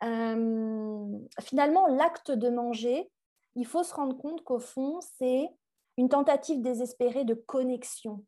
finalement, 0.00 1.86
l'acte 1.88 2.30
de 2.30 2.48
manger, 2.48 3.10
il 3.56 3.66
faut 3.66 3.82
se 3.82 3.94
rendre 3.94 4.16
compte 4.16 4.44
qu'au 4.44 4.60
fond, 4.60 5.00
c'est 5.00 5.48
une 5.96 6.10
tentative 6.10 6.60
désespérée 6.60 7.24
de 7.24 7.34
connexion, 7.34 8.24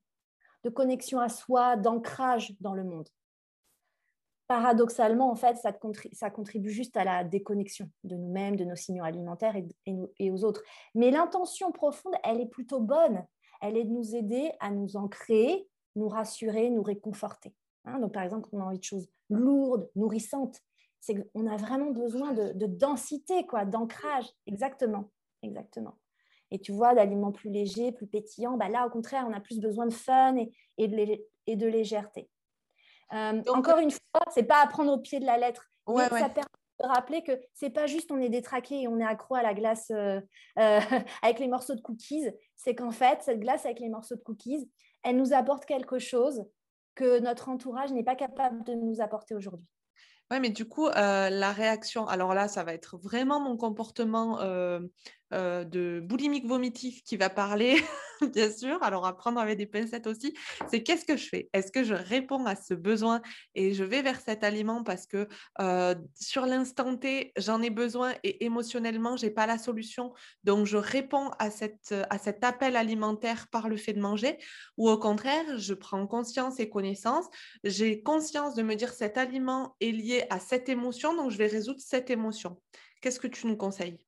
de 0.65 0.71
connexion 0.71 1.21
à 1.21 1.29
soi, 1.29 1.77
d'ancrage 1.77 2.55
dans 2.61 2.75
le 2.75 2.83
monde. 2.83 3.09
Paradoxalement, 4.47 5.31
en 5.31 5.35
fait, 5.35 5.59
ça, 5.59 6.31
contribue, 6.31 6.71
juste 6.71 6.97
à 6.97 7.05
la 7.05 7.23
déconnexion 7.23 7.91
de 8.05 8.17
nous-mêmes, 8.17 8.57
de 8.57 8.65
nos 8.65 8.75
signaux 8.75 9.05
alimentaires 9.05 9.55
et, 9.85 10.31
aux 10.31 10.45
autres. 10.45 10.63
Mais 10.95 11.11
l'intention 11.11 11.71
profonde, 11.71 12.15
elle 12.25 12.41
est 12.41 12.47
plutôt 12.47 12.81
bonne. 12.81 13.27
Elle 13.61 13.77
est 13.77 13.85
de 13.85 13.91
nous 13.91 14.17
aider 14.17 14.51
à 14.61 14.71
nous 14.71 14.97
ancrer, 14.97 15.69
nous 15.97 16.09
rassurer, 16.09 16.71
nous 16.71 16.83
réconforter. 16.83 17.55
Hein. 17.85 17.99
donc, 17.99 18.13
par 18.13 18.23
exemple, 18.23 18.49
on 18.53 18.61
a 18.61 18.65
envie 18.65 18.79
de 18.79 18.85
choses 18.85 19.09
lourdes, 19.29 19.91
nourrissantes, 19.95 20.59
c'est 21.01 21.15
qu'on 21.15 21.47
a 21.47 21.57
vraiment 21.57 21.91
besoin 21.91 22.33
de, 22.33 22.53
de 22.55 22.67
densité, 22.67 23.47
quoi, 23.47 23.67
d'ancrage, 23.67 24.27
exactement 24.47 25.11
exactement. 25.43 25.99
Et 26.51 26.59
tu 26.59 26.73
vois, 26.73 26.95
d'aliments 26.95 27.33
plus 27.33 27.51
légers, 27.51 27.93
plus 27.93 28.07
pétillants, 28.07 28.57
bah 28.57 28.69
là, 28.69 28.87
au 28.87 28.91
contraire, 28.91 29.27
on 29.29 29.33
a 29.33 29.41
plus 29.41 29.61
besoin 29.61 29.87
de 29.87 29.93
fun 29.93 30.37
et, 30.79 30.89
de, 30.89 31.67
légèreté. 31.67 32.31
Euh, 33.13 33.43
encore 33.49 33.79
une 33.79 33.91
fois, 33.91 34.23
c'est 34.33 34.45
pas 34.45 34.63
à 34.63 34.67
prendre 34.67 34.93
au 34.93 34.99
pied 34.99 35.21
de 35.21 35.27
la 35.27 35.39
lettre. 35.39 35.71
Ça 35.87 36.29
permet 36.29 36.49
de 36.81 36.87
rappeler 36.87 37.23
que 37.23 37.33
c'est 37.55 37.71
pas 37.71 37.87
juste 37.87 38.11
on 38.13 38.21
est 38.21 38.29
détraqué 38.29 38.83
et 38.83 38.89
on 38.89 38.99
est 38.99 39.05
accro 39.05 39.35
à 39.35 39.43
la 39.43 39.55
glace 39.55 39.91
euh, 39.91 40.21
euh, 40.59 40.81
avec 41.23 41.39
les 41.39 41.49
morceaux 41.49 41.75
de 41.75 41.81
cookies. 41.81 42.29
C'est 42.57 42.75
qu'en 42.75 42.91
fait, 42.91 43.23
cette 43.23 43.41
glace 43.41 43.65
avec 43.67 43.81
les 43.81 43.89
morceaux 43.89 44.17
de 44.17 44.23
cookies, 44.23 44.71
elle 45.03 45.17
nous 45.17 45.33
apporte 45.33 45.65
quelque 45.67 45.99
chose 45.99 46.45
que 46.95 47.21
notre 47.21 47.49
entourage 47.49 47.93
n'est 47.93 48.05
pas 48.05 48.17
capable 48.17 48.65
de 48.65 48.75
nous 48.75 49.01
apporter 49.01 49.35
aujourd'hui. 49.35 49.67
Oui, 50.31 50.41
mais 50.41 50.51
du 50.51 50.67
coup, 50.67 50.89
la 50.89 51.53
réaction, 51.53 52.07
alors 52.07 52.35
là, 52.35 52.49
ça 52.49 52.63
va 52.63 52.75
être 52.75 52.99
vraiment 52.99 53.41
mon 53.41 53.57
comportement 53.57 54.41
euh, 54.41 54.81
de 55.31 56.01
boulimique 56.01 56.47
vomitif 56.47 57.03
qui 57.03 57.17
va 57.17 57.29
parler, 57.31 57.77
bien 58.35 58.51
sûr, 58.51 58.83
alors 58.83 59.07
à 59.07 59.17
prendre 59.17 59.41
avec 59.41 59.59
des 59.59 59.67
pincettes 59.67 60.07
aussi, 60.07 60.35
c'est 60.71 60.83
qu'est-ce 60.83 61.05
que 61.05 61.17
je 61.17 61.29
fais? 61.29 61.49
Est-ce 61.53 61.71
que 61.71 61.85
je 61.85 61.95
réponds 61.95 62.47
à 62.47 62.57
ce 62.57 62.75
besoin 62.75 63.21
et 63.55 63.75
je 63.75 63.85
vais 63.85 64.03
vers 64.03 64.21
cet 64.21 64.45
aliment 64.45 64.83
parce 64.83 65.07
que 65.07 65.29
euh, 65.61 65.95
sur 66.15 66.47
l'instant 66.47 66.97
T, 66.97 67.33
j'en 67.37 67.63
ai 67.63 67.71
besoin 67.71 68.15
et 68.25 68.45
émotionnellement, 68.45 69.17
je 69.17 69.27
n'ai 69.27 69.33
pas 69.33 69.47
la 69.47 69.59
solution, 69.59 70.13
donc 70.45 70.67
je 70.67 70.77
réponds 70.77 71.31
à, 71.39 71.49
à 71.49 72.19
cet 72.19 72.45
appel 72.45 72.77
alimentaire 72.77 73.49
par 73.49 73.69
le 73.69 73.77
fait 73.77 73.93
de 73.93 74.01
manger, 74.01 74.39
ou 74.77 74.89
au 74.89 74.99
contraire, 74.99 75.59
je 75.59 75.75
prends 75.75 76.07
conscience 76.07 76.61
et 76.61 76.69
connaissance, 76.69 77.27
j'ai 77.65 78.03
conscience 78.03 78.55
de 78.55 78.63
me 78.63 78.75
dire 78.75 78.93
cet 78.93 79.19
aliment 79.19 79.77
est 79.81 79.93
lié 79.93 80.25
à 80.31 80.41
cette 80.41 80.69
émotion, 80.69 81.15
donc 81.15 81.31
je 81.31 81.39
vais 81.39 81.47
résoudre 81.47 81.81
cette 81.81 82.11
émotion. 82.11 82.61
Qu'est-ce 83.01 83.21
que 83.21 83.29
tu 83.29 83.47
nous 83.47 83.57
conseilles? 83.57 84.08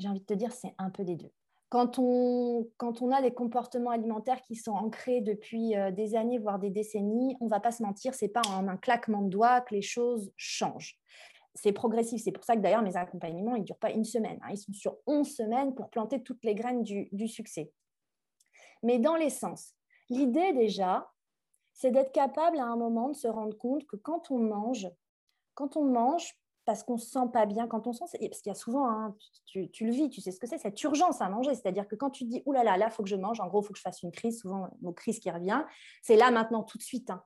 J'ai 0.00 0.08
envie 0.08 0.20
de 0.20 0.26
te 0.26 0.34
dire, 0.34 0.52
c'est 0.52 0.74
un 0.78 0.90
peu 0.90 1.04
des 1.04 1.16
deux. 1.16 1.30
Quand 1.68 2.00
on, 2.00 2.68
quand 2.78 3.00
on 3.00 3.12
a 3.12 3.22
des 3.22 3.32
comportements 3.32 3.90
alimentaires 3.90 4.42
qui 4.42 4.56
sont 4.56 4.72
ancrés 4.72 5.20
depuis 5.20 5.76
euh, 5.76 5.92
des 5.92 6.16
années, 6.16 6.38
voire 6.38 6.58
des 6.58 6.70
décennies, 6.70 7.36
on 7.40 7.44
ne 7.44 7.50
va 7.50 7.60
pas 7.60 7.70
se 7.70 7.82
mentir, 7.82 8.12
c'est 8.14 8.28
pas 8.28 8.42
en 8.48 8.66
un 8.66 8.76
claquement 8.76 9.22
de 9.22 9.28
doigts 9.28 9.60
que 9.60 9.74
les 9.74 9.82
choses 9.82 10.32
changent. 10.36 10.98
C'est 11.54 11.72
progressif. 11.72 12.22
C'est 12.24 12.32
pour 12.32 12.42
ça 12.42 12.56
que 12.56 12.60
d'ailleurs, 12.60 12.82
mes 12.82 12.96
accompagnements, 12.96 13.54
ils 13.54 13.60
ne 13.60 13.66
durent 13.66 13.78
pas 13.78 13.92
une 13.92 14.04
semaine. 14.04 14.38
Hein. 14.42 14.48
Ils 14.50 14.58
sont 14.58 14.72
sur 14.72 14.96
11 15.06 15.28
semaines 15.28 15.74
pour 15.74 15.90
planter 15.90 16.22
toutes 16.22 16.42
les 16.42 16.54
graines 16.54 16.82
du, 16.82 17.08
du 17.12 17.28
succès. 17.28 17.72
Mais 18.82 18.98
dans 18.98 19.14
l'essence, 19.14 19.74
l'idée 20.08 20.52
déjà, 20.52 21.08
c'est 21.72 21.90
d'être 21.92 22.12
capable 22.12 22.58
à 22.58 22.64
un 22.64 22.76
moment 22.76 23.10
de 23.10 23.14
se 23.14 23.28
rendre 23.28 23.56
compte 23.56 23.86
que 23.86 23.96
quand 23.96 24.30
on 24.30 24.38
mange, 24.38 24.88
quand 25.54 25.76
on 25.76 25.84
mange 25.84 26.39
parce 26.64 26.82
qu'on 26.82 26.94
ne 26.94 26.98
se 26.98 27.10
sent 27.10 27.28
pas 27.32 27.46
bien 27.46 27.66
quand 27.66 27.86
on 27.86 27.92
sent. 27.92 28.04
Parce 28.12 28.40
qu'il 28.40 28.50
y 28.50 28.50
a 28.50 28.54
souvent, 28.54 28.88
hein, 28.88 29.16
tu, 29.46 29.68
le 29.80 29.90
vis, 29.90 30.10
tu 30.10 30.20
sais 30.20 30.30
ce 30.30 30.38
que 30.38 30.46
c'est, 30.46 30.58
cette 30.58 30.82
urgence 30.82 31.20
à 31.20 31.28
manger. 31.28 31.54
C'est-à-dire 31.54 31.88
que 31.88 31.96
quand 31.96 32.10
tu 32.10 32.24
dis, 32.24 32.42
oulala, 32.46 32.72
là, 32.72 32.76
là, 32.78 32.86
il 32.90 32.92
faut 32.92 33.02
que 33.02 33.08
je 33.08 33.16
mange, 33.16 33.40
en 33.40 33.48
gros, 33.48 33.62
faut 33.62 33.72
que 33.72 33.78
je 33.78 33.82
fasse 33.82 34.02
une 34.02 34.12
crise, 34.12 34.40
souvent, 34.40 34.68
mon 34.80 34.92
crise 34.92 35.18
qui 35.18 35.30
revient, 35.30 35.64
c'est 36.02 36.16
là, 36.16 36.30
maintenant, 36.30 36.62
tout 36.62 36.78
de 36.78 36.82
suite. 36.82 37.10
Hein. 37.10 37.22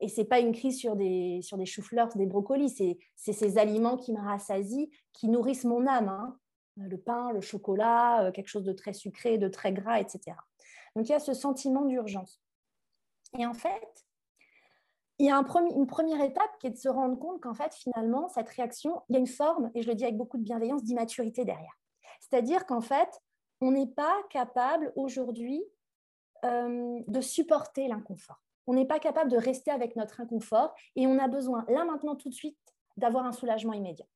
Et 0.00 0.08
ce 0.08 0.20
n'est 0.20 0.26
pas 0.26 0.40
une 0.40 0.52
crise 0.52 0.78
sur 0.78 0.96
des, 0.96 1.40
sur 1.42 1.58
des 1.58 1.66
choux-fleurs, 1.66 2.08
des 2.16 2.26
brocolis, 2.26 2.70
c'est 3.14 3.32
ces 3.32 3.58
aliments 3.58 3.96
qui 3.96 4.12
me 4.12 4.20
rassasient, 4.20 4.88
qui 5.12 5.28
nourrissent 5.28 5.64
mon 5.64 5.86
âme. 5.86 6.08
Hein. 6.08 6.38
Le 6.76 6.96
pain, 6.96 7.30
le 7.32 7.42
chocolat, 7.42 8.24
euh, 8.24 8.32
quelque 8.32 8.48
chose 8.48 8.64
de 8.64 8.72
très 8.72 8.94
sucré, 8.94 9.36
de 9.36 9.48
très 9.48 9.72
gras, 9.72 10.00
etc. 10.00 10.36
Donc 10.96 11.08
il 11.08 11.12
y 11.12 11.14
a 11.14 11.20
ce 11.20 11.34
sentiment 11.34 11.84
d'urgence. 11.84 12.40
Et 13.38 13.44
en 13.44 13.52
fait, 13.52 14.06
il 15.20 15.26
y 15.26 15.30
a 15.30 15.36
une 15.36 15.86
première 15.86 16.20
étape 16.22 16.58
qui 16.58 16.66
est 16.66 16.70
de 16.70 16.78
se 16.78 16.88
rendre 16.88 17.18
compte 17.18 17.42
qu'en 17.42 17.52
fait, 17.52 17.74
finalement, 17.74 18.28
cette 18.30 18.48
réaction, 18.48 19.02
il 19.08 19.12
y 19.12 19.16
a 19.16 19.18
une 19.18 19.26
forme, 19.26 19.70
et 19.74 19.82
je 19.82 19.88
le 19.88 19.94
dis 19.94 20.04
avec 20.04 20.16
beaucoup 20.16 20.38
de 20.38 20.42
bienveillance, 20.42 20.82
d'immaturité 20.82 21.44
derrière. 21.44 21.78
C'est-à-dire 22.20 22.64
qu'en 22.64 22.80
fait, 22.80 23.20
on 23.60 23.70
n'est 23.70 23.86
pas 23.86 24.16
capable 24.30 24.94
aujourd'hui 24.96 25.62
euh, 26.46 27.00
de 27.06 27.20
supporter 27.20 27.86
l'inconfort. 27.86 28.42
On 28.66 28.72
n'est 28.72 28.86
pas 28.86 28.98
capable 28.98 29.30
de 29.30 29.36
rester 29.36 29.70
avec 29.70 29.94
notre 29.94 30.22
inconfort 30.22 30.74
et 30.96 31.06
on 31.06 31.18
a 31.18 31.28
besoin, 31.28 31.66
là 31.68 31.84
maintenant, 31.84 32.16
tout 32.16 32.30
de 32.30 32.34
suite, 32.34 32.56
d'avoir 32.96 33.26
un 33.26 33.32
soulagement 33.32 33.74
immédiat. 33.74 34.06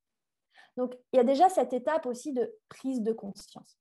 Donc, 0.75 0.97
il 1.13 1.17
y 1.17 1.19
a 1.19 1.23
déjà 1.23 1.49
cette 1.49 1.73
étape 1.73 2.07
aussi 2.07 2.33
de 2.33 2.51
prise 2.67 3.03
de 3.03 3.13
conscience. 3.13 3.77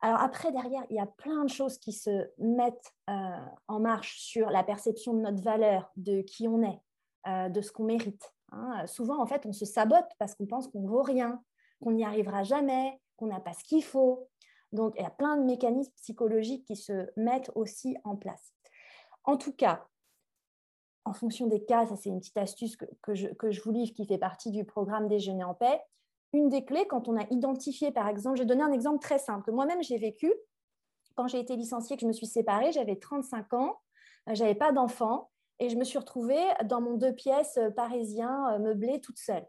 Alors 0.00 0.20
après, 0.20 0.52
derrière, 0.52 0.84
il 0.90 0.96
y 0.96 1.00
a 1.00 1.06
plein 1.06 1.44
de 1.44 1.50
choses 1.50 1.78
qui 1.78 1.92
se 1.92 2.28
mettent 2.38 2.92
euh, 3.08 3.36
en 3.68 3.80
marche 3.80 4.18
sur 4.18 4.50
la 4.50 4.62
perception 4.62 5.14
de 5.14 5.20
notre 5.20 5.42
valeur, 5.42 5.90
de 5.96 6.20
qui 6.22 6.48
on 6.48 6.62
est, 6.62 6.80
euh, 7.26 7.48
de 7.48 7.60
ce 7.60 7.72
qu'on 7.72 7.84
mérite. 7.84 8.32
Hein. 8.52 8.86
Souvent, 8.86 9.20
en 9.20 9.26
fait, 9.26 9.46
on 9.46 9.52
se 9.52 9.64
sabote 9.64 10.08
parce 10.18 10.34
qu'on 10.34 10.46
pense 10.46 10.68
qu'on 10.68 10.82
ne 10.82 10.88
vaut 10.88 11.02
rien, 11.02 11.42
qu'on 11.82 11.92
n'y 11.92 12.04
arrivera 12.04 12.42
jamais, 12.42 13.00
qu'on 13.16 13.26
n'a 13.26 13.40
pas 13.40 13.54
ce 13.54 13.64
qu'il 13.64 13.82
faut. 13.82 14.28
Donc, 14.72 14.94
il 14.96 15.02
y 15.02 15.06
a 15.06 15.10
plein 15.10 15.36
de 15.38 15.44
mécanismes 15.44 15.92
psychologiques 15.96 16.66
qui 16.66 16.76
se 16.76 17.08
mettent 17.16 17.50
aussi 17.54 17.96
en 18.04 18.16
place. 18.16 18.52
En 19.24 19.36
tout 19.36 19.52
cas, 19.52 19.86
en 21.04 21.12
fonction 21.12 21.46
des 21.46 21.64
cas, 21.64 21.86
ça 21.86 21.96
c'est 21.96 22.10
une 22.10 22.18
petite 22.18 22.36
astuce 22.36 22.76
que, 22.76 23.14
je, 23.14 23.28
que 23.28 23.50
je 23.50 23.62
vous 23.62 23.70
livre 23.70 23.94
qui 23.94 24.06
fait 24.06 24.18
partie 24.18 24.50
du 24.50 24.64
programme 24.64 25.08
Déjeuner 25.08 25.44
en 25.44 25.54
paix, 25.54 25.80
une 26.32 26.48
des 26.48 26.64
clés 26.64 26.86
quand 26.86 27.08
on 27.08 27.16
a 27.16 27.24
identifié, 27.30 27.92
par 27.92 28.08
exemple, 28.08 28.36
je 28.36 28.42
vais 28.42 28.46
donner 28.46 28.62
un 28.62 28.72
exemple 28.72 29.00
très 29.00 29.18
simple 29.18 29.44
que 29.44 29.50
moi-même 29.50 29.82
j'ai 29.82 29.98
vécu. 29.98 30.32
Quand 31.14 31.28
j'ai 31.28 31.40
été 31.40 31.56
licenciée, 31.56 31.96
que 31.96 32.02
je 32.02 32.06
me 32.06 32.12
suis 32.12 32.26
séparée, 32.26 32.72
j'avais 32.72 32.96
35 32.96 33.54
ans, 33.54 33.80
euh, 34.28 34.34
j'avais 34.34 34.54
pas 34.54 34.72
d'enfant 34.72 35.30
et 35.58 35.68
je 35.68 35.76
me 35.76 35.84
suis 35.84 35.98
retrouvée 35.98 36.44
dans 36.64 36.80
mon 36.80 36.96
deux 36.96 37.14
pièces 37.14 37.56
euh, 37.56 37.70
parisien 37.70 38.52
euh, 38.52 38.58
meublé 38.58 39.00
toute 39.00 39.18
seule. 39.18 39.46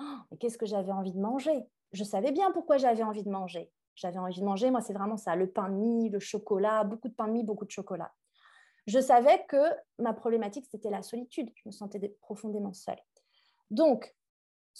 Oh, 0.00 0.36
qu'est-ce 0.38 0.56
que 0.56 0.66
j'avais 0.66 0.92
envie 0.92 1.12
de 1.12 1.20
manger? 1.20 1.66
Je 1.92 2.04
savais 2.04 2.32
bien 2.32 2.50
pourquoi 2.52 2.78
j'avais 2.78 3.02
envie 3.02 3.22
de 3.22 3.30
manger. 3.30 3.70
J'avais 3.96 4.18
envie 4.18 4.40
de 4.40 4.44
manger, 4.44 4.70
moi 4.70 4.80
c'est 4.80 4.94
vraiment 4.94 5.18
ça, 5.18 5.36
le 5.36 5.50
pain 5.50 5.68
de 5.68 5.74
mie, 5.74 6.08
le 6.08 6.20
chocolat, 6.20 6.84
beaucoup 6.84 7.08
de 7.08 7.14
pain 7.14 7.26
de 7.26 7.32
mie, 7.32 7.44
beaucoup 7.44 7.66
de 7.66 7.70
chocolat. 7.70 8.12
Je 8.86 8.98
savais 8.98 9.44
que 9.46 9.62
ma 9.98 10.14
problématique 10.14 10.64
c'était 10.70 10.88
la 10.88 11.02
solitude. 11.02 11.50
Je 11.54 11.62
me 11.66 11.70
sentais 11.70 11.98
profondément 12.22 12.72
seule. 12.72 13.00
Donc, 13.70 14.14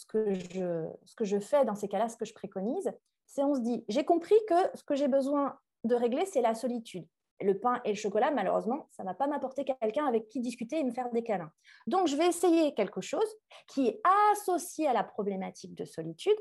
ce 0.00 0.06
que 0.06 0.32
je, 0.32 0.88
ce 1.04 1.14
que 1.14 1.24
je 1.24 1.38
fais 1.38 1.66
dans 1.66 1.74
ces 1.74 1.86
cas-là, 1.86 2.08
ce 2.08 2.16
que 2.16 2.24
je 2.24 2.32
préconise, 2.32 2.90
c'est 3.26 3.42
on 3.42 3.54
se 3.54 3.60
dit, 3.60 3.84
j'ai 3.88 4.04
compris 4.04 4.36
que 4.48 4.54
ce 4.74 4.82
que 4.82 4.94
j'ai 4.94 5.08
besoin 5.08 5.58
de 5.84 5.94
régler, 5.94 6.24
c'est 6.24 6.40
la 6.40 6.54
solitude. 6.54 7.06
Le 7.42 7.58
pain 7.58 7.80
et 7.84 7.90
le 7.90 7.96
chocolat, 7.96 8.30
malheureusement, 8.30 8.88
ça 8.92 9.02
ne 9.02 9.08
va 9.08 9.14
pas 9.14 9.26
m'apporter 9.26 9.64
quelqu'un 9.64 10.06
avec 10.06 10.28
qui 10.28 10.40
discuter 10.40 10.78
et 10.78 10.84
me 10.84 10.90
faire 10.90 11.10
des 11.10 11.22
câlins. 11.22 11.52
Donc, 11.86 12.06
je 12.06 12.16
vais 12.16 12.26
essayer 12.26 12.74
quelque 12.74 13.02
chose 13.02 13.28
qui 13.66 13.88
est 13.88 14.00
associé 14.32 14.86
à 14.86 14.94
la 14.94 15.04
problématique 15.04 15.74
de 15.74 15.84
solitude. 15.84 16.36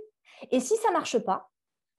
Et 0.52 0.62
si 0.62 0.76
ça 0.78 0.90
ne 0.90 0.94
marche 0.94 1.20
pas, 1.20 1.50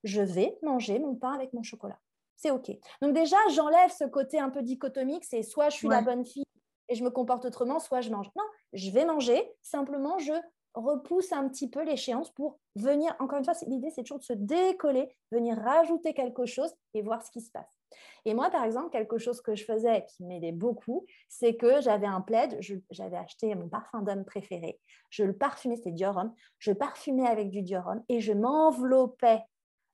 je 0.03 0.23
vais 0.23 0.59
manger 0.63 0.99
mon 0.99 1.15
pain 1.15 1.33
avec 1.33 1.53
mon 1.53 1.63
chocolat. 1.63 1.99
C'est 2.37 2.51
OK. 2.51 2.71
Donc 3.03 3.13
déjà, 3.13 3.37
j'enlève 3.55 3.91
ce 3.91 4.05
côté 4.05 4.39
un 4.39 4.49
peu 4.49 4.63
dichotomique, 4.63 5.27
c'est 5.27 5.43
soit 5.43 5.69
je 5.69 5.77
suis 5.77 5.89
la 5.89 6.01
bonne 6.01 6.25
fille 6.25 6.45
et 6.89 6.95
je 6.95 7.05
me 7.05 7.11
comporte 7.11 7.45
autrement, 7.45 7.79
soit 7.79 8.01
je 8.01 8.11
mange. 8.11 8.29
Non, 8.35 8.45
je 8.73 8.91
vais 8.91 9.05
manger, 9.05 9.55
simplement 9.61 10.19
je 10.19 10.33
repousse 10.75 11.33
un 11.33 11.49
petit 11.49 11.69
peu 11.69 11.85
l'échéance 11.85 12.31
pour 12.31 12.59
venir, 12.77 13.15
encore 13.19 13.39
une 13.39 13.45
fois, 13.45 13.55
l'idée 13.67 13.91
c'est 13.91 14.03
toujours 14.03 14.19
de 14.19 14.25
se 14.25 14.33
décoller, 14.33 15.15
venir 15.33 15.57
rajouter 15.59 16.15
quelque 16.15 16.47
chose 16.47 16.73
et 16.95 17.03
voir 17.03 17.23
ce 17.23 17.31
qui 17.31 17.41
se 17.41 17.51
passe. 17.51 17.81
Et 18.25 18.35
moi, 18.35 18.51
par 18.51 18.65
exemple, 18.65 18.91
quelque 18.91 19.19
chose 19.19 19.41
que 19.41 19.55
je 19.55 19.65
faisais 19.65 20.05
qui 20.07 20.25
m'aidait 20.25 20.53
beaucoup, 20.53 21.07
c'est 21.29 21.57
que 21.57 21.81
j'avais 21.81 22.07
un 22.07 22.21
plaid, 22.21 22.59
j'avais 22.91 23.17
acheté 23.17 23.55
mon 23.55 23.69
parfum 23.69 24.03
d'homme 24.03 24.25
préféré, 24.25 24.81
je 25.11 25.25
le 25.25 25.37
parfumais, 25.37 25.77
c'était 25.77 25.91
Dior 25.91 26.17
Homme, 26.17 26.35
je 26.59 26.73
parfumais 26.73 27.27
avec 27.27 27.51
du 27.51 27.63
Dior 27.63 27.87
Homme 27.89 28.05
et 28.09 28.21
je 28.21 28.33
m'enveloppais 28.33 29.43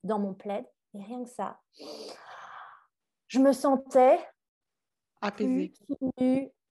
dans 0.04 0.18
mon 0.18 0.34
plaid 0.34 0.64
et 0.94 1.02
rien 1.02 1.24
que 1.24 1.30
ça, 1.30 1.58
je 3.28 3.38
me 3.38 3.52
sentais 3.52 4.18
apaisée, 5.20 5.72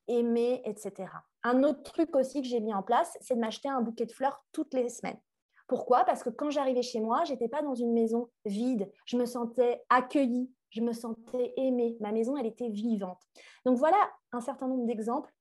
aimée, 0.08 0.62
etc. 0.65 1.10
Un 1.47 1.62
autre 1.62 1.84
truc 1.84 2.15
aussi 2.15 2.41
que 2.41 2.47
j'ai 2.47 2.60
mis 2.60 2.73
en 2.73 2.81
place, 2.81 3.15
c'est 3.21 3.36
de 3.36 3.39
m'acheter 3.39 3.69
un 3.69 3.79
bouquet 3.79 4.08
de 4.08 4.12
fleurs 4.12 4.43
toutes 4.51 4.73
les 4.73 4.89
semaines. 4.89 5.19
Pourquoi? 5.67 6.03
Parce 6.03 6.23
que 6.23 6.31
quand 6.31 6.49
j'arrivais 6.49 6.81
chez 6.81 6.99
moi, 6.99 7.23
je 7.23 7.34
n'étais 7.34 7.47
pas 7.47 7.62
dans 7.62 7.75
une 7.75 7.93
maison 7.93 8.31
vide. 8.45 8.91
Je 9.05 9.15
me 9.15 9.27
sentais 9.27 9.84
accueillie, 9.89 10.51
je 10.71 10.81
me 10.81 10.91
sentais 10.91 11.53
aimée. 11.55 11.97
Ma 11.99 12.12
maison, 12.12 12.36
elle 12.36 12.47
était 12.47 12.69
vivante. 12.69 13.21
Donc 13.63 13.77
voilà 13.77 13.97
un 14.31 14.41
certain 14.41 14.67
nombre 14.67 14.88
d'exemples 14.88 15.31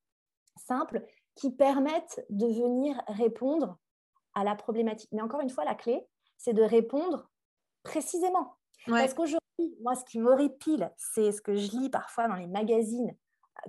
simples 0.56 1.06
qui 1.36 1.50
permettent 1.50 2.22
de 2.28 2.48
venir 2.48 3.02
répondre 3.08 3.78
à 4.34 4.44
la 4.44 4.56
problématique. 4.56 5.08
Mais 5.10 5.22
encore 5.22 5.40
une 5.40 5.48
fois, 5.48 5.64
la 5.64 5.74
clé, 5.74 6.06
c'est 6.36 6.52
de 6.52 6.62
répondre 6.62 7.30
précisément. 7.82 8.56
Parce 8.86 9.14
qu'aujourd'hui, 9.14 9.40
moi, 9.80 9.94
ce 9.94 10.04
qui 10.04 10.18
m'horripile, 10.18 10.92
c'est 10.98 11.32
ce 11.32 11.40
que 11.40 11.54
je 11.54 11.70
lis 11.78 11.88
parfois 11.88 12.28
dans 12.28 12.36
les 12.36 12.46
magazines 12.46 13.16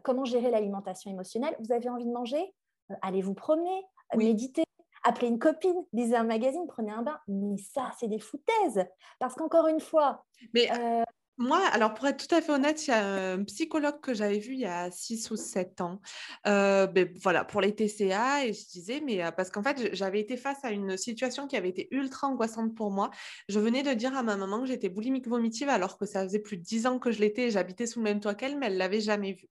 comment 0.03 0.25
gérer 0.25 0.51
l'alimentation 0.51 1.11
émotionnelle. 1.11 1.55
Vous 1.59 1.71
avez 1.71 1.89
envie 1.89 2.05
de 2.05 2.11
manger 2.11 2.53
euh, 2.91 2.95
Allez 3.01 3.21
vous 3.21 3.33
promener, 3.33 3.83
méditer, 4.15 4.63
appelez 5.03 5.27
une 5.27 5.39
copine, 5.39 5.85
lisez 5.93 6.15
un 6.15 6.23
magazine, 6.23 6.65
prenez 6.67 6.91
un 6.91 7.01
bain. 7.01 7.19
Mais 7.27 7.57
ça, 7.57 7.91
c'est 7.99 8.07
des 8.07 8.19
foutaises. 8.19 8.85
Parce 9.19 9.35
qu'encore 9.35 9.67
une 9.67 9.79
fois. 9.79 10.25
Mais 10.53 10.69
euh, 10.71 11.03
moi, 11.37 11.59
alors 11.73 11.93
pour 11.93 12.07
être 12.07 12.25
tout 12.27 12.33
à 12.33 12.41
fait 12.41 12.51
honnête, 12.51 12.87
il 12.87 12.91
y 12.91 12.93
a 12.93 13.33
un 13.33 13.43
psychologue 13.43 13.99
que 13.99 14.13
j'avais 14.13 14.39
vu 14.39 14.53
il 14.53 14.61
y 14.61 14.65
a 14.65 14.89
6 14.89 15.31
ou 15.31 15.35
7 15.35 15.81
ans, 15.81 15.99
euh, 16.47 16.87
ben, 16.87 17.11
voilà, 17.21 17.43
pour 17.43 17.59
les 17.59 17.75
TCA, 17.75 18.45
et 18.45 18.53
je 18.53 18.65
disais, 18.67 19.01
mais 19.01 19.21
parce 19.35 19.49
qu'en 19.49 19.61
fait, 19.61 19.93
j'avais 19.93 20.21
été 20.21 20.37
face 20.37 20.63
à 20.63 20.71
une 20.71 20.95
situation 20.95 21.47
qui 21.47 21.57
avait 21.57 21.69
été 21.69 21.89
ultra 21.91 22.27
angoissante 22.27 22.73
pour 22.73 22.89
moi. 22.89 23.11
Je 23.49 23.59
venais 23.59 23.83
de 23.83 23.93
dire 23.93 24.15
à 24.15 24.23
ma 24.23 24.37
maman 24.37 24.61
que 24.61 24.67
j'étais 24.67 24.87
boulimique 24.87 25.27
vomitive, 25.27 25.67
alors 25.67 25.97
que 25.97 26.05
ça 26.05 26.23
faisait 26.23 26.39
plus 26.39 26.57
de 26.57 26.63
10 26.63 26.87
ans 26.87 26.99
que 26.99 27.11
je 27.11 27.19
l'étais, 27.19 27.51
j'habitais 27.51 27.85
sous 27.85 27.99
le 27.99 28.05
même 28.05 28.21
toit 28.21 28.35
qu'elle, 28.35 28.57
mais 28.57 28.67
elle 28.67 28.77
l'avait 28.77 29.01
jamais 29.01 29.33
vu. 29.33 29.49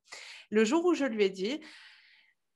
Le 0.51 0.65
jour 0.65 0.85
où 0.87 0.95
je 0.95 1.05
lui 1.05 1.25
ai 1.25 1.31
dit, 1.31 1.61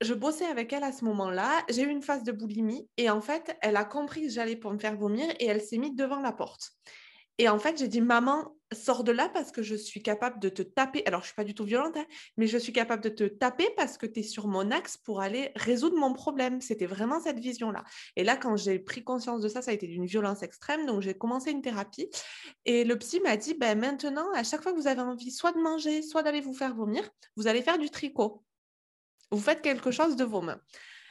je 0.00 0.14
bossais 0.14 0.46
avec 0.46 0.72
elle 0.72 0.84
à 0.84 0.92
ce 0.92 1.04
moment-là, 1.04 1.64
j'ai 1.68 1.82
eu 1.82 1.88
une 1.88 2.02
phase 2.02 2.22
de 2.22 2.32
boulimie, 2.32 2.88
et 2.96 3.10
en 3.10 3.20
fait, 3.20 3.56
elle 3.60 3.76
a 3.76 3.84
compris 3.84 4.22
que 4.22 4.30
j'allais 4.30 4.56
pour 4.56 4.72
me 4.72 4.78
faire 4.78 4.96
vomir, 4.96 5.26
et 5.38 5.46
elle 5.46 5.60
s'est 5.60 5.78
mise 5.78 5.94
devant 5.94 6.20
la 6.20 6.32
porte. 6.32 6.70
Et 7.36 7.48
en 7.48 7.58
fait, 7.58 7.78
j'ai 7.78 7.88
dit, 7.88 8.00
maman, 8.00 8.57
sors 8.72 9.04
de 9.04 9.12
là 9.12 9.28
parce 9.28 9.50
que 9.50 9.62
je 9.62 9.74
suis 9.74 10.02
capable 10.02 10.40
de 10.40 10.48
te 10.48 10.62
taper. 10.62 11.02
Alors, 11.06 11.20
je 11.20 11.26
suis 11.26 11.34
pas 11.34 11.44
du 11.44 11.54
tout 11.54 11.64
violente, 11.64 11.96
hein, 11.96 12.06
mais 12.36 12.46
je 12.46 12.58
suis 12.58 12.72
capable 12.72 13.02
de 13.02 13.08
te 13.08 13.24
taper 13.24 13.68
parce 13.76 13.96
que 13.98 14.06
tu 14.06 14.20
es 14.20 14.22
sur 14.22 14.46
mon 14.46 14.70
axe 14.70 14.96
pour 14.96 15.20
aller 15.20 15.52
résoudre 15.56 15.96
mon 15.96 16.12
problème. 16.12 16.60
C'était 16.60 16.86
vraiment 16.86 17.20
cette 17.20 17.38
vision-là. 17.38 17.84
Et 18.16 18.24
là, 18.24 18.36
quand 18.36 18.56
j'ai 18.56 18.78
pris 18.78 19.02
conscience 19.02 19.40
de 19.40 19.48
ça, 19.48 19.62
ça 19.62 19.70
a 19.70 19.74
été 19.74 19.86
d'une 19.86 20.06
violence 20.06 20.42
extrême. 20.42 20.86
Donc, 20.86 21.02
j'ai 21.02 21.14
commencé 21.14 21.50
une 21.50 21.62
thérapie. 21.62 22.08
Et 22.64 22.84
le 22.84 22.98
psy 22.98 23.20
m'a 23.20 23.36
dit, 23.36 23.54
ben, 23.54 23.78
maintenant, 23.78 24.30
à 24.34 24.42
chaque 24.42 24.62
fois 24.62 24.72
que 24.72 24.78
vous 24.78 24.88
avez 24.88 25.00
envie 25.00 25.30
soit 25.30 25.52
de 25.52 25.58
manger, 25.58 26.02
soit 26.02 26.22
d'aller 26.22 26.40
vous 26.40 26.54
faire 26.54 26.74
vomir, 26.74 27.08
vous 27.36 27.46
allez 27.46 27.62
faire 27.62 27.78
du 27.78 27.90
tricot. 27.90 28.44
Vous 29.30 29.40
faites 29.40 29.62
quelque 29.62 29.90
chose 29.90 30.16
de 30.16 30.24
vos 30.24 30.40
mains. 30.40 30.60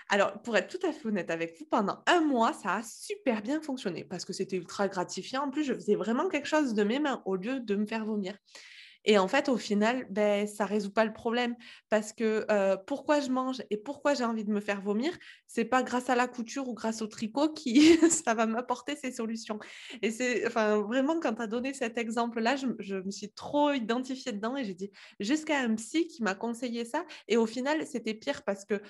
Alors, 0.10 0.42
pour 0.42 0.56
être 0.56 0.68
tout 0.68 0.86
à 0.88 0.94
fait 0.94 1.08
honnête 1.08 1.30
avec 1.30 1.58
vous, 1.60 1.66
pendant 1.66 2.00
un 2.08 2.22
mois, 2.22 2.54
ça 2.54 2.76
a 2.76 2.84
super 2.84 3.42
bien 3.42 3.62
fonctionné 3.62 4.06
parce 4.06 4.24
que 4.24 4.34
c'était 4.34 4.56
ultra 4.56 4.88
gratifiant. 4.88 5.44
En 5.44 5.50
plus, 5.50 5.64
je 5.64 5.74
faisais 5.74 5.96
vraiment 5.96 6.30
quelque 6.30 6.48
chose 6.48 6.74
de 6.74 6.84
mes 6.84 7.00
mains 7.00 7.22
au 7.26 7.36
lieu 7.36 7.60
de 7.60 7.76
me 7.76 7.86
faire 7.86 8.06
vomir. 8.06 8.38
Et 9.10 9.18
en 9.18 9.30
fait, 9.30 9.48
au 9.48 9.56
final, 9.56 10.06
ben, 10.10 10.46
ça 10.48 10.66
ne 10.66 10.70
résout 10.70 10.92
pas 10.92 11.06
le 11.06 11.14
problème 11.14 11.56
parce 11.90 12.12
que 12.12 12.46
euh, 12.52 12.76
pourquoi 12.76 13.22
je 13.22 13.30
mange 13.30 13.64
et 13.70 13.78
pourquoi 13.78 14.14
j'ai 14.14 14.26
envie 14.26 14.44
de 14.44 14.52
me 14.52 14.60
faire 14.60 14.82
vomir, 14.82 15.18
c'est 15.48 15.64
pas 15.64 15.82
grâce 15.82 16.10
à 16.10 16.16
la 16.16 16.28
couture 16.28 16.68
ou 16.68 16.74
grâce 16.74 17.02
au 17.02 17.08
tricot 17.08 17.48
qui 17.54 17.96
ça 18.10 18.34
va 18.34 18.46
m'apporter 18.46 18.98
ces 18.98 19.14
solutions. 19.14 19.60
Et 20.02 20.12
c'est 20.12 20.46
enfin, 20.46 20.82
vraiment, 20.82 21.22
quand 21.22 21.36
tu 21.36 21.42
as 21.42 21.48
donné 21.48 21.74
cet 21.74 21.98
exemple-là, 21.98 22.58
je, 22.58 22.68
je, 22.80 22.96
me 22.96 23.12
suis 23.12 23.32
trop 23.32 23.72
identifiée 23.72 24.34
dedans 24.34 24.58
et 24.58 24.66
j'ai 24.66 24.74
dit 24.74 24.92
jusqu'à 25.22 25.60
un 25.60 25.74
psy 25.76 26.08
qui 26.08 26.22
m'a 26.22 26.36
conseillé 26.36 26.84
ça. 26.84 27.06
Et 27.30 27.38
au 27.38 27.46
final, 27.46 27.88
c'était 27.88 28.14
pire 28.14 28.44
parce 28.44 28.66
que 28.66 28.82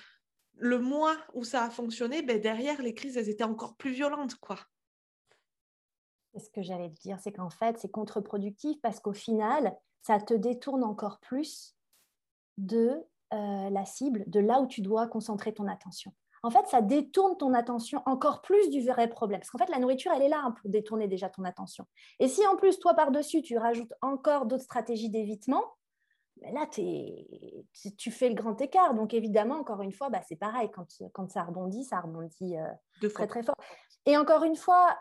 le 0.60 0.80
mois 0.80 1.18
où 1.34 1.43
ça 1.43 1.64
a 1.64 1.70
fonctionné, 1.70 2.22
ben 2.22 2.39
derrière, 2.39 2.82
les 2.82 2.93
crises, 2.93 3.18
elles 3.18 3.30
étaient 3.30 3.43
encore 3.43 3.76
plus 3.76 3.91
violentes. 3.91 4.36
quoi. 4.36 4.58
Ce 6.36 6.49
que 6.49 6.62
j'allais 6.62 6.89
te 6.89 7.01
dire, 7.01 7.20
c'est 7.20 7.32
qu'en 7.32 7.49
fait, 7.49 7.78
c'est 7.80 7.89
contre-productif 7.89 8.80
parce 8.82 8.99
qu'au 8.99 9.14
final, 9.14 9.76
ça 10.01 10.20
te 10.20 10.34
détourne 10.34 10.84
encore 10.84 11.20
plus 11.20 11.76
de 12.58 13.03
euh, 13.34 13.70
la 13.70 13.86
cible, 13.86 14.24
de 14.28 14.39
là 14.39 14.62
où 14.62 14.68
tu 14.68 14.82
dois 14.82 15.08
concentrer 15.08 15.53
ton 15.53 15.68
attention. 15.68 16.14
En 16.43 16.51
fait, 16.51 16.66
ça 16.68 16.82
détourne 16.82 17.36
ton 17.38 17.53
attention 17.53 18.01
encore 18.05 18.41
plus 18.41 18.70
du 18.70 18.86
vrai 18.86 19.10
problème. 19.10 19.39
Parce 19.39 19.49
qu'en 19.49 19.58
fait, 19.58 19.70
la 19.70 19.80
nourriture, 19.80 20.12
elle 20.16 20.22
est 20.22 20.30
là 20.30 20.41
hein, 20.43 20.51
pour 20.51 20.70
détourner 20.70 21.08
déjà 21.08 21.30
ton 21.30 21.43
attention. 21.43 21.86
Et 22.20 22.28
si 22.28 22.45
en 22.47 22.55
plus, 22.55 22.80
toi, 22.80 22.93
par-dessus, 22.93 23.41
tu 23.41 23.58
rajoutes 23.58 23.93
encore 24.01 24.45
d'autres 24.45 24.64
stratégies 24.64 25.10
d'évitement, 25.10 25.64
mais 26.42 26.52
là, 26.52 26.68
tu 26.68 28.12
fais 28.12 28.30
le 28.30 28.36
grand 28.36 28.60
écart. 28.62 28.94
Donc, 28.94 29.14
évidemment, 29.14 29.56
encore 29.56 29.82
une 29.82 29.92
fois, 29.92 30.10
bah, 30.10 30.22
c'est 30.28 30.36
pareil. 30.36 30.70
Quand, 30.72 31.30
ça 31.30 31.44
rebondit, 31.44 31.84
ça 31.84 32.02
rebondit 32.02 32.58
euh, 32.58 33.10
très, 33.10 33.28
très 33.28 33.44
fort. 33.44 33.56
Et 34.06 34.18
encore 34.18 34.44
une 34.44 34.56
fois, 34.56 34.98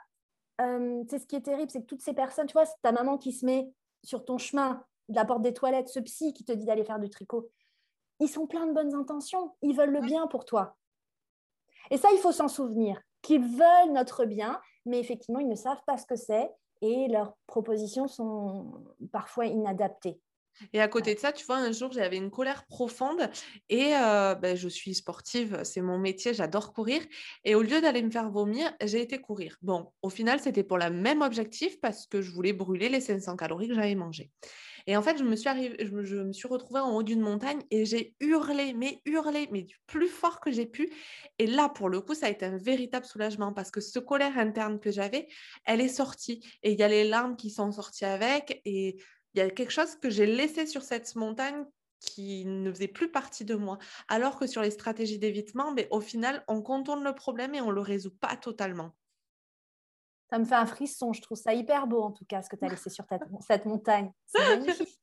euh, 0.60 1.02
c'est 1.08 1.18
ce 1.18 1.26
qui 1.26 1.36
est 1.36 1.42
terrible, 1.42 1.70
c'est 1.70 1.82
que 1.82 1.86
toutes 1.86 2.02
ces 2.02 2.14
personnes, 2.14 2.46
tu 2.46 2.54
vois, 2.54 2.66
c'est 2.66 2.80
ta 2.82 2.92
maman 2.92 3.18
qui 3.18 3.32
se 3.32 3.44
met 3.44 3.70
sur 4.02 4.24
ton 4.24 4.38
chemin 4.38 4.84
de 5.08 5.14
la 5.14 5.24
porte 5.24 5.42
des 5.42 5.52
toilettes, 5.52 5.88
ce 5.88 6.00
psy 6.00 6.32
qui 6.32 6.44
te 6.44 6.52
dit 6.52 6.64
d'aller 6.64 6.84
faire 6.84 6.98
du 6.98 7.10
tricot, 7.10 7.48
ils 8.18 8.28
sont 8.28 8.46
pleins 8.46 8.66
de 8.66 8.72
bonnes 8.72 8.94
intentions. 8.94 9.54
Ils 9.62 9.76
veulent 9.76 9.92
le 9.92 10.00
bien 10.00 10.26
pour 10.26 10.44
toi. 10.44 10.76
Et 11.90 11.98
ça, 11.98 12.08
il 12.12 12.18
faut 12.18 12.32
s'en 12.32 12.48
souvenir, 12.48 13.00
qu'ils 13.22 13.42
veulent 13.42 13.92
notre 13.92 14.24
bien, 14.24 14.60
mais 14.86 14.98
effectivement, 14.98 15.38
ils 15.38 15.48
ne 15.48 15.54
savent 15.54 15.82
pas 15.86 15.98
ce 15.98 16.06
que 16.06 16.16
c'est 16.16 16.50
et 16.82 17.08
leurs 17.08 17.34
propositions 17.46 18.08
sont 18.08 18.84
parfois 19.12 19.46
inadaptées. 19.46 20.20
Et 20.72 20.80
à 20.80 20.88
côté 20.88 21.14
de 21.14 21.20
ça, 21.20 21.32
tu 21.32 21.44
vois, 21.44 21.56
un 21.56 21.72
jour, 21.72 21.92
j'avais 21.92 22.16
une 22.16 22.30
colère 22.30 22.66
profonde 22.66 23.30
et 23.68 23.94
euh, 23.94 24.34
ben, 24.34 24.56
je 24.56 24.68
suis 24.68 24.94
sportive, 24.94 25.60
c'est 25.64 25.80
mon 25.80 25.98
métier, 25.98 26.34
j'adore 26.34 26.72
courir. 26.72 27.02
Et 27.44 27.54
au 27.54 27.62
lieu 27.62 27.80
d'aller 27.80 28.02
me 28.02 28.10
faire 28.10 28.30
vomir, 28.30 28.72
j'ai 28.82 29.00
été 29.00 29.18
courir. 29.20 29.56
Bon, 29.62 29.92
au 30.02 30.10
final, 30.10 30.40
c'était 30.40 30.64
pour 30.64 30.78
le 30.78 30.90
même 30.90 31.22
objectif 31.22 31.80
parce 31.80 32.06
que 32.06 32.22
je 32.22 32.30
voulais 32.30 32.52
brûler 32.52 32.88
les 32.88 33.00
500 33.00 33.36
calories 33.36 33.68
que 33.68 33.74
j'avais 33.74 33.94
mangées. 33.94 34.30
Et 34.88 34.96
en 34.96 35.02
fait, 35.02 35.18
je 35.18 35.24
me 35.24 35.34
suis, 35.34 35.50
je, 35.80 36.16
me 36.16 36.32
suis 36.32 36.46
retrouvée 36.46 36.80
en 36.80 36.94
haut 36.94 37.02
d'une 37.02 37.20
montagne 37.20 37.60
et 37.72 37.84
j'ai 37.84 38.14
hurlé, 38.20 38.72
mais 38.72 39.00
hurlé, 39.04 39.48
mais 39.50 39.62
du 39.62 39.76
plus 39.86 40.06
fort 40.06 40.38
que 40.40 40.52
j'ai 40.52 40.66
pu. 40.66 40.88
Et 41.40 41.46
là, 41.48 41.68
pour 41.68 41.88
le 41.88 42.00
coup, 42.00 42.14
ça 42.14 42.26
a 42.26 42.28
été 42.30 42.46
un 42.46 42.56
véritable 42.56 43.04
soulagement 43.04 43.52
parce 43.52 43.72
que 43.72 43.80
ce 43.80 43.98
colère 43.98 44.38
interne 44.38 44.78
que 44.78 44.92
j'avais, 44.92 45.26
elle 45.64 45.80
est 45.80 45.88
sortie. 45.88 46.40
Et 46.62 46.72
il 46.72 46.78
y 46.78 46.84
a 46.84 46.88
les 46.88 47.02
larmes 47.02 47.36
qui 47.36 47.50
sont 47.50 47.72
sorties 47.72 48.04
avec. 48.04 48.60
Et 48.64 48.96
il 49.36 49.40
y 49.40 49.42
a 49.42 49.50
quelque 49.50 49.70
chose 49.70 49.96
que 49.96 50.08
j'ai 50.08 50.24
laissé 50.24 50.66
sur 50.66 50.82
cette 50.82 51.14
montagne 51.14 51.66
qui 52.00 52.46
ne 52.46 52.72
faisait 52.72 52.88
plus 52.88 53.10
partie 53.10 53.44
de 53.44 53.54
moi. 53.54 53.78
Alors 54.08 54.38
que 54.38 54.46
sur 54.46 54.62
les 54.62 54.70
stratégies 54.70 55.18
d'évitement, 55.18 55.72
mais 55.72 55.84
ben, 55.84 55.88
au 55.90 56.00
final, 56.00 56.42
on 56.48 56.62
contourne 56.62 57.04
le 57.04 57.14
problème 57.14 57.54
et 57.54 57.60
on 57.60 57.68
ne 57.68 57.74
le 57.74 57.82
résout 57.82 58.14
pas 58.16 58.36
totalement. 58.36 58.92
Ça 60.30 60.38
me 60.38 60.44
fait 60.44 60.54
un 60.54 60.66
frisson, 60.66 61.12
je 61.12 61.20
trouve 61.20 61.38
ça 61.38 61.54
hyper 61.54 61.86
beau 61.86 62.02
en 62.02 62.10
tout 62.10 62.24
cas, 62.24 62.42
ce 62.42 62.48
que 62.48 62.56
tu 62.56 62.64
as 62.64 62.68
laissé 62.68 62.90
sur 62.90 63.04
cette 63.46 63.66
montagne. 63.66 64.10
C'est 64.24 64.56
magnifique. 64.56 64.98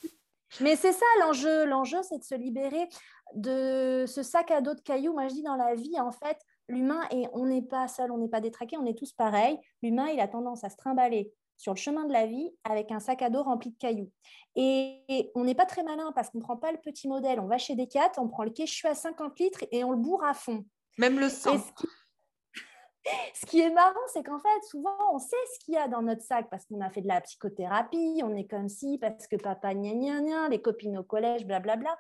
Mais 0.62 0.76
c'est 0.76 0.92
ça 0.92 1.06
l'enjeu. 1.22 1.66
L'enjeu, 1.66 1.98
c'est 2.04 2.18
de 2.18 2.24
se 2.24 2.36
libérer 2.36 2.88
de 3.36 4.06
ce 4.08 4.24
sac 4.24 4.52
à 4.52 4.62
dos 4.62 4.74
de 4.74 4.82
cailloux. 4.82 5.14
Moi, 5.14 5.28
je 5.28 5.34
dis 5.36 5.44
dans 5.44 5.56
la 5.56 5.76
vie, 5.76 6.00
en 6.00 6.12
fait, 6.12 6.38
l'humain, 6.68 7.02
et 7.12 7.28
on 7.34 7.46
n'est 7.46 7.64
pas 7.64 7.88
seul, 7.88 8.12
on 8.12 8.18
n'est 8.18 8.30
pas 8.30 8.42
détraqué, 8.42 8.78
on 8.78 8.86
est 8.86 8.98
tous 8.98 9.14
pareils. 9.14 9.58
L'humain, 9.82 10.08
il 10.08 10.20
a 10.20 10.28
tendance 10.28 10.64
à 10.64 10.70
se 10.70 10.76
trimballer 10.76 11.34
sur 11.64 11.74
le 11.74 11.78
chemin 11.78 12.04
de 12.04 12.12
la 12.12 12.26
vie 12.26 12.52
avec 12.66 12.92
un 12.92 13.00
sac 13.00 13.22
à 13.22 13.30
dos 13.30 13.42
rempli 13.42 13.72
de 13.72 13.78
cailloux. 13.78 14.12
Et, 14.58 15.32
on 15.34 15.46
n'est 15.46 15.56
pas 15.56 15.66
très 15.66 15.82
malin 15.82 16.12
parce 16.14 16.30
qu'on 16.30 16.40
ne 16.40 16.44
prend 16.44 16.58
pas 16.58 16.74
le 16.74 16.78
petit 16.78 17.08
modèle. 17.08 17.40
On 17.40 17.48
va 17.48 17.58
chez 17.58 17.76
Decat, 17.76 18.12
on 18.18 18.28
prend 18.28 18.44
le 18.44 18.52
suis 18.66 18.88
à 18.88 18.94
50 18.94 19.40
litres 19.40 19.64
et 19.72 19.86
on 19.86 19.92
le 19.92 19.98
bourre 19.98 20.26
à 20.26 20.34
fond. 20.34 20.66
Même 20.98 21.20
le 21.20 21.30
sang. 21.30 21.58
Ce 23.34 23.46
qui... 23.46 23.62
est 23.62 23.70
marrant, 23.70 23.96
c'est 24.12 24.24
qu'en 24.24 24.40
fait, 24.40 24.64
souvent, 24.70 24.98
on 25.14 25.20
sait 25.20 25.36
ce 25.54 25.64
qu'il 25.64 25.74
y 25.74 25.78
a 25.78 25.88
dans 25.88 26.02
notre 26.02 26.22
sac 26.22 26.50
parce 26.50 26.66
qu'on 26.66 26.82
a 26.82 26.90
fait 26.90 27.02
de 27.02 27.08
la 27.08 27.22
psychothérapie, 27.22 28.22
on 28.24 28.36
est 28.36 28.48
comme 28.48 28.68
si, 28.68 28.98
parce 28.98 29.28
que 29.28 29.38
papa, 29.38 29.74
gna 29.74 29.94
gna 29.94 30.22
gna, 30.22 30.50
les 30.50 30.62
copines 30.62 30.98
au 30.98 31.04
collège, 31.04 31.46
blablabla. 31.46 31.98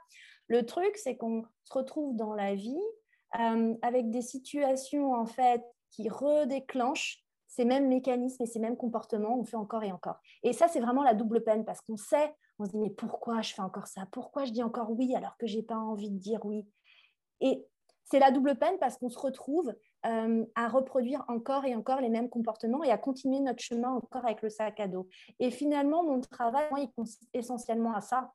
Le 0.47 0.65
truc, 0.65 0.97
c'est 0.97 1.15
qu'on 1.15 1.43
se 1.63 1.73
retrouve 1.73 2.15
dans 2.17 2.33
la 2.33 2.55
vie 2.55 2.75
euh, 3.39 3.73
avec 3.81 4.11
des 4.11 4.21
situations, 4.21 5.13
en 5.13 5.25
fait, 5.25 5.61
qui 5.91 6.09
redéclenchent 6.09 7.22
ces 7.55 7.65
mêmes 7.65 7.87
mécanismes 7.87 8.41
et 8.41 8.47
ces 8.47 8.59
mêmes 8.59 8.77
comportements, 8.77 9.37
on 9.37 9.43
fait 9.43 9.57
encore 9.57 9.83
et 9.83 9.91
encore. 9.91 10.19
Et 10.41 10.53
ça, 10.53 10.67
c'est 10.67 10.79
vraiment 10.79 11.03
la 11.03 11.13
double 11.13 11.43
peine 11.43 11.63
parce 11.65 11.81
qu'on 11.81 11.97
sait, 11.97 12.33
on 12.57 12.65
se 12.65 12.71
dit, 12.71 12.79
mais 12.79 12.89
pourquoi 12.89 13.41
je 13.41 13.53
fais 13.53 13.61
encore 13.61 13.85
ça? 13.85 14.07
Pourquoi 14.11 14.45
je 14.45 14.51
dis 14.51 14.63
encore 14.63 14.89
oui 14.89 15.13
alors 15.15 15.37
que 15.37 15.45
je 15.45 15.57
n'ai 15.57 15.63
pas 15.63 15.77
envie 15.77 16.09
de 16.09 16.17
dire 16.17 16.43
oui? 16.45 16.65
Et 17.41 17.63
c'est 18.05 18.17
la 18.17 18.31
double 18.31 18.57
peine 18.57 18.79
parce 18.79 18.97
qu'on 18.97 19.09
se 19.09 19.19
retrouve 19.19 19.71
euh, 20.07 20.45
à 20.55 20.67
reproduire 20.67 21.23
encore 21.27 21.63
et 21.65 21.75
encore 21.75 22.01
les 22.01 22.09
mêmes 22.09 22.27
comportements 22.27 22.83
et 22.83 22.89
à 22.89 22.97
continuer 22.97 23.39
notre 23.39 23.61
chemin 23.61 23.91
encore 23.91 24.25
avec 24.25 24.41
le 24.41 24.49
sac 24.49 24.79
à 24.79 24.87
dos. 24.87 25.07
Et 25.39 25.51
finalement, 25.51 26.03
mon 26.03 26.19
travail, 26.21 26.65
moi, 26.71 26.79
il 26.79 26.91
consiste 26.93 27.29
essentiellement 27.35 27.93
à 27.93 28.01
ça, 28.01 28.33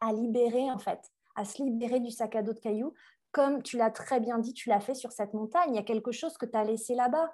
à 0.00 0.12
libérer 0.12 0.70
en 0.70 0.78
fait, 0.78 1.00
à 1.34 1.46
se 1.46 1.62
libérer 1.62 2.00
du 2.00 2.10
sac 2.10 2.36
à 2.36 2.42
dos 2.42 2.52
de 2.52 2.60
cailloux. 2.60 2.92
Comme 3.32 3.62
tu 3.62 3.78
l'as 3.78 3.90
très 3.90 4.20
bien 4.20 4.38
dit, 4.38 4.52
tu 4.52 4.68
l'as 4.68 4.80
fait 4.80 4.94
sur 4.94 5.12
cette 5.12 5.32
montagne, 5.32 5.70
il 5.70 5.76
y 5.76 5.78
a 5.78 5.82
quelque 5.82 6.12
chose 6.12 6.36
que 6.36 6.44
tu 6.44 6.58
as 6.58 6.64
laissé 6.64 6.94
là-bas. 6.94 7.30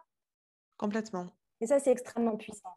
Complètement. 0.77 1.29
Et 1.61 1.66
ça, 1.66 1.79
c'est 1.79 1.91
extrêmement 1.91 2.37
puissant. 2.37 2.77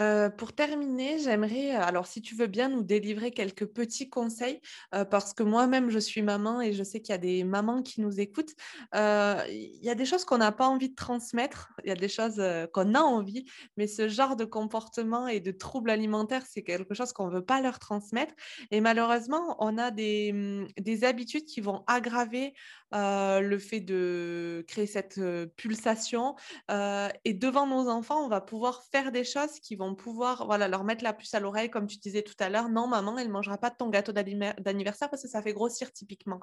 Euh, 0.00 0.30
pour 0.30 0.52
terminer, 0.52 1.18
j'aimerais, 1.18 1.74
euh, 1.74 1.82
alors 1.82 2.06
si 2.06 2.22
tu 2.22 2.36
veux 2.36 2.46
bien 2.46 2.68
nous 2.68 2.82
délivrer 2.82 3.32
quelques 3.32 3.66
petits 3.66 4.08
conseils, 4.08 4.60
euh, 4.94 5.04
parce 5.04 5.34
que 5.34 5.42
moi-même 5.42 5.90
je 5.90 5.98
suis 5.98 6.22
maman 6.22 6.60
et 6.60 6.72
je 6.72 6.84
sais 6.84 7.00
qu'il 7.00 7.12
y 7.12 7.14
a 7.14 7.18
des 7.18 7.42
mamans 7.42 7.82
qui 7.82 8.00
nous 8.00 8.20
écoutent. 8.20 8.54
Il 8.94 9.80
y 9.82 9.90
a 9.90 9.94
des 9.94 10.04
choses 10.04 10.24
qu'on 10.24 10.38
n'a 10.38 10.52
pas 10.52 10.68
envie 10.68 10.90
de 10.90 10.94
transmettre, 10.94 11.72
il 11.84 11.88
y 11.88 11.92
a 11.92 11.96
des 11.96 12.08
choses 12.08 12.40
qu'on 12.72 12.94
a 12.94 13.00
envie, 13.00 13.44
mais 13.76 13.86
ce 13.86 14.08
genre 14.08 14.36
de 14.36 14.44
comportement 14.44 15.26
et 15.26 15.40
de 15.40 15.50
troubles 15.50 15.90
alimentaires, 15.90 16.44
c'est 16.48 16.62
quelque 16.62 16.94
chose 16.94 17.12
qu'on 17.12 17.26
ne 17.28 17.34
veut 17.34 17.44
pas 17.44 17.60
leur 17.60 17.78
transmettre. 17.78 18.34
Et 18.70 18.80
malheureusement, 18.80 19.56
on 19.58 19.78
a 19.78 19.90
des, 19.90 20.30
hum, 20.32 20.68
des 20.78 21.04
habitudes 21.04 21.44
qui 21.44 21.60
vont 21.60 21.82
aggraver 21.86 22.54
le 22.92 23.58
fait 23.58 23.80
de 23.80 24.64
créer 24.68 24.86
cette 24.86 25.20
pulsation. 25.56 26.34
et 26.70 27.34
devant 27.34 27.66
nos 27.66 27.88
enfants, 27.88 28.24
on 28.24 28.28
va 28.28 28.40
pouvoir 28.40 28.82
faire 28.84 29.12
des 29.12 29.24
choses 29.24 29.60
qui 29.60 29.76
vont 29.76 29.94
pouvoir 29.94 30.46
voilà, 30.46 30.68
leur 30.68 30.84
mettre 30.84 31.04
la 31.04 31.12
puce 31.12 31.34
à 31.34 31.40
l'oreille, 31.40 31.70
comme 31.70 31.86
tu 31.86 31.98
disais 31.98 32.22
tout 32.22 32.34
à 32.38 32.48
l'heure. 32.48 32.68
Non, 32.68 32.86
maman, 32.86 33.18
elle 33.18 33.28
ne 33.28 33.32
mangera 33.32 33.58
pas 33.58 33.70
de 33.70 33.76
ton 33.76 33.88
gâteau 33.90 34.12
d'anniversaire 34.12 35.10
parce 35.10 35.22
que 35.22 35.28
ça 35.28 35.42
fait 35.42 35.52
grossir 35.52 35.92
typiquement. 35.92 36.40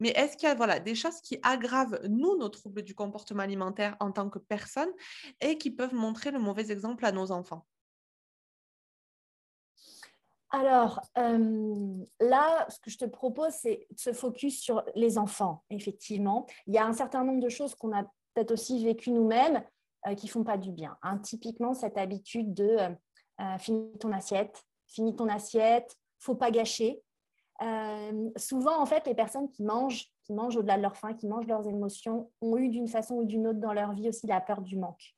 Mais 0.00 0.10
est-ce 0.10 0.36
qu'il 0.36 0.48
y 0.48 0.52
a 0.52 0.54
voilà, 0.54 0.80
des 0.80 0.94
choses 0.94 1.20
qui 1.20 1.38
aggravent, 1.42 2.00
nous, 2.08 2.36
nos 2.38 2.48
troubles 2.48 2.82
du 2.82 2.94
comportement 2.94 3.42
alimentaire 3.42 3.96
en 4.00 4.12
tant 4.12 4.30
que 4.30 4.38
personne 4.38 4.90
et 5.40 5.58
qui 5.58 5.70
peuvent 5.70 5.94
montrer 5.94 6.30
le 6.30 6.38
mauvais 6.38 6.70
exemple 6.70 7.04
à 7.04 7.12
nos 7.12 7.32
enfants? 7.32 7.66
Alors, 10.52 11.00
euh, 11.16 12.04
là, 12.20 12.66
ce 12.68 12.78
que 12.78 12.90
je 12.90 12.98
te 12.98 13.06
propose, 13.06 13.52
c'est 13.54 13.86
de 13.90 13.98
se 13.98 14.12
focus 14.12 14.60
sur 14.60 14.84
les 14.94 15.16
enfants, 15.16 15.64
effectivement. 15.70 16.46
Il 16.66 16.74
y 16.74 16.78
a 16.78 16.84
un 16.84 16.92
certain 16.92 17.24
nombre 17.24 17.40
de 17.40 17.48
choses 17.48 17.74
qu'on 17.74 17.96
a 17.96 18.02
peut-être 18.34 18.50
aussi 18.50 18.84
vécues 18.84 19.12
nous-mêmes 19.12 19.64
euh, 20.06 20.14
qui 20.14 20.28
font 20.28 20.44
pas 20.44 20.58
du 20.58 20.70
bien. 20.70 20.98
Hein. 21.02 21.18
Typiquement, 21.18 21.72
cette 21.72 21.96
habitude 21.96 22.52
de 22.52 22.76
euh, 23.40 23.58
finis 23.58 23.98
ton 23.98 24.12
assiette, 24.12 24.62
finis 24.86 25.16
ton 25.16 25.28
assiette, 25.28 25.96
faut 26.18 26.34
pas 26.34 26.50
gâcher. 26.50 27.02
souvent, 28.36 28.78
en 28.78 28.86
fait, 28.86 29.06
les 29.06 29.14
personnes 29.14 29.48
qui 29.48 29.62
mangent, 29.62 30.06
qui 30.22 30.34
mangent 30.34 30.56
au-delà 30.56 30.76
de 30.76 30.82
leur 30.82 30.96
faim, 30.96 31.14
qui 31.14 31.28
mangent 31.28 31.46
leurs 31.46 31.66
émotions, 31.66 32.30
ont 32.42 32.58
eu 32.58 32.68
d'une 32.68 32.88
façon 32.88 33.14
ou 33.14 33.24
d'une 33.24 33.46
autre 33.46 33.58
dans 33.58 33.72
leur 33.72 33.94
vie 33.94 34.10
aussi 34.10 34.26
la 34.26 34.42
peur 34.42 34.60
du 34.60 34.76
manque. 34.76 35.14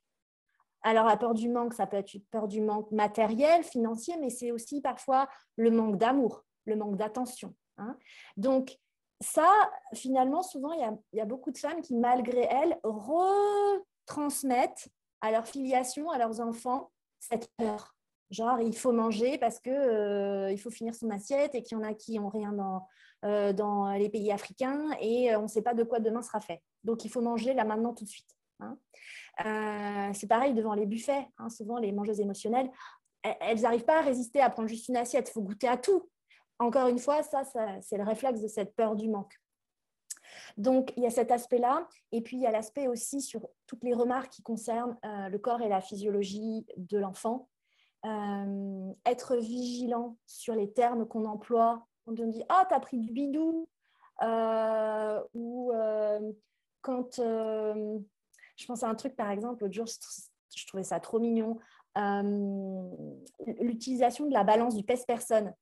Alors, 0.85 1.07
la 1.07 1.17
peur 1.17 1.33
du 1.33 1.49
manque, 1.49 1.73
ça 1.73 1.87
peut 1.87 1.97
être 1.97 2.13
une 2.13 2.23
peur 2.25 2.47
du 2.47 2.61
manque 2.61 2.91
matériel, 2.91 3.63
financier, 3.63 4.13
mais 4.21 4.29
c'est 4.29 4.51
aussi 4.51 4.81
parfois 4.81 5.27
le 5.55 5.71
manque 5.71 5.97
d'amour, 5.97 6.45
le 6.65 6.75
manque 6.75 6.95
d'attention. 6.95 7.55
Hein. 7.79 7.97
Donc, 8.37 8.77
ça, 9.19 9.49
finalement, 9.95 10.43
souvent, 10.43 10.73
il 10.73 10.87
y, 11.13 11.19
a, 11.19 11.25
beaucoup 11.25 11.49
de 11.49 11.57
femmes 11.57 11.81
qui, 11.81 11.95
malgré 11.95 12.41
elles, 12.41 12.77
retransmettent 12.83 14.89
à 15.21 15.31
leur 15.31 15.47
filiation, 15.47 16.11
à 16.11 16.19
leurs 16.19 16.39
enfants, 16.39 16.91
cette 17.19 17.49
peur. 17.57 17.95
Genre, 18.29 18.61
il 18.61 18.77
faut 18.77 18.91
manger 18.91 19.39
parce 19.39 19.59
qu'il 19.59 19.71
euh, 19.71 20.55
faut 20.57 20.69
finir 20.69 20.93
son 20.93 21.09
assiette 21.09 21.55
et 21.55 21.63
qu'il 21.63 21.79
y 21.79 21.81
en 21.81 21.83
a 21.83 21.95
qui 21.95 22.19
n'ont 22.19 22.29
rien 22.29 22.51
dans, 22.51 22.85
euh, 23.23 23.53
dans 23.53 23.91
les 23.93 24.09
pays 24.09 24.31
africains 24.31 24.91
et 25.01 25.33
euh, 25.33 25.39
on 25.39 25.43
ne 25.43 25.47
sait 25.47 25.63
pas 25.63 25.73
de 25.73 25.83
quoi 25.83 25.99
demain 25.99 26.21
sera 26.21 26.41
fait. 26.41 26.61
Donc, 26.83 27.05
il 27.05 27.09
faut 27.09 27.21
manger 27.21 27.55
là 27.55 27.63
maintenant 27.63 27.95
tout 27.95 28.03
de 28.03 28.09
suite. 28.09 28.34
Hein. 28.59 28.77
c'est 30.13 30.27
pareil 30.27 30.53
devant 30.53 30.73
les 30.73 30.85
buffets. 30.85 31.27
Hein. 31.37 31.49
souvent, 31.49 31.77
les 31.77 31.91
mangeuses 31.91 32.19
émotionnelles, 32.19 32.69
elles 33.23 33.61
n'arrivent 33.61 33.85
pas 33.85 33.99
à 33.99 34.01
résister 34.01 34.41
à 34.41 34.49
prendre 34.49 34.69
juste 34.69 34.87
une 34.87 34.97
assiette. 34.97 35.29
Il 35.29 35.33
faut 35.33 35.41
goûter 35.41 35.67
à 35.67 35.77
tout 35.77 36.09
encore 36.59 36.87
une 36.87 36.99
fois, 36.99 37.21
ça, 37.23 37.43
c'est 37.81 37.97
le 37.97 38.03
réflexe 38.03 38.41
de 38.41 38.47
cette 38.47 38.75
peur 38.75 38.95
du 38.95 39.09
manque. 39.09 39.39
Donc, 40.57 40.93
il 40.95 41.03
y 41.03 41.05
a 41.05 41.09
cet 41.09 41.31
aspect-là. 41.31 41.87
Et 42.11 42.21
puis, 42.21 42.37
il 42.37 42.43
y 42.43 42.47
a 42.47 42.51
l'aspect 42.51 42.87
aussi 42.87 43.21
sur 43.21 43.47
toutes 43.67 43.83
les 43.83 43.93
remarques 43.93 44.31
qui 44.31 44.41
concernent 44.41 44.97
euh, 45.05 45.29
le 45.29 45.37
corps 45.37 45.61
et 45.61 45.69
la 45.69 45.81
physiologie 45.81 46.65
de 46.77 46.97
l'enfant. 46.97 47.49
Euh, 48.05 48.91
être 49.05 49.35
vigilant 49.37 50.17
sur 50.25 50.55
les 50.55 50.71
termes 50.71 51.07
qu'on 51.07 51.25
emploie. 51.25 51.85
Quand 52.05 52.19
on 52.19 52.27
dit 52.27 52.43
Ah, 52.49 52.65
t'as 52.69 52.79
pris 52.79 52.99
du 52.99 53.11
bidou 53.11 53.67
euh, 54.23 55.21
Ou 55.33 55.73
quand. 56.81 57.19
Je 58.55 58.65
pense 58.65 58.83
à 58.83 58.89
un 58.89 58.95
truc, 58.95 59.15
par 59.15 59.31
exemple, 59.31 59.63
l'autre 59.63 59.73
jour, 59.73 59.85
je 60.55 60.67
trouvais 60.67 60.83
ça 60.83 60.99
trop 60.99 61.19
mignon. 61.19 61.59
L'utilisation 63.59 64.25
de 64.25 64.33
la 64.33 64.43
balance 64.43 64.75
du 64.75 64.83
pèse-personne. 64.83 65.53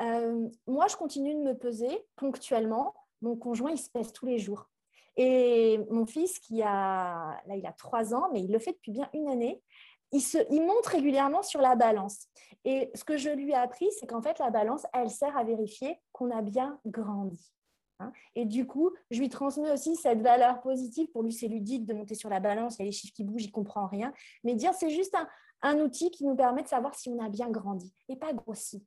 Euh, 0.00 0.48
moi, 0.66 0.86
je 0.88 0.96
continue 0.96 1.34
de 1.34 1.40
me 1.40 1.56
peser 1.56 2.06
ponctuellement. 2.16 2.94
Mon 3.20 3.36
conjoint, 3.36 3.70
il 3.70 3.78
se 3.78 3.90
pèse 3.90 4.12
tous 4.12 4.26
les 4.26 4.38
jours. 4.38 4.68
Et 5.16 5.78
mon 5.90 6.06
fils, 6.06 6.38
qui 6.38 6.62
a, 6.62 7.40
là, 7.46 7.56
il 7.56 7.66
a 7.66 7.72
trois 7.72 8.14
ans, 8.14 8.28
mais 8.32 8.42
il 8.42 8.50
le 8.50 8.58
fait 8.58 8.72
depuis 8.72 8.92
bien 8.92 9.08
une 9.12 9.28
année, 9.28 9.62
il, 10.10 10.20
se, 10.20 10.38
il 10.50 10.62
monte 10.62 10.86
régulièrement 10.86 11.42
sur 11.42 11.60
la 11.60 11.74
balance. 11.74 12.28
Et 12.64 12.90
ce 12.94 13.04
que 13.04 13.16
je 13.16 13.30
lui 13.30 13.50
ai 13.50 13.54
appris, 13.54 13.90
c'est 13.92 14.06
qu'en 14.06 14.22
fait, 14.22 14.38
la 14.38 14.50
balance, 14.50 14.86
elle 14.92 15.10
sert 15.10 15.36
à 15.36 15.44
vérifier 15.44 15.98
qu'on 16.12 16.30
a 16.30 16.42
bien 16.42 16.80
grandi. 16.86 17.52
Hein. 18.00 18.12
Et 18.34 18.44
du 18.44 18.66
coup, 18.66 18.90
je 19.10 19.20
lui 19.20 19.28
transmets 19.28 19.70
aussi 19.70 19.96
cette 19.96 20.20
valeur 20.20 20.60
positive. 20.60 21.08
Pour 21.12 21.22
lui, 21.22 21.32
c'est 21.32 21.48
ludique 21.48 21.84
de 21.84 21.94
monter 21.94 22.14
sur 22.14 22.28
la 22.28 22.40
balance, 22.40 22.76
il 22.76 22.80
y 22.80 22.82
a 22.82 22.86
les 22.86 22.92
chiffres 22.92 23.14
qui 23.14 23.24
bougent, 23.24 23.44
il 23.44 23.52
comprend 23.52 23.86
rien. 23.86 24.12
Mais 24.44 24.54
dire, 24.54 24.74
c'est 24.74 24.90
juste 24.90 25.14
un, 25.14 25.28
un 25.62 25.78
outil 25.78 26.10
qui 26.10 26.24
nous 26.24 26.34
permet 26.34 26.62
de 26.62 26.68
savoir 26.68 26.94
si 26.94 27.08
on 27.08 27.18
a 27.18 27.28
bien 27.28 27.50
grandi 27.50 27.94
et 28.08 28.16
pas 28.16 28.32
grossi. 28.32 28.84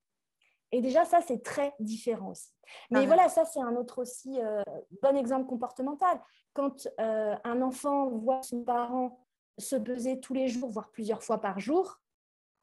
Et 0.72 0.82
déjà, 0.82 1.06
ça, 1.06 1.22
c'est 1.22 1.42
très 1.42 1.74
différent 1.80 2.32
aussi. 2.32 2.52
Mais 2.92 3.04
ah 3.04 3.06
voilà, 3.06 3.30
ça, 3.30 3.46
c'est 3.46 3.62
un 3.62 3.76
autre 3.76 4.02
aussi 4.02 4.42
euh, 4.42 4.64
bon 5.02 5.16
exemple 5.16 5.48
comportemental. 5.48 6.20
Quand 6.54 6.88
euh, 7.00 7.36
un 7.44 7.62
enfant 7.62 8.10
voit 8.10 8.42
son 8.42 8.64
parent 8.64 9.20
se 9.58 9.76
peser 9.76 10.20
tous 10.20 10.34
les 10.34 10.48
jours, 10.48 10.70
voire 10.70 10.92
plusieurs 10.92 11.24
fois 11.24 11.40
par 11.40 11.60
jour, 11.60 12.02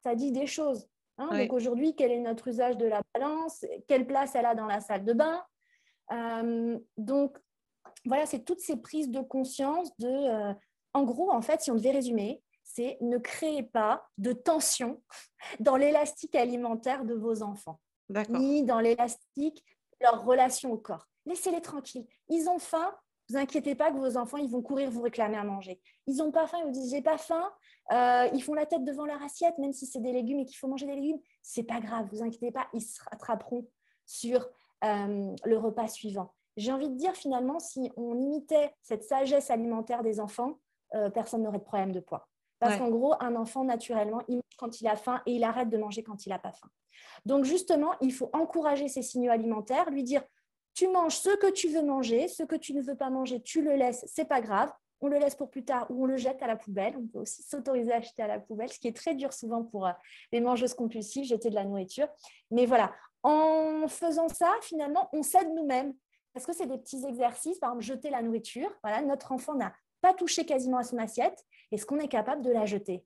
ça 0.03 0.15
dit 0.15 0.31
des 0.31 0.45
choses. 0.45 0.87
Hein. 1.17 1.29
Donc 1.31 1.53
aujourd'hui, 1.53 1.95
quel 1.95 2.11
est 2.11 2.19
notre 2.19 2.49
usage 2.49 2.77
de 2.77 2.85
la 2.85 3.01
balance? 3.13 3.65
Quelle 3.87 4.05
place 4.05 4.35
elle 4.35 4.45
a 4.45 4.55
dans 4.55 4.67
la 4.67 4.79
salle 4.79 5.05
de 5.05 5.13
bain? 5.13 5.43
Donc 6.97 7.37
voilà, 8.05 8.25
c'est 8.25 8.43
toutes 8.43 8.59
ces 8.59 8.77
prises 8.77 9.09
de 9.09 9.21
conscience 9.21 9.89
de... 9.97 10.53
en 10.93 11.03
gros, 11.03 11.31
en 11.31 11.41
fait, 11.41 11.61
si 11.61 11.71
on 11.71 11.75
devait 11.75 11.91
résumer, 11.91 12.41
c'est 12.63 12.97
ne 13.01 13.17
créez 13.17 13.63
pas 13.63 14.05
de 14.17 14.33
tension 14.33 15.01
dans 15.59 15.75
l'élastique 15.75 16.35
alimentaire 16.35 17.05
de 17.05 17.13
vos 17.13 17.43
enfants 17.43 17.79
ni 18.29 18.63
dans 18.63 18.79
l'élastique, 18.79 19.63
leur 20.01 20.23
relation 20.25 20.71
au 20.71 20.77
corps. 20.77 21.07
Laissez-les 21.25 21.61
tranquilles. 21.61 22.05
Ils 22.29 22.49
ont 22.49 22.59
faim, 22.59 22.93
vous 23.29 23.37
inquiétez 23.37 23.75
pas 23.75 23.91
que 23.91 23.97
vos 23.97 24.17
enfants, 24.17 24.37
ils 24.37 24.49
vont 24.49 24.61
courir 24.61 24.89
vous 24.89 25.01
réclamer 25.01 25.37
à 25.37 25.43
manger. 25.43 25.79
Ils 26.07 26.17
n'ont 26.17 26.31
pas 26.31 26.47
faim, 26.47 26.57
ils 26.59 26.65
vous 26.65 26.71
disent 26.71 26.91
j'ai 26.91 27.01
pas 27.01 27.17
faim. 27.17 27.51
Euh, 27.91 28.29
ils 28.33 28.41
font 28.41 28.53
la 28.53 28.65
tête 28.65 28.83
devant 28.83 29.05
leur 29.05 29.21
assiette, 29.21 29.57
même 29.57 29.73
si 29.73 29.85
c'est 29.85 29.99
des 29.99 30.11
légumes 30.11 30.39
et 30.39 30.45
qu'il 30.45 30.57
faut 30.57 30.67
manger 30.67 30.85
des 30.85 30.95
légumes. 30.95 31.19
C'est 31.41 31.63
pas 31.63 31.79
grave, 31.79 32.07
vous 32.11 32.21
inquiétez 32.21 32.51
pas, 32.51 32.67
ils 32.73 32.81
se 32.81 33.01
rattraperont 33.09 33.67
sur 34.05 34.45
euh, 34.83 35.35
le 35.43 35.57
repas 35.57 35.87
suivant. 35.87 36.33
J'ai 36.57 36.71
envie 36.71 36.89
de 36.89 36.95
dire 36.95 37.13
finalement, 37.13 37.59
si 37.59 37.91
on 37.97 38.19
imitait 38.19 38.73
cette 38.81 39.03
sagesse 39.03 39.49
alimentaire 39.49 40.03
des 40.03 40.19
enfants, 40.19 40.59
euh, 40.93 41.09
personne 41.09 41.43
n'aurait 41.43 41.57
de 41.57 41.63
problème 41.63 41.91
de 41.91 41.99
poids. 41.99 42.27
Parce 42.59 42.77
qu'en 42.77 42.89
gros, 42.89 43.13
un 43.19 43.35
enfant, 43.35 43.65
naturellement, 43.65 44.21
il 44.29 44.35
mange 44.35 44.55
quand 44.57 44.79
il 44.79 44.87
a 44.87 44.95
faim 44.95 45.21
et 45.25 45.33
il 45.33 45.43
arrête 45.43 45.69
de 45.69 45.77
manger 45.77 46.01
quand 46.01 46.25
il 46.25 46.29
n'a 46.29 46.39
pas 46.39 46.53
faim. 46.53 46.69
Donc, 47.25 47.43
justement, 47.43 47.91
il 47.99 48.13
faut 48.13 48.29
encourager 48.31 48.87
ces 48.87 49.01
signaux 49.01 49.31
alimentaires, 49.31 49.89
lui 49.89 50.03
dire 50.03 50.23
tu 50.73 50.87
manges 50.87 51.17
ce 51.17 51.35
que 51.35 51.51
tu 51.51 51.67
veux 51.67 51.83
manger, 51.83 52.27
ce 52.27 52.43
que 52.43 52.55
tu 52.55 52.73
ne 52.73 52.81
veux 52.81 52.95
pas 52.95 53.09
manger, 53.09 53.41
tu 53.41 53.61
le 53.61 53.75
laisses, 53.75 54.03
c'est 54.07 54.25
pas 54.25 54.41
grave. 54.41 54.71
On 55.01 55.07
le 55.07 55.17
laisse 55.19 55.35
pour 55.35 55.49
plus 55.49 55.65
tard 55.65 55.85
ou 55.89 56.03
on 56.03 56.05
le 56.05 56.15
jette 56.15 56.41
à 56.41 56.47
la 56.47 56.55
poubelle. 56.55 56.95
On 56.97 57.05
peut 57.07 57.19
aussi 57.19 57.43
s'autoriser 57.49 57.91
à 57.91 58.01
jeter 58.01 58.23
à 58.23 58.27
la 58.27 58.39
poubelle, 58.39 58.71
ce 58.71 58.79
qui 58.79 58.87
est 58.87 58.95
très 58.95 59.13
dur 59.13 59.33
souvent 59.33 59.63
pour 59.63 59.85
euh, 59.85 59.91
les 60.31 60.39
mangeuses 60.39 60.73
compulsives, 60.73 61.25
jeter 61.25 61.49
de 61.49 61.55
la 61.55 61.65
nourriture. 61.65 62.07
Mais 62.49 62.65
voilà, 62.65 62.93
en 63.23 63.87
faisant 63.87 64.27
ça, 64.27 64.51
finalement, 64.61 65.09
on 65.13 65.23
s'aide 65.23 65.53
nous-mêmes. 65.53 65.93
Parce 66.33 66.45
que 66.45 66.53
c'est 66.53 66.65
des 66.65 66.77
petits 66.77 67.05
exercices, 67.05 67.59
par 67.59 67.69
exemple, 67.71 67.83
jeter 67.83 68.09
la 68.09 68.21
nourriture. 68.21 68.69
Voilà, 68.83 69.01
notre 69.01 69.31
enfant 69.31 69.55
n'a 69.55 69.73
pas 70.01 70.13
touché 70.13 70.45
quasiment 70.45 70.77
à 70.77 70.83
son 70.83 70.97
assiette. 70.97 71.43
Est-ce 71.71 71.85
qu'on 71.85 71.99
est 71.99 72.07
capable 72.07 72.41
de 72.41 72.51
la 72.51 72.65
jeter? 72.65 73.05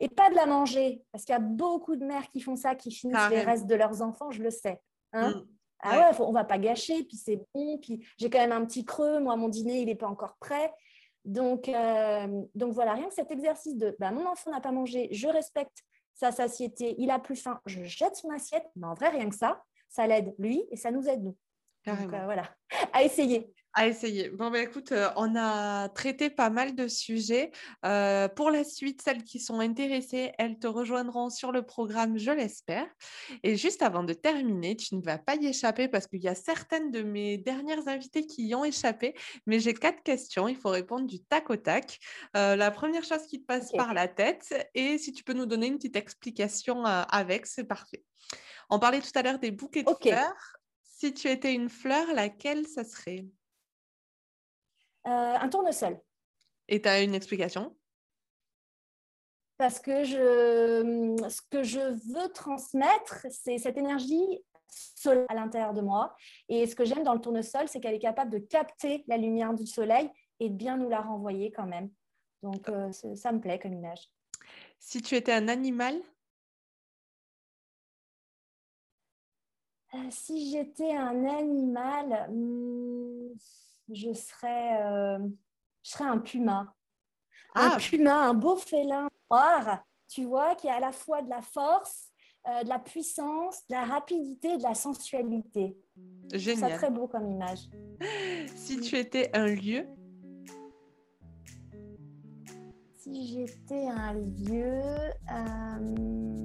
Et 0.00 0.08
pas 0.08 0.30
de 0.30 0.36
la 0.36 0.46
manger, 0.46 1.02
parce 1.10 1.24
qu'il 1.24 1.32
y 1.32 1.36
a 1.36 1.40
beaucoup 1.40 1.96
de 1.96 2.04
mères 2.04 2.28
qui 2.30 2.40
font 2.40 2.54
ça, 2.54 2.76
qui 2.76 2.92
finissent 2.92 3.30
les 3.30 3.42
restes 3.42 3.66
de 3.66 3.74
leurs 3.74 4.00
enfants, 4.00 4.30
je 4.30 4.42
le 4.42 4.50
sais. 4.50 4.80
Hein 5.12 5.30
mm. 5.30 5.46
Ah 5.80 6.10
ouais, 6.10 6.16
on 6.20 6.32
va 6.32 6.44
pas 6.44 6.58
gâcher, 6.58 7.04
puis 7.04 7.16
c'est 7.16 7.40
bon, 7.54 7.78
puis 7.78 8.04
j'ai 8.16 8.30
quand 8.30 8.38
même 8.38 8.52
un 8.52 8.64
petit 8.64 8.84
creux, 8.84 9.20
moi 9.20 9.36
mon 9.36 9.48
dîner 9.48 9.80
il 9.80 9.86
n'est 9.86 9.94
pas 9.94 10.08
encore 10.08 10.36
prêt. 10.40 10.72
Donc, 11.24 11.68
euh, 11.68 12.42
donc 12.54 12.72
voilà, 12.72 12.94
rien 12.94 13.06
que 13.06 13.14
cet 13.14 13.30
exercice 13.30 13.76
de 13.76 13.94
bah, 13.98 14.10
mon 14.10 14.26
enfant 14.26 14.50
n'a 14.50 14.60
pas 14.60 14.72
mangé, 14.72 15.08
je 15.12 15.28
respecte 15.28 15.84
sa 16.18 16.32
satiété, 16.32 16.96
il 16.98 17.10
a 17.10 17.20
plus 17.20 17.36
faim, 17.36 17.60
je 17.64 17.84
jette 17.84 18.16
son 18.16 18.30
assiette, 18.30 18.66
mais 18.74 18.88
en 18.88 18.94
vrai 18.94 19.10
rien 19.10 19.28
que 19.28 19.36
ça, 19.36 19.62
ça 19.88 20.04
l'aide 20.06 20.34
lui 20.36 20.64
et 20.70 20.76
ça 20.76 20.90
nous 20.90 21.08
aide 21.08 21.22
nous. 21.22 21.36
Donc 21.86 22.12
euh, 22.12 22.24
voilà, 22.24 22.42
à 22.92 23.04
essayer. 23.04 23.52
À 23.78 23.86
essayer. 23.86 24.28
Bon, 24.30 24.50
ben 24.50 24.66
écoute, 24.66 24.90
euh, 24.90 25.08
on 25.14 25.36
a 25.36 25.88
traité 25.90 26.30
pas 26.30 26.50
mal 26.50 26.74
de 26.74 26.88
sujets. 26.88 27.52
Euh, 27.86 28.26
pour 28.26 28.50
la 28.50 28.64
suite, 28.64 29.02
celles 29.02 29.22
qui 29.22 29.38
sont 29.38 29.60
intéressées, 29.60 30.32
elles 30.36 30.58
te 30.58 30.66
rejoindront 30.66 31.30
sur 31.30 31.52
le 31.52 31.62
programme, 31.62 32.18
je 32.18 32.32
l'espère. 32.32 32.88
Et 33.44 33.54
juste 33.54 33.82
avant 33.82 34.02
de 34.02 34.14
terminer, 34.14 34.74
tu 34.74 34.96
ne 34.96 35.00
vas 35.00 35.16
pas 35.16 35.36
y 35.36 35.46
échapper 35.46 35.86
parce 35.86 36.08
qu'il 36.08 36.20
y 36.20 36.26
a 36.26 36.34
certaines 36.34 36.90
de 36.90 37.02
mes 37.02 37.38
dernières 37.38 37.86
invitées 37.86 38.26
qui 38.26 38.48
y 38.48 38.54
ont 38.56 38.64
échappé, 38.64 39.14
mais 39.46 39.60
j'ai 39.60 39.74
quatre 39.74 40.02
questions. 40.02 40.48
Il 40.48 40.56
faut 40.56 40.70
répondre 40.70 41.06
du 41.06 41.22
tac 41.22 41.48
au 41.48 41.54
tac. 41.56 42.00
Euh, 42.36 42.56
la 42.56 42.72
première 42.72 43.04
chose 43.04 43.28
qui 43.28 43.40
te 43.40 43.46
passe 43.46 43.70
par 43.70 43.94
la 43.94 44.08
tête, 44.08 44.72
et 44.74 44.98
si 44.98 45.12
tu 45.12 45.22
peux 45.22 45.34
nous 45.34 45.46
donner 45.46 45.68
une 45.68 45.76
petite 45.76 45.94
explication 45.94 46.84
avec, 46.84 47.46
c'est 47.46 47.62
parfait. 47.62 48.02
On 48.70 48.80
parlait 48.80 49.00
tout 49.00 49.12
à 49.14 49.22
l'heure 49.22 49.38
des 49.38 49.52
bouquets 49.52 49.84
de 49.84 49.94
fleurs. 50.02 50.56
Si 50.82 51.14
tu 51.14 51.28
étais 51.28 51.54
une 51.54 51.68
fleur, 51.68 52.12
laquelle 52.12 52.66
ça 52.66 52.82
serait? 52.82 53.24
Un 55.04 55.48
tournesol. 55.48 56.00
Et 56.68 56.82
tu 56.82 56.88
as 56.88 57.02
une 57.02 57.14
explication? 57.14 57.76
Parce 59.56 59.80
que 59.80 60.04
je, 60.04 61.16
ce 61.28 61.40
que 61.50 61.62
je 61.62 61.80
veux 61.80 62.28
transmettre, 62.32 63.26
c'est 63.30 63.58
cette 63.58 63.76
énergie 63.76 64.44
solaire 64.68 65.26
à 65.30 65.34
l'intérieur 65.34 65.74
de 65.74 65.80
moi. 65.80 66.14
Et 66.48 66.66
ce 66.66 66.76
que 66.76 66.84
j'aime 66.84 67.02
dans 67.02 67.14
le 67.14 67.20
tournesol, 67.20 67.68
c'est 67.68 67.80
qu'elle 67.80 67.94
est 67.94 67.98
capable 67.98 68.30
de 68.30 68.38
capter 68.38 69.04
la 69.08 69.16
lumière 69.16 69.54
du 69.54 69.66
soleil 69.66 70.10
et 70.38 70.48
de 70.48 70.54
bien 70.54 70.76
nous 70.76 70.88
la 70.88 71.00
renvoyer 71.00 71.50
quand 71.50 71.66
même. 71.66 71.90
Donc, 72.42 72.68
euh, 72.68 72.92
ça 72.92 73.32
me 73.32 73.40
plaît 73.40 73.58
comme 73.58 73.72
image. 73.72 74.08
Si 74.78 75.02
tu 75.02 75.16
étais 75.16 75.32
un 75.32 75.48
animal? 75.48 76.00
Euh, 79.94 80.10
Si 80.10 80.50
j'étais 80.52 80.94
un 80.94 81.24
animal, 81.24 82.30
hmm, 82.30 82.97
je 83.92 84.12
serais, 84.12 84.82
euh, 84.82 85.18
je 85.82 85.90
serais 85.90 86.04
un 86.04 86.18
puma. 86.18 86.74
Un 87.54 87.70
ah. 87.72 87.76
puma, 87.78 88.28
un 88.28 88.34
beau 88.34 88.56
félin 88.56 89.08
noir, 89.30 89.84
tu 90.08 90.24
vois, 90.24 90.54
qui 90.54 90.68
a 90.68 90.76
à 90.76 90.80
la 90.80 90.92
fois 90.92 91.22
de 91.22 91.30
la 91.30 91.42
force, 91.42 92.08
euh, 92.46 92.62
de 92.62 92.68
la 92.68 92.78
puissance, 92.78 93.66
de 93.68 93.74
la 93.74 93.84
rapidité, 93.84 94.56
de 94.56 94.62
la 94.62 94.74
sensualité. 94.74 95.76
Génial. 96.32 96.70
C'est 96.70 96.76
très 96.76 96.90
beau 96.90 97.08
comme 97.08 97.30
image. 97.30 97.68
Si 98.54 98.80
tu 98.80 98.96
étais 98.96 99.30
un 99.34 99.46
lieu 99.46 99.86
Si 102.96 103.26
j'étais 103.26 103.86
un 103.86 104.12
lieu, 104.12 104.80
euh, 105.32 106.44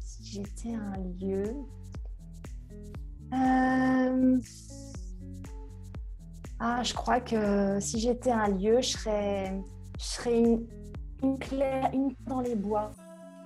si 0.00 0.24
j'étais 0.24 0.74
un 0.74 0.94
lieu, 1.20 1.52
ah, 6.58 6.82
je 6.82 6.94
crois 6.94 7.20
que 7.20 7.78
si 7.80 8.00
j'étais 8.00 8.30
un 8.30 8.48
lieu, 8.48 8.80
je 8.80 8.90
serais, 8.90 9.52
je 9.98 10.04
serais 10.04 10.42
une 11.22 11.38
claire, 11.38 11.90
une 11.92 12.14
dans 12.26 12.40
les 12.40 12.54
bois. 12.54 12.92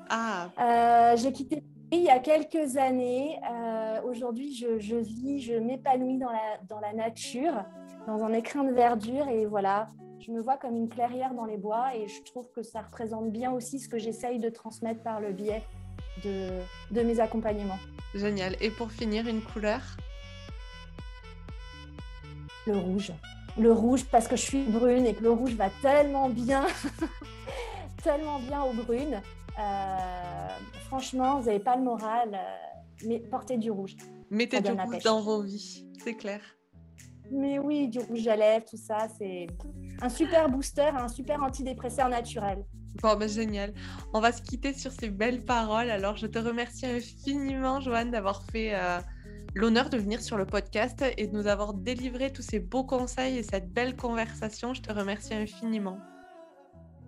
Ah. 0.09 0.49
Euh, 0.59 1.17
j'ai 1.17 1.33
quitté 1.33 1.65
il 1.93 2.03
y 2.03 2.09
a 2.09 2.21
quelques 2.21 2.77
années. 2.77 3.41
Euh, 3.51 4.01
aujourd'hui, 4.03 4.55
je, 4.55 4.79
je, 4.79 4.97
vis, 4.97 5.41
je 5.41 5.55
m'épanouis 5.55 6.19
dans 6.19 6.31
la, 6.31 6.59
dans 6.69 6.79
la 6.79 6.93
nature, 6.93 7.65
dans 8.07 8.23
un 8.23 8.33
écrin 8.33 8.65
de 8.65 8.73
verdure. 8.73 9.29
Et 9.29 9.47
voilà, 9.47 9.89
je 10.21 10.31
me 10.31 10.41
vois 10.41 10.57
comme 10.57 10.77
une 10.77 10.89
clairière 10.89 11.35
dans 11.35 11.47
les 11.47 11.57
bois. 11.57 11.97
Et 11.97 12.07
je 12.07 12.23
trouve 12.23 12.47
que 12.55 12.63
ça 12.63 12.83
représente 12.83 13.33
bien 13.33 13.51
aussi 13.51 13.81
ce 13.81 13.89
que 13.89 13.99
j'essaye 13.99 14.39
de 14.39 14.51
transmettre 14.51 15.03
par 15.03 15.21
le 15.21 15.33
biais 15.33 15.63
de, 16.25 16.61
de 16.93 17.03
mes 17.03 17.19
accompagnements. 17.19 17.79
Génial. 18.15 18.55
Et 18.61 18.71
pour 18.71 18.93
finir, 18.93 19.27
une 19.27 19.43
couleur? 19.43 19.81
Le 22.67 22.77
rouge. 22.77 23.13
Le 23.59 23.73
rouge 23.73 24.05
parce 24.05 24.29
que 24.29 24.37
je 24.37 24.43
suis 24.43 24.65
brune 24.65 25.07
et 25.07 25.15
que 25.15 25.23
le 25.23 25.31
rouge 25.31 25.55
va 25.55 25.71
tellement 25.83 26.29
bien, 26.29 26.67
tellement 28.03 28.39
bien 28.39 28.63
aux 28.63 28.73
brunes. 28.73 29.21
Euh, 29.59 30.49
franchement, 30.87 31.41
vous 31.41 31.47
n'avez 31.47 31.59
pas 31.59 31.77
le 31.77 31.83
moral, 31.83 32.31
euh, 32.33 33.07
mais 33.07 33.19
portez 33.19 33.59
du 33.59 33.71
rouge. 33.71 33.97
Mettez 34.31 34.61
du 34.61 34.71
rouge 34.71 35.03
dans 35.03 35.21
vos 35.21 35.43
vies, 35.43 35.87
c'est 36.03 36.15
clair. 36.15 36.41
Mais 37.33 37.59
oui, 37.59 37.89
du 37.89 38.01
rouge 38.01 38.27
à 38.27 38.37
lèvres, 38.37 38.65
tout 38.69 38.77
ça, 38.77 39.07
c'est 39.19 39.47
un 40.03 40.09
super 40.09 40.49
booster, 40.49 40.91
un 40.97 41.09
super 41.09 41.43
antidépresseur 41.43 42.09
naturel. 42.09 42.65
Bon, 43.03 43.17
ben 43.17 43.29
génial. 43.29 43.73
On 44.13 44.21
va 44.21 44.33
se 44.33 44.43
quitter 44.43 44.73
sur 44.75 44.91
ces 44.91 45.11
belles 45.11 45.45
paroles. 45.45 45.91
Alors, 45.91 46.17
je 46.17 46.27
te 46.27 46.39
remercie 46.39 46.87
infiniment, 46.87 47.81
Joanne, 47.81 48.11
d'avoir 48.11 48.43
fait 48.51 48.75
euh, 48.75 48.99
l'honneur 49.55 49.91
de 49.91 49.97
venir 49.97 50.21
sur 50.21 50.37
le 50.37 50.47
podcast 50.47 51.05
et 51.17 51.27
de 51.27 51.33
nous 51.37 51.47
avoir 51.47 51.75
délivré 51.75 52.33
tous 52.33 52.43
ces 52.43 52.61
beaux 52.61 52.85
conseils 52.85 53.39
et 53.39 53.43
cette 53.43 53.73
belle 53.73 53.97
conversation. 53.97 54.75
Je 54.75 54.83
te 54.83 54.93
remercie 54.93 55.35
infiniment. 55.35 55.99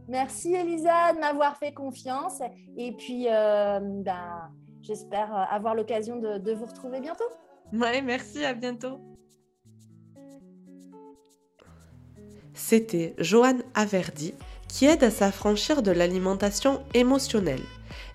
Merci 0.09 0.55
Elisa 0.55 1.13
de 1.15 1.21
m'avoir 1.21 1.57
fait 1.57 1.73
confiance 1.73 2.41
et 2.77 2.93
puis 2.93 3.29
euh, 3.29 3.79
ben, 3.81 4.51
j'espère 4.81 5.33
avoir 5.51 5.75
l'occasion 5.75 6.19
de, 6.19 6.39
de, 6.39 6.53
vous 6.53 6.67
retrouver 6.67 7.01
bientôt. 7.01 7.25
Ouais, 7.73 8.03
merci, 8.03 8.45
à 8.45 8.53
bientôt. 8.53 8.99
C'était 12.53 13.15
Joanne 13.19 13.63
Averdi 13.75 14.35
qui 14.69 14.87
aide 14.87 15.05
à 15.05 15.11
s'affranchir 15.11 15.83
de 15.83 15.91
l'alimentation 15.91 16.83
émotionnelle. 16.95 17.63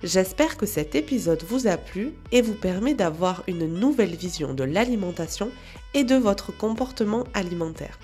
J'espère 0.04 0.58
que 0.58 0.68
cet 0.68 0.94
épisode 0.94 1.42
vous 1.48 1.66
a 1.68 1.78
plu 1.78 2.14
et 2.32 2.44
vous 2.44 2.54
permet 2.54 2.94
d'avoir 2.94 3.42
une 3.48 3.66
nouvelle 3.66 4.16
vision 4.16 4.54
de 4.54 4.64
l'alimentation 4.64 5.50
et 5.94 6.04
de 6.04 6.16
votre 6.16 6.56
comportement 6.56 7.24
alimentaire. 7.34 7.98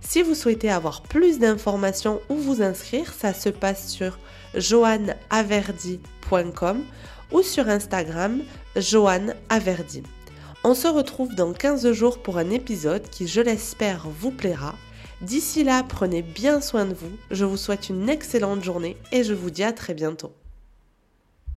Si 0.00 0.22
vous 0.22 0.36
souhaitez 0.36 0.70
avoir 0.70 1.02
plus 1.02 1.40
d'informations 1.40 2.20
ou 2.28 2.36
vous 2.36 2.62
inscrire, 2.62 3.12
ça 3.12 3.34
se 3.34 3.48
passe 3.48 3.88
sur 3.88 4.20
joanneaverdi.com 4.54 6.84
ou 7.32 7.42
sur 7.42 7.68
Instagram 7.68 8.40
joanneaverdi. 8.76 10.04
On 10.62 10.74
se 10.74 10.86
retrouve 10.86 11.34
dans 11.34 11.52
15 11.52 11.90
jours 11.92 12.22
pour 12.22 12.38
un 12.38 12.50
épisode 12.50 13.10
qui, 13.10 13.26
je 13.26 13.40
l'espère, 13.40 14.06
vous 14.08 14.30
plaira. 14.30 14.76
D'ici 15.22 15.64
là, 15.64 15.82
prenez 15.82 16.22
bien 16.22 16.60
soin 16.60 16.84
de 16.84 16.94
vous. 16.94 17.10
Je 17.32 17.44
vous 17.44 17.56
souhaite 17.56 17.88
une 17.88 18.08
excellente 18.08 18.62
journée 18.62 18.96
et 19.10 19.24
je 19.24 19.34
vous 19.34 19.50
dis 19.50 19.64
à 19.64 19.72
très 19.72 19.94
bientôt. 19.94 20.32